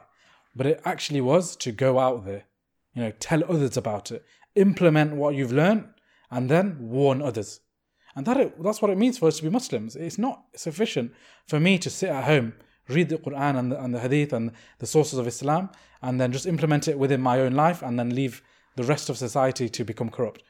but 0.56 0.66
it 0.66 0.82
actually 0.86 1.22
was 1.22 1.56
to 1.58 1.72
go 1.72 2.00
out 2.00 2.26
there 2.26 2.46
you 2.94 3.04
know 3.04 3.12
tell 3.20 3.44
others 3.44 3.78
about 3.78 4.12
it 4.12 4.24
implement 4.56 5.16
what 5.16 5.36
you've 5.36 5.52
learned 5.52 5.88
and 6.32 6.50
then 6.50 6.78
warn 6.80 7.22
others 7.22 7.60
and 8.16 8.26
that 8.26 8.64
that's 8.64 8.82
what 8.82 8.92
it 8.92 8.98
means 8.98 9.18
for 9.18 9.28
us 9.28 9.38
to 9.38 9.44
be 9.44 9.50
Muslims. 9.50 9.96
It's 9.96 10.18
not 10.18 10.46
sufficient 10.56 11.14
for 11.48 11.60
me 11.60 11.78
to 11.80 11.90
sit 11.90 12.10
at 12.10 12.24
home, 12.24 12.54
read 12.88 13.10
the 13.10 13.18
Quran 13.18 13.58
and 13.58 13.72
the, 13.72 13.84
and 13.84 13.94
the 13.94 14.00
Hadith 14.00 14.34
and 14.34 14.52
the 14.80 14.88
sources 14.88 15.20
of 15.20 15.28
Islam, 15.28 15.70
and 16.02 16.20
then 16.20 16.32
just 16.32 16.46
implement 16.46 16.88
it 16.88 16.98
within 16.98 17.22
my 17.22 17.40
own 17.40 17.54
life 17.54 17.82
and 17.82 18.00
then 18.00 18.16
leave 18.16 18.42
the 18.76 18.84
rest 18.84 19.10
of 19.10 19.18
society 19.18 19.68
to 19.70 19.84
become 19.84 20.10
corrupt. 20.10 20.44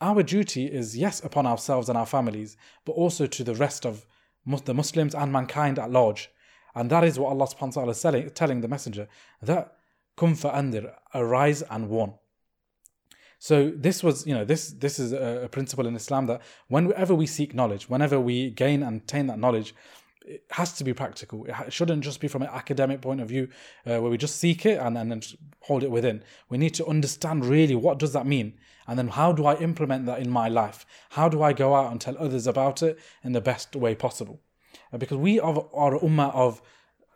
Our 0.00 0.22
duty 0.22 0.66
is, 0.66 0.96
yes, 0.96 1.22
upon 1.22 1.46
ourselves 1.46 1.88
and 1.88 1.96
our 1.96 2.06
families, 2.06 2.56
but 2.84 2.92
also 2.92 3.26
to 3.26 3.44
the 3.44 3.54
rest 3.54 3.84
of 3.84 4.06
the 4.64 4.74
Muslims 4.74 5.14
and 5.14 5.30
mankind 5.32 5.78
at 5.78 5.90
large. 5.90 6.30
And 6.74 6.90
that 6.90 7.04
is 7.04 7.18
what 7.18 7.28
Allah 7.30 7.46
subhanahu 7.46 7.84
wa 7.84 7.92
ta'ala 7.92 8.18
is 8.18 8.32
telling 8.32 8.60
the 8.60 8.68
Messenger 8.68 9.08
that 9.42 9.76
Kum 10.16 10.34
fa'andir, 10.34 10.92
arise 11.14 11.62
and 11.62 11.88
warn. 11.88 12.14
So 13.42 13.72
this 13.74 14.04
was, 14.04 14.26
you 14.26 14.34
know, 14.34 14.44
this 14.44 14.70
this 14.70 14.98
is 14.98 15.12
a, 15.12 15.48
principle 15.50 15.86
in 15.86 15.96
Islam 15.96 16.26
that 16.26 16.42
whenever 16.68 17.14
we 17.14 17.26
seek 17.26 17.54
knowledge, 17.54 17.88
whenever 17.88 18.20
we 18.20 18.50
gain 18.50 18.82
and 18.82 19.00
attain 19.00 19.26
that 19.28 19.38
knowledge, 19.38 19.74
it 20.26 20.44
has 20.50 20.74
to 20.74 20.84
be 20.84 20.92
practical. 20.92 21.46
It 21.46 21.72
shouldn't 21.72 22.04
just 22.04 22.20
be 22.20 22.28
from 22.28 22.42
an 22.42 22.50
academic 22.52 23.00
point 23.00 23.20
of 23.20 23.28
view 23.28 23.48
uh, 23.86 23.98
where 24.00 24.10
we 24.10 24.18
just 24.18 24.36
seek 24.36 24.66
it 24.66 24.78
and, 24.78 24.96
and 24.96 25.10
then 25.10 25.22
hold 25.60 25.82
it 25.82 25.90
within. 25.90 26.22
We 26.50 26.58
need 26.58 26.74
to 26.74 26.86
understand 26.86 27.46
really 27.46 27.74
what 27.74 27.98
does 27.98 28.12
that 28.12 28.26
mean 28.26 28.58
and 28.90 28.98
then 28.98 29.08
how 29.08 29.32
do 29.32 29.46
I 29.46 29.54
implement 29.56 30.06
that 30.06 30.18
in 30.18 30.28
my 30.28 30.48
life? 30.48 30.84
How 31.10 31.28
do 31.28 31.42
I 31.42 31.52
go 31.52 31.76
out 31.76 31.92
and 31.92 32.00
tell 32.00 32.18
others 32.18 32.48
about 32.48 32.82
it 32.82 32.98
in 33.22 33.32
the 33.32 33.40
best 33.40 33.76
way 33.76 33.94
possible? 33.94 34.40
Uh, 34.92 34.98
because 34.98 35.16
we 35.16 35.38
are, 35.38 35.64
are 35.72 35.94
a 35.94 36.00
ummah 36.00 36.34
of 36.34 36.60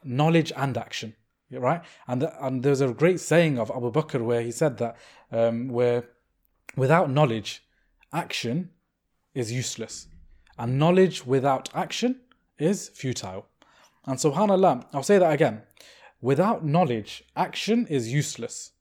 knowledge 0.04 0.52
and 0.56 0.78
action, 0.78 1.16
right? 1.50 1.82
And, 2.06 2.30
and 2.40 2.62
there's 2.62 2.80
a 2.80 2.92
great 2.94 3.18
saying 3.18 3.58
of 3.58 3.72
Abu 3.72 3.90
Bakr 3.90 4.24
where 4.24 4.40
he 4.40 4.52
said 4.52 4.78
that 4.78 4.96
um, 5.32 5.66
where 5.66 6.04
without 6.76 7.10
knowledge, 7.10 7.64
action 8.12 8.70
is 9.34 9.52
useless. 9.52 10.08
And 10.58 10.78
knowledge 10.78 11.26
without 11.26 11.68
action 11.74 12.20
is 12.58 12.88
futile. 12.88 13.46
And 14.06 14.18
subhanAllah, 14.18 14.86
I'll 14.92 15.02
say 15.02 15.18
that 15.18 15.32
again. 15.32 15.62
Without 16.20 16.64
knowledge, 16.64 17.24
action 17.36 17.86
is 17.88 18.12
useless. 18.12 18.72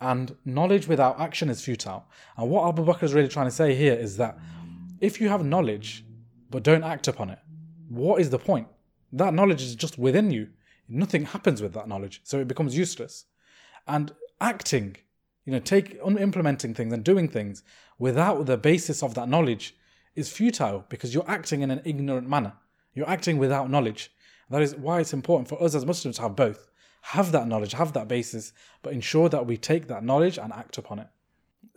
And 0.00 0.36
knowledge 0.44 0.88
without 0.88 1.20
action 1.20 1.48
is 1.50 1.64
futile. 1.64 2.04
And 2.36 2.50
what 2.50 2.68
Abu 2.68 2.84
Bakr 2.84 3.04
is 3.04 3.14
really 3.14 3.28
trying 3.28 3.46
to 3.46 3.52
say 3.52 3.74
here 3.74 3.94
is 3.94 4.16
that 4.16 4.38
if 5.00 5.20
you 5.20 5.28
have 5.28 5.44
knowledge 5.44 6.04
but 6.50 6.62
don't 6.62 6.84
act 6.84 7.08
upon 7.08 7.30
it, 7.30 7.38
what 7.88 8.20
is 8.20 8.30
the 8.30 8.38
point? 8.38 8.68
That 9.12 9.34
knowledge 9.34 9.62
is 9.62 9.74
just 9.74 9.98
within 9.98 10.30
you. 10.30 10.48
Nothing 10.88 11.24
happens 11.24 11.62
with 11.62 11.72
that 11.74 11.88
knowledge, 11.88 12.20
so 12.24 12.40
it 12.40 12.48
becomes 12.48 12.76
useless. 12.76 13.26
And 13.86 14.12
acting 14.40 14.96
you 15.44 15.52
know, 15.52 15.58
take 15.58 15.98
implementing 16.04 16.74
things 16.74 16.92
and 16.92 17.04
doing 17.04 17.28
things 17.28 17.62
without 17.98 18.46
the 18.46 18.56
basis 18.56 19.02
of 19.02 19.14
that 19.14 19.28
knowledge 19.28 19.76
is 20.14 20.30
futile 20.30 20.84
because 20.88 21.12
you're 21.12 21.28
acting 21.28 21.62
in 21.62 21.70
an 21.70 21.82
ignorant 21.84 22.28
manner. 22.28 22.54
You're 22.94 23.08
acting 23.08 23.38
without 23.38 23.70
knowledge. 23.70 24.10
That 24.50 24.62
is 24.62 24.74
why 24.76 25.00
it's 25.00 25.12
important 25.12 25.48
for 25.48 25.62
us 25.62 25.74
as 25.74 25.84
Muslims 25.84 26.16
to 26.16 26.22
have 26.22 26.36
both. 26.36 26.70
Have 27.02 27.32
that 27.32 27.48
knowledge, 27.48 27.72
have 27.72 27.92
that 27.92 28.08
basis, 28.08 28.52
but 28.82 28.92
ensure 28.92 29.28
that 29.28 29.46
we 29.46 29.56
take 29.56 29.88
that 29.88 30.04
knowledge 30.04 30.38
and 30.38 30.52
act 30.52 30.78
upon 30.78 31.00
it. 31.00 31.08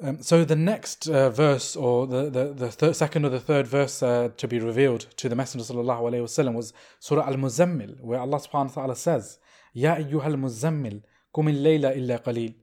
Um, 0.02 0.22
so 0.22 0.46
the 0.46 0.56
next 0.56 1.10
uh, 1.10 1.30
verse, 1.30 1.76
or 1.76 2.06
the 2.06 2.30
the, 2.30 2.54
the 2.54 2.72
third, 2.72 2.96
second 2.96 3.26
or 3.26 3.30
the 3.30 3.40
third 3.40 3.66
verse 3.68 4.04
uh, 4.04 4.30
to 4.38 4.48
be 4.48 4.60
revealed 4.60 5.08
to 5.18 5.28
the 5.28 5.36
Messenger 5.36 5.74
sallallahu 5.74 6.02
alaihi 6.02 6.22
wasallam 6.22 6.54
was 6.54 6.72
Surah 7.00 7.26
Al 7.26 7.34
Muzammil, 7.36 8.00
where 8.02 8.20
Allah 8.20 8.38
subhanahu 8.38 8.76
wa 8.76 8.84
taala 8.84 8.96
says, 8.96 9.40
"Ya 9.74 9.96
ayyuhal 9.96 10.36
muzammil, 10.36 11.02
qum 11.34 11.50
al-layla 11.50 11.98
illa 11.98 12.20
qalil." 12.20 12.54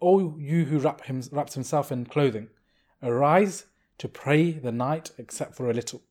O 0.00 0.36
you 0.38 0.64
who 0.64 0.78
wrap 0.78 1.04
him, 1.04 1.22
wraps 1.32 1.54
himself 1.54 1.90
in 1.90 2.06
clothing, 2.06 2.48
arise 3.02 3.66
to 3.98 4.08
pray 4.08 4.52
the 4.52 4.72
night 4.72 5.10
except 5.18 5.54
for 5.56 5.70
a 5.70 5.74
little. 5.74 6.02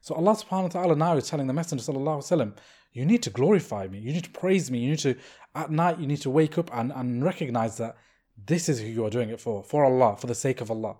So 0.00 0.14
Allah 0.14 0.32
subhanahu 0.32 0.62
wa 0.62 0.68
ta'ala 0.68 0.96
now 0.96 1.16
is 1.16 1.28
telling 1.28 1.46
the 1.46 1.52
Messenger 1.52 1.84
sallallahu 1.84 2.18
wasallam, 2.18 2.56
you 2.92 3.06
need 3.06 3.22
to 3.22 3.30
glorify 3.30 3.86
me, 3.86 3.98
you 3.98 4.12
need 4.12 4.24
to 4.24 4.30
praise 4.30 4.70
me, 4.70 4.80
you 4.80 4.90
need 4.90 4.98
to, 5.00 5.16
at 5.54 5.70
night, 5.70 6.00
you 6.00 6.06
need 6.06 6.20
to 6.22 6.30
wake 6.30 6.58
up 6.58 6.70
and, 6.76 6.92
and 6.92 7.24
recognize 7.24 7.76
that 7.78 7.96
this 8.44 8.68
is 8.68 8.80
who 8.80 8.86
you 8.86 9.04
are 9.04 9.10
doing 9.10 9.30
it 9.30 9.40
for, 9.40 9.62
for 9.62 9.84
Allah, 9.84 10.16
for 10.16 10.26
the 10.26 10.34
sake 10.34 10.60
of 10.60 10.70
Allah. 10.70 10.96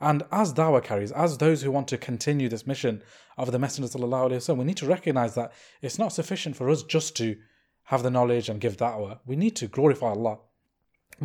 And 0.00 0.24
as 0.32 0.52
dawah 0.52 0.82
carries, 0.82 1.12
as 1.12 1.38
those 1.38 1.62
who 1.62 1.70
want 1.70 1.86
to 1.88 1.98
continue 1.98 2.48
this 2.48 2.66
mission 2.66 3.02
of 3.38 3.52
the 3.52 3.58
Messenger 3.58 3.96
sallallahu 3.96 4.32
wasallam, 4.32 4.58
we 4.58 4.64
need 4.64 4.76
to 4.78 4.86
recognize 4.86 5.36
that 5.36 5.52
it's 5.80 5.98
not 5.98 6.12
sufficient 6.12 6.56
for 6.56 6.68
us 6.68 6.82
just 6.82 7.16
to 7.18 7.36
have 7.84 8.02
the 8.02 8.10
knowledge 8.10 8.48
and 8.48 8.60
give 8.60 8.76
da'wah. 8.76 9.20
We 9.24 9.36
need 9.36 9.54
to 9.56 9.68
glorify 9.68 10.08
Allah 10.08 10.38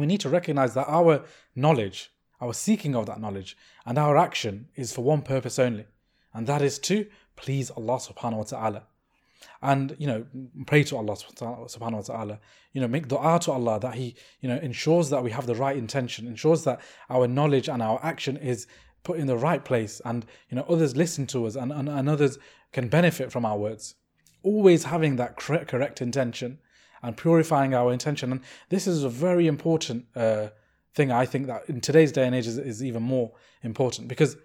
we 0.01 0.07
need 0.07 0.19
to 0.21 0.29
recognize 0.29 0.73
that 0.73 0.87
our 0.87 1.23
knowledge, 1.55 2.11
our 2.41 2.53
seeking 2.53 2.95
of 2.95 3.05
that 3.05 3.19
knowledge, 3.19 3.57
and 3.85 3.97
our 3.97 4.17
action 4.17 4.67
is 4.75 4.93
for 4.93 5.03
one 5.03 5.21
purpose 5.21 5.59
only, 5.59 5.85
and 6.33 6.47
that 6.47 6.61
is 6.61 6.79
to 6.79 7.07
please 7.35 7.71
Allah 7.71 7.97
subhanahu 7.97 8.37
wa 8.37 8.43
ta'ala. 8.43 8.83
And 9.61 9.95
you 9.99 10.07
know, 10.07 10.25
pray 10.65 10.83
to 10.83 10.97
Allah 10.97 11.15
subhanahu 11.15 11.91
wa 11.91 12.01
ta'ala, 12.01 12.39
you 12.73 12.81
know, 12.81 12.87
make 12.87 13.07
dua 13.07 13.39
to 13.41 13.51
Allah 13.51 13.79
that 13.79 13.95
He, 13.95 14.15
you 14.41 14.49
know, 14.49 14.57
ensures 14.57 15.09
that 15.09 15.23
we 15.23 15.31
have 15.31 15.47
the 15.47 15.55
right 15.55 15.77
intention, 15.77 16.27
ensures 16.27 16.63
that 16.63 16.81
our 17.09 17.27
knowledge 17.27 17.69
and 17.69 17.81
our 17.81 17.99
action 18.03 18.37
is 18.37 18.67
put 19.03 19.19
in 19.19 19.27
the 19.27 19.37
right 19.37 19.63
place, 19.63 20.01
and 20.03 20.25
you 20.49 20.55
know, 20.57 20.65
others 20.67 20.97
listen 20.97 21.25
to 21.27 21.45
us 21.45 21.55
and, 21.55 21.71
and, 21.71 21.87
and 21.87 22.09
others 22.09 22.37
can 22.73 22.89
benefit 22.89 23.31
from 23.31 23.45
our 23.45 23.57
words. 23.57 23.95
Always 24.43 24.83
having 24.83 25.15
that 25.15 25.37
correct, 25.37 25.69
correct 25.69 26.01
intention 26.01 26.59
and 27.01 27.15
purifying 27.17 27.73
our 27.73 27.91
intention. 27.91 28.31
And 28.31 28.41
this 28.69 28.87
is 28.87 29.03
a 29.03 29.09
very 29.09 29.47
important 29.47 30.05
uh, 30.15 30.47
thing, 30.93 31.11
I 31.11 31.25
think, 31.25 31.47
that 31.47 31.69
in 31.69 31.81
today's 31.81 32.11
day 32.11 32.25
and 32.25 32.35
age 32.35 32.47
is, 32.47 32.57
is, 32.57 32.83
even 32.83 33.03
more 33.03 33.31
important 33.61 34.07
because 34.07 34.37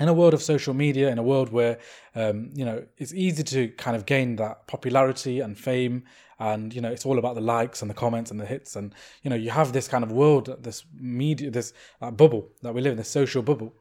in 0.00 0.08
a 0.08 0.12
world 0.12 0.34
of 0.34 0.42
social 0.42 0.74
media, 0.74 1.08
in 1.08 1.18
a 1.18 1.22
world 1.22 1.50
where 1.50 1.78
um, 2.14 2.50
you 2.54 2.64
know 2.64 2.84
it's 2.98 3.12
easy 3.14 3.42
to 3.42 3.68
kind 3.70 3.96
of 3.96 4.06
gain 4.06 4.36
that 4.36 4.66
popularity 4.66 5.40
and 5.40 5.58
fame, 5.58 6.04
and 6.38 6.72
you 6.74 6.80
know 6.80 6.90
it's 6.90 7.04
all 7.04 7.18
about 7.18 7.34
the 7.34 7.40
likes 7.40 7.82
and 7.82 7.90
the 7.90 7.94
comments 7.94 8.30
and 8.30 8.40
the 8.40 8.46
hits, 8.46 8.76
and 8.76 8.94
you 9.22 9.30
know 9.30 9.36
you 9.36 9.50
have 9.50 9.72
this 9.72 9.88
kind 9.88 10.04
of 10.04 10.12
world, 10.12 10.56
this 10.62 10.84
media, 10.94 11.50
this 11.50 11.72
uh, 12.00 12.10
bubble 12.10 12.48
that 12.62 12.74
we 12.74 12.80
live 12.80 12.92
in, 12.92 12.98
this 12.98 13.08
social 13.08 13.42
bubble, 13.42 13.74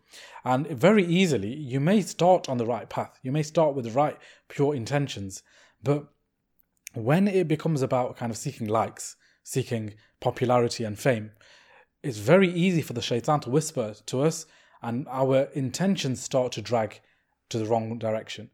and 0.44 0.68
very 0.68 1.06
easily 1.06 1.54
you 1.54 1.80
may 1.80 2.02
start 2.02 2.50
on 2.50 2.58
the 2.58 2.66
right 2.66 2.90
path, 2.90 3.20
you 3.22 3.32
may 3.32 3.44
start 3.44 3.76
with 3.76 3.86
the 3.86 3.92
right 3.92 4.18
pure 4.48 4.74
intentions, 4.74 5.44
but 5.84 6.08
when 6.94 7.28
it 7.28 7.48
becomes 7.48 7.82
about 7.82 8.18
kind 8.18 8.32
of 8.32 8.38
seeking 8.38 8.68
likes, 8.68 9.16
seeking 9.44 9.94
popularity 10.20 10.84
and 10.84 10.98
fame, 10.98 11.32
it's 12.04 12.18
very 12.18 12.50
easy 12.50 12.82
for 12.82 12.94
the 12.94 13.02
shaitan 13.02 13.40
to 13.42 13.50
whisper 13.50 13.96
to 14.06 14.22
us 14.22 14.46
and 14.82 15.08
our 15.10 15.44
intentions 15.54 16.22
start 16.22 16.52
to 16.54 16.62
drag 16.62 17.00
to 17.50 17.58
the 17.58 17.66
wrong 17.66 17.98
direction. 17.98 18.50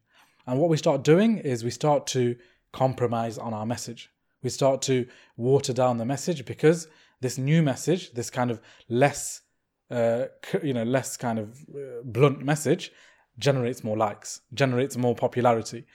And 0.48 0.60
what 0.60 0.70
we 0.70 0.78
start 0.78 1.04
doing 1.04 1.38
is 1.38 1.64
we 1.64 1.70
start 1.70 2.08
to 2.08 2.36
compromise 2.72 3.38
on 3.38 3.54
our 3.54 3.66
message. 3.66 4.10
We 4.42 4.50
start 4.50 4.82
to 4.84 5.08
water 5.38 5.74
down 5.74 5.98
the 5.98 6.06
message 6.06 6.46
because 6.46 6.88
this 7.22 7.38
new 7.38 7.62
message, 7.62 8.12
this 8.14 8.30
kind 8.30 8.52
of 8.52 8.60
less, 8.90 9.42
uh, 9.90 10.26
you 10.62 10.74
know, 10.74 10.84
less 10.84 11.18
kind 11.18 11.40
of 11.40 11.66
uh, 11.74 12.02
blunt 12.04 12.44
message, 12.44 12.92
generates 13.40 13.84
more 13.84 13.98
likes, 13.98 14.42
generates 14.54 14.98
more 14.98 15.16
popularity. 15.16 15.86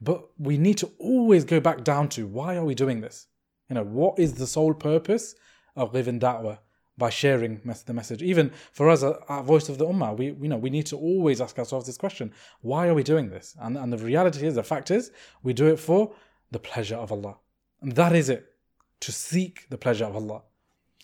But 0.00 0.24
we 0.38 0.58
need 0.58 0.78
to 0.78 0.90
always 0.98 1.44
go 1.44 1.60
back 1.60 1.84
down 1.84 2.08
to 2.10 2.26
why 2.26 2.56
are 2.56 2.64
we 2.64 2.74
doing 2.74 3.00
this? 3.00 3.28
You 3.68 3.74
know, 3.74 3.84
what 3.84 4.18
is 4.18 4.34
the 4.34 4.46
sole 4.46 4.74
purpose 4.74 5.34
of 5.76 5.92
giving 5.92 6.18
da'wah 6.20 6.58
by 6.98 7.10
sharing 7.10 7.60
the 7.86 7.94
message? 7.94 8.22
Even 8.22 8.50
for 8.72 8.90
us, 8.90 9.02
our 9.02 9.42
voice 9.42 9.68
of 9.68 9.78
the 9.78 9.86
ummah, 9.86 10.16
we 10.16 10.26
you 10.26 10.48
know 10.48 10.56
we 10.56 10.70
need 10.70 10.86
to 10.86 10.96
always 10.96 11.40
ask 11.40 11.58
ourselves 11.58 11.86
this 11.86 11.96
question: 11.96 12.32
Why 12.60 12.88
are 12.88 12.94
we 12.94 13.02
doing 13.02 13.30
this? 13.30 13.56
And 13.60 13.78
and 13.78 13.92
the 13.92 13.98
reality 13.98 14.46
is, 14.46 14.56
the 14.56 14.62
fact 14.62 14.90
is, 14.90 15.12
we 15.42 15.52
do 15.52 15.68
it 15.68 15.78
for 15.78 16.12
the 16.50 16.58
pleasure 16.58 16.96
of 16.96 17.12
Allah, 17.12 17.36
and 17.80 17.92
that 17.92 18.14
is 18.14 18.28
it, 18.28 18.52
to 19.00 19.12
seek 19.12 19.68
the 19.70 19.78
pleasure 19.78 20.04
of 20.04 20.16
Allah. 20.16 20.42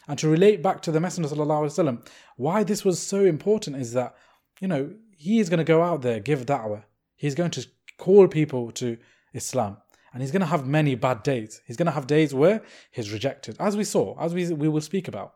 And 0.08 0.18
to 0.20 0.28
relate 0.28 0.62
back 0.62 0.80
to 0.82 0.90
the 0.90 1.00
Messenger 1.00 1.28
وسلم, 1.28 2.06
why 2.36 2.64
this 2.64 2.84
was 2.84 2.98
so 2.98 3.24
important 3.24 3.76
is 3.76 3.92
that, 3.92 4.16
you 4.58 4.66
know, 4.66 4.90
he 5.14 5.38
is 5.38 5.50
going 5.50 5.58
to 5.58 5.64
go 5.64 5.82
out 5.82 6.00
there, 6.00 6.18
give 6.18 6.46
da'wah. 6.46 6.84
He's 7.14 7.34
going 7.34 7.50
to 7.50 7.66
call 7.97 8.27
people 8.27 8.71
to 8.71 8.97
Islam. 9.33 9.77
And 10.13 10.21
he's 10.21 10.31
going 10.31 10.41
to 10.41 10.47
have 10.47 10.67
many 10.67 10.93
bad 10.95 11.23
days. 11.23 11.61
He's 11.65 11.77
going 11.77 11.87
to 11.87 11.91
have 11.91 12.05
days 12.05 12.33
where 12.33 12.61
he's 12.91 13.11
rejected, 13.11 13.55
as 13.59 13.75
we 13.75 13.83
saw, 13.83 14.15
as 14.19 14.33
we, 14.33 14.53
we 14.53 14.69
will 14.69 14.81
speak 14.81 15.07
about. 15.07 15.33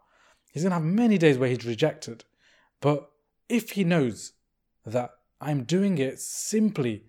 He's 0.51 0.63
going 0.63 0.71
to 0.71 0.75
have 0.75 0.83
many 0.83 1.17
days 1.17 1.37
where 1.37 1.49
he's 1.49 1.65
rejected. 1.65 2.25
But 2.79 3.09
if 3.49 3.71
he 3.71 3.83
knows 3.83 4.33
that 4.85 5.11
I'm 5.41 5.63
doing 5.63 5.97
it 5.97 6.19
simply 6.19 7.05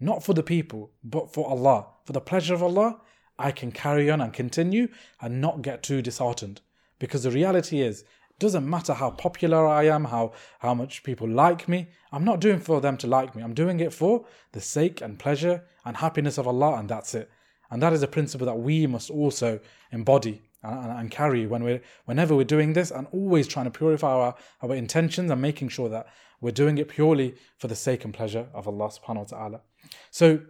not 0.00 0.24
for 0.24 0.34
the 0.34 0.42
people, 0.42 0.90
but 1.02 1.32
for 1.32 1.48
Allah, 1.48 1.86
for 2.04 2.12
the 2.12 2.20
pleasure 2.20 2.54
of 2.54 2.62
Allah, 2.62 3.00
I 3.38 3.52
can 3.52 3.72
carry 3.72 4.10
on 4.10 4.20
and 4.20 4.32
continue 4.32 4.88
and 5.20 5.40
not 5.40 5.62
get 5.62 5.82
too 5.82 6.02
disheartened. 6.02 6.60
Because 6.98 7.22
the 7.22 7.30
reality 7.30 7.80
is, 7.80 8.04
doesn't 8.38 8.68
matter 8.68 8.94
how 8.94 9.10
popular 9.10 9.66
I 9.66 9.84
am, 9.84 10.04
how, 10.04 10.32
how 10.58 10.74
much 10.74 11.02
people 11.02 11.28
like 11.28 11.68
me. 11.68 11.88
I'm 12.12 12.24
not 12.24 12.40
doing 12.40 12.60
for 12.60 12.80
them 12.80 12.96
to 12.98 13.06
like 13.06 13.34
me. 13.34 13.42
I'm 13.42 13.54
doing 13.54 13.80
it 13.80 13.92
for 13.92 14.26
the 14.52 14.60
sake 14.60 15.00
and 15.00 15.18
pleasure 15.18 15.64
and 15.84 15.96
happiness 15.96 16.38
of 16.38 16.46
Allah, 16.48 16.78
and 16.78 16.88
that's 16.88 17.14
it. 17.14 17.30
And 17.70 17.82
that 17.82 17.92
is 17.92 18.02
a 18.02 18.08
principle 18.08 18.46
that 18.46 18.58
we 18.58 18.86
must 18.86 19.10
also 19.10 19.60
embody 19.92 20.42
uh, 20.62 20.68
and, 20.68 21.00
and 21.00 21.10
carry 21.10 21.46
when 21.46 21.62
we're 21.62 21.82
whenever 22.06 22.34
we're 22.34 22.44
doing 22.44 22.72
this, 22.72 22.90
and 22.90 23.06
always 23.12 23.46
trying 23.46 23.66
to 23.66 23.70
purify 23.70 24.12
our, 24.12 24.34
our 24.62 24.74
intentions 24.74 25.30
and 25.30 25.40
making 25.40 25.68
sure 25.68 25.88
that 25.88 26.06
we're 26.40 26.50
doing 26.50 26.78
it 26.78 26.88
purely 26.88 27.34
for 27.58 27.68
the 27.68 27.76
sake 27.76 28.04
and 28.04 28.12
pleasure 28.12 28.48
of 28.52 28.66
Allah 28.68 28.88
subhanahu 28.88 29.16
wa 29.32 29.38
ta'ala. 29.38 29.60
So 30.10 30.40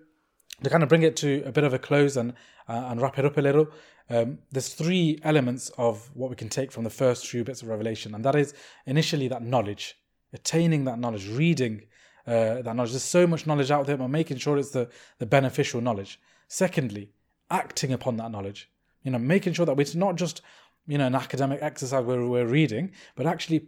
to 0.63 0.71
kind 0.71 0.83
of 0.83 0.89
bring 0.89 1.03
it 1.03 1.17
to 1.17 1.43
a 1.45 1.53
bit 1.53 1.65
of 1.65 1.75
a 1.75 1.79
close 1.79 2.17
and 2.17 2.33
uh, 2.69 2.87
and 2.89 3.01
wrap 3.01 3.19
it 3.19 3.25
up 3.25 3.37
a 3.37 3.41
little, 3.41 3.69
um, 4.11 4.39
there's 4.53 4.73
three 4.73 5.19
elements 5.23 5.71
of 5.77 6.11
what 6.15 6.31
we 6.31 6.37
can 6.37 6.49
take 6.49 6.73
from 6.73 6.85
the 6.85 6.91
first 6.91 7.27
few 7.27 7.45
bits 7.45 7.63
of 7.63 7.69
Revelation, 7.69 8.15
and 8.15 8.25
that 8.25 8.35
is 8.35 8.55
initially 8.87 9.29
that 9.29 9.43
knowledge, 9.43 9.99
attaining 10.33 10.85
that 10.85 10.99
knowledge, 10.99 11.29
reading 11.29 11.83
uh, 12.27 12.63
that 12.63 12.75
knowledge. 12.77 12.93
There's 12.93 13.03
so 13.03 13.27
much 13.27 13.47
knowledge 13.47 13.71
out 13.71 13.87
there, 13.87 13.97
but 13.97 14.09
making 14.09 14.39
sure 14.39 14.57
it's 14.59 14.71
the, 14.71 14.89
the 15.19 15.27
beneficial 15.27 15.81
knowledge. 15.81 16.21
Secondly, 16.49 17.11
acting 17.51 17.93
upon 17.93 18.17
that 18.17 18.31
knowledge. 18.31 18.71
You 19.03 19.11
know, 19.11 19.19
making 19.19 19.53
sure 19.53 19.67
that 19.67 19.79
it's 19.79 19.95
not 19.95 20.17
just 20.17 20.41
you 20.87 20.99
know 20.99 21.07
an 21.07 21.15
academic 21.15 21.61
exercise 21.63 22.05
where 22.05 22.27
we're 22.27 22.47
reading, 22.47 22.93
but 23.17 23.27
actually 23.27 23.67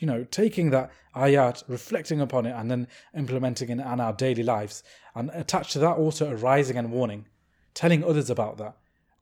you 0.00 0.06
know 0.06 0.24
taking 0.24 0.70
that 0.70 0.90
ayat, 1.14 1.64
reflecting 1.68 2.20
upon 2.20 2.46
it, 2.46 2.52
and 2.52 2.70
then 2.70 2.88
implementing 3.14 3.68
it 3.68 3.72
in 3.74 3.80
our 3.80 4.12
daily 4.12 4.42
lives. 4.42 4.82
And 5.14 5.30
attached 5.32 5.72
to 5.72 5.78
that 5.80 5.96
also 5.96 6.30
a 6.30 6.36
rising 6.36 6.76
and 6.76 6.90
warning, 6.90 7.26
telling 7.74 8.04
others 8.04 8.30
about 8.30 8.58
that 8.58 8.76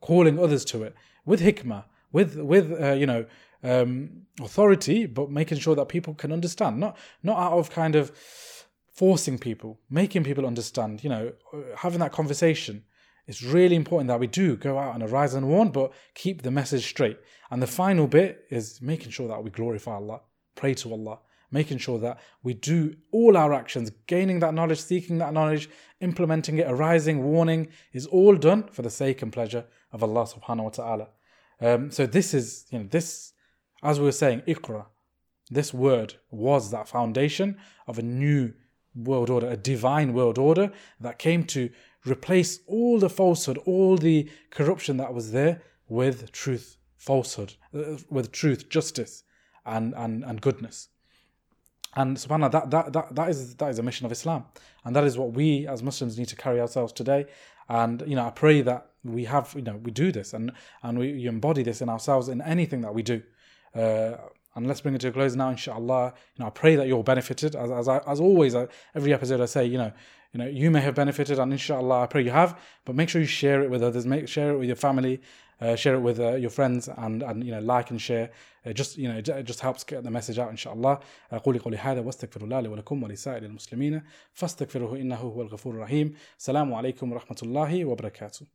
calling 0.05 0.38
others 0.38 0.66
to 0.66 0.82
it 0.82 0.95
with 1.24 1.40
hikmah, 1.40 1.84
with 2.12 2.36
with 2.36 2.66
uh, 2.80 2.92
you 2.92 3.07
know 3.07 3.24
um, 3.62 4.26
authority, 4.40 5.07
but 5.07 5.30
making 5.30 5.59
sure 5.59 5.74
that 5.74 5.88
people 5.88 6.14
can 6.14 6.30
understand, 6.30 6.78
not 6.78 6.97
not 7.22 7.38
out 7.38 7.59
of 7.59 7.70
kind 7.70 7.97
of 7.97 8.12
forcing 8.92 9.38
people, 9.38 9.80
making 9.88 10.22
people 10.22 10.47
understand. 10.47 11.03
You 11.03 11.11
know, 11.11 11.32
having 11.76 12.01
that 12.01 12.12
conversation. 12.12 12.84
It's 13.26 13.42
really 13.42 13.74
important 13.74 14.09
that 14.09 14.20
we 14.20 14.26
do 14.26 14.55
go 14.55 14.78
out 14.78 14.95
and 14.95 15.03
arise 15.03 15.32
and 15.32 15.49
warn, 15.49 15.70
but 15.70 15.95
keep 16.14 16.42
the 16.42 16.51
message 16.51 16.84
straight. 16.86 17.18
And 17.51 17.62
the 17.62 17.66
final 17.66 18.07
bit 18.07 18.45
is 18.51 18.82
making 18.82 19.12
sure 19.12 19.28
that 19.28 19.42
we 19.42 19.49
glorify 19.49 19.95
Allah, 19.95 20.20
pray 20.55 20.74
to 20.74 20.92
Allah, 20.92 21.18
making 21.50 21.78
sure 21.78 21.98
that 21.98 22.20
we 22.42 22.55
do 22.55 22.96
all 23.12 23.36
our 23.36 23.52
actions, 23.52 23.90
gaining 24.07 24.40
that 24.40 24.55
knowledge, 24.55 24.80
seeking 24.80 25.18
that 25.18 25.32
knowledge, 25.32 25.68
implementing 26.00 26.59
it, 26.59 26.66
arising, 26.68 27.22
warning, 27.22 27.68
is 27.92 28.07
all 28.07 28.36
done 28.36 28.64
for 28.68 28.82
the 28.82 28.90
sake 28.90 29.22
and 29.22 29.32
pleasure 29.32 29.64
of 29.92 30.02
Allah 30.02 30.26
subhanahu 30.26 30.64
wa 30.64 30.70
ta'ala. 30.70 31.09
Um, 31.61 31.90
so 31.90 32.07
this 32.07 32.34
is, 32.34 32.66
you 32.70 32.78
know, 32.80 32.86
this, 32.90 33.32
as 33.82 33.98
we 33.98 34.07
were 34.07 34.12
saying, 34.12 34.42
Iqra, 34.46 34.86
this 35.50 35.72
word 35.74 36.14
was 36.30 36.70
that 36.70 36.88
foundation 36.88 37.59
of 37.86 37.98
a 37.98 38.02
new 38.02 38.52
world 38.94 39.30
order, 39.30 39.48
a 39.48 39.57
divine 39.57 40.12
world 40.12 40.38
order 40.38 40.72
that 41.00 41.18
came 41.18 41.44
to 41.44 41.70
replace 42.07 42.61
all 42.66 42.98
the 42.98 43.11
falsehood, 43.11 43.59
all 43.66 43.96
the 43.96 44.28
corruption 44.50 44.96
that 44.98 45.14
was 45.14 45.32
there 45.32 45.62
with 45.88 46.32
truth, 46.32 46.76
falsehood, 46.96 47.55
uh, 47.74 47.96
with 48.11 48.32
truth, 48.32 48.68
justice, 48.68 49.24
and, 49.67 49.95
and, 49.97 50.25
and 50.25 50.41
goodness. 50.41 50.89
And 51.97 52.17
subhanAllah, 52.17 52.51
that, 52.53 52.71
that, 52.71 52.93
that, 52.93 53.15
that, 53.15 53.29
is, 53.31 53.55
that 53.57 53.71
is 53.71 53.79
a 53.79 53.83
mission 53.83 54.05
of 54.07 54.12
Islam. 54.12 54.45
And 54.85 54.97
that 54.97 55.05
is 55.05 55.17
what 55.17 55.33
we 55.33 55.67
as 55.67 55.83
Muslims 55.83 56.19
need 56.19 56.29
to 56.29 56.37
carry 56.37 56.61
ourselves 56.61 56.93
today. 56.93 57.27
And, 57.69 58.03
you 58.07 58.17
know, 58.17 58.27
I 58.27 58.31
pray 58.31 58.62
that 58.62 58.91
we 59.05 59.25
have, 59.25 59.53
you 59.55 59.62
know, 59.62 59.77
we 59.77 59.91
do 59.91 60.11
this 60.11 60.35
and, 60.35 60.53
and 60.83 60.99
we 60.99 61.27
embody 61.27 61.62
this 61.62 61.81
in 61.81 61.89
ourselves 61.89 62.29
in 62.29 62.41
anything 62.43 62.81
that 62.81 62.95
we 62.95 63.03
do. 63.03 63.23
Uh, 63.75 64.17
and 64.57 64.67
let's 64.67 64.81
bring 64.81 64.95
it 64.95 65.01
to 65.01 65.09
a 65.09 65.12
close 65.12 65.35
now, 65.35 65.51
inshallah. 65.51 66.15
You 66.37 66.43
know, 66.43 66.47
I 66.47 66.51
pray 66.51 66.77
that 66.77 66.87
you're 66.87 67.03
benefited. 67.03 67.57
As, 67.57 67.71
as, 67.71 67.89
I, 67.89 67.99
as 68.07 68.21
always, 68.21 68.55
I, 68.55 68.69
every 68.95 69.12
episode 69.12 69.41
I 69.41 69.47
say, 69.47 69.65
you 69.65 69.79
know, 69.79 69.93
you 70.33 70.39
know, 70.39 70.47
you 70.49 70.71
may 70.71 70.81
have 70.81 70.97
benefited, 70.97 71.39
and 71.39 71.53
inshallah, 71.53 72.03
I 72.03 72.07
pray 72.07 72.23
you 72.23 72.31
have. 72.31 72.59
But 72.85 72.97
make 72.97 73.09
sure 73.09 73.21
you 73.21 73.27
share 73.27 73.62
it 73.62 73.71
with 73.71 73.83
others. 73.83 74.05
Make 74.05 74.29
share 74.29 74.51
it 74.51 74.59
with 74.59 74.67
your 74.67 74.77
family, 74.77 75.21
uh, 75.62 75.76
share 75.76 75.95
it 75.95 76.01
with 76.01 76.20
uh, 76.20 76.36
your 76.36 76.49
friends, 76.49 76.89
and 77.03 77.24
and 77.24 77.43
you 77.43 77.51
know, 77.51 77.60
like 77.60 77.91
and 77.91 78.01
share. 78.01 78.30
It 78.66 78.76
just 78.76 78.97
you 78.97 79.07
know, 79.10 79.18
it 79.18 79.45
just 79.51 79.62
helps 79.62 79.84
get 79.84 80.03
the 80.03 80.12
message 80.12 80.38
out. 80.39 80.51
inshallah. 80.51 80.99
قولي 81.32 81.60
قولي 81.60 81.78
هذا 81.78 82.01
واستغفر 82.01 82.43
الله 82.43 82.60
لي 82.60 82.68
ولكم 82.68 83.03
ولسائر 83.03 83.43
المسلمين 83.43 84.01
فاستغفروه 84.34 84.97
إنه 84.97 85.16
هو 85.16 85.41
الغفور 85.41 85.74
الرحيم. 85.74 86.14
السلام 86.38 86.74
عليكم 86.74 87.12
ورحمة 87.12 87.38
الله 87.43 87.86
وبركاته. 87.86 88.45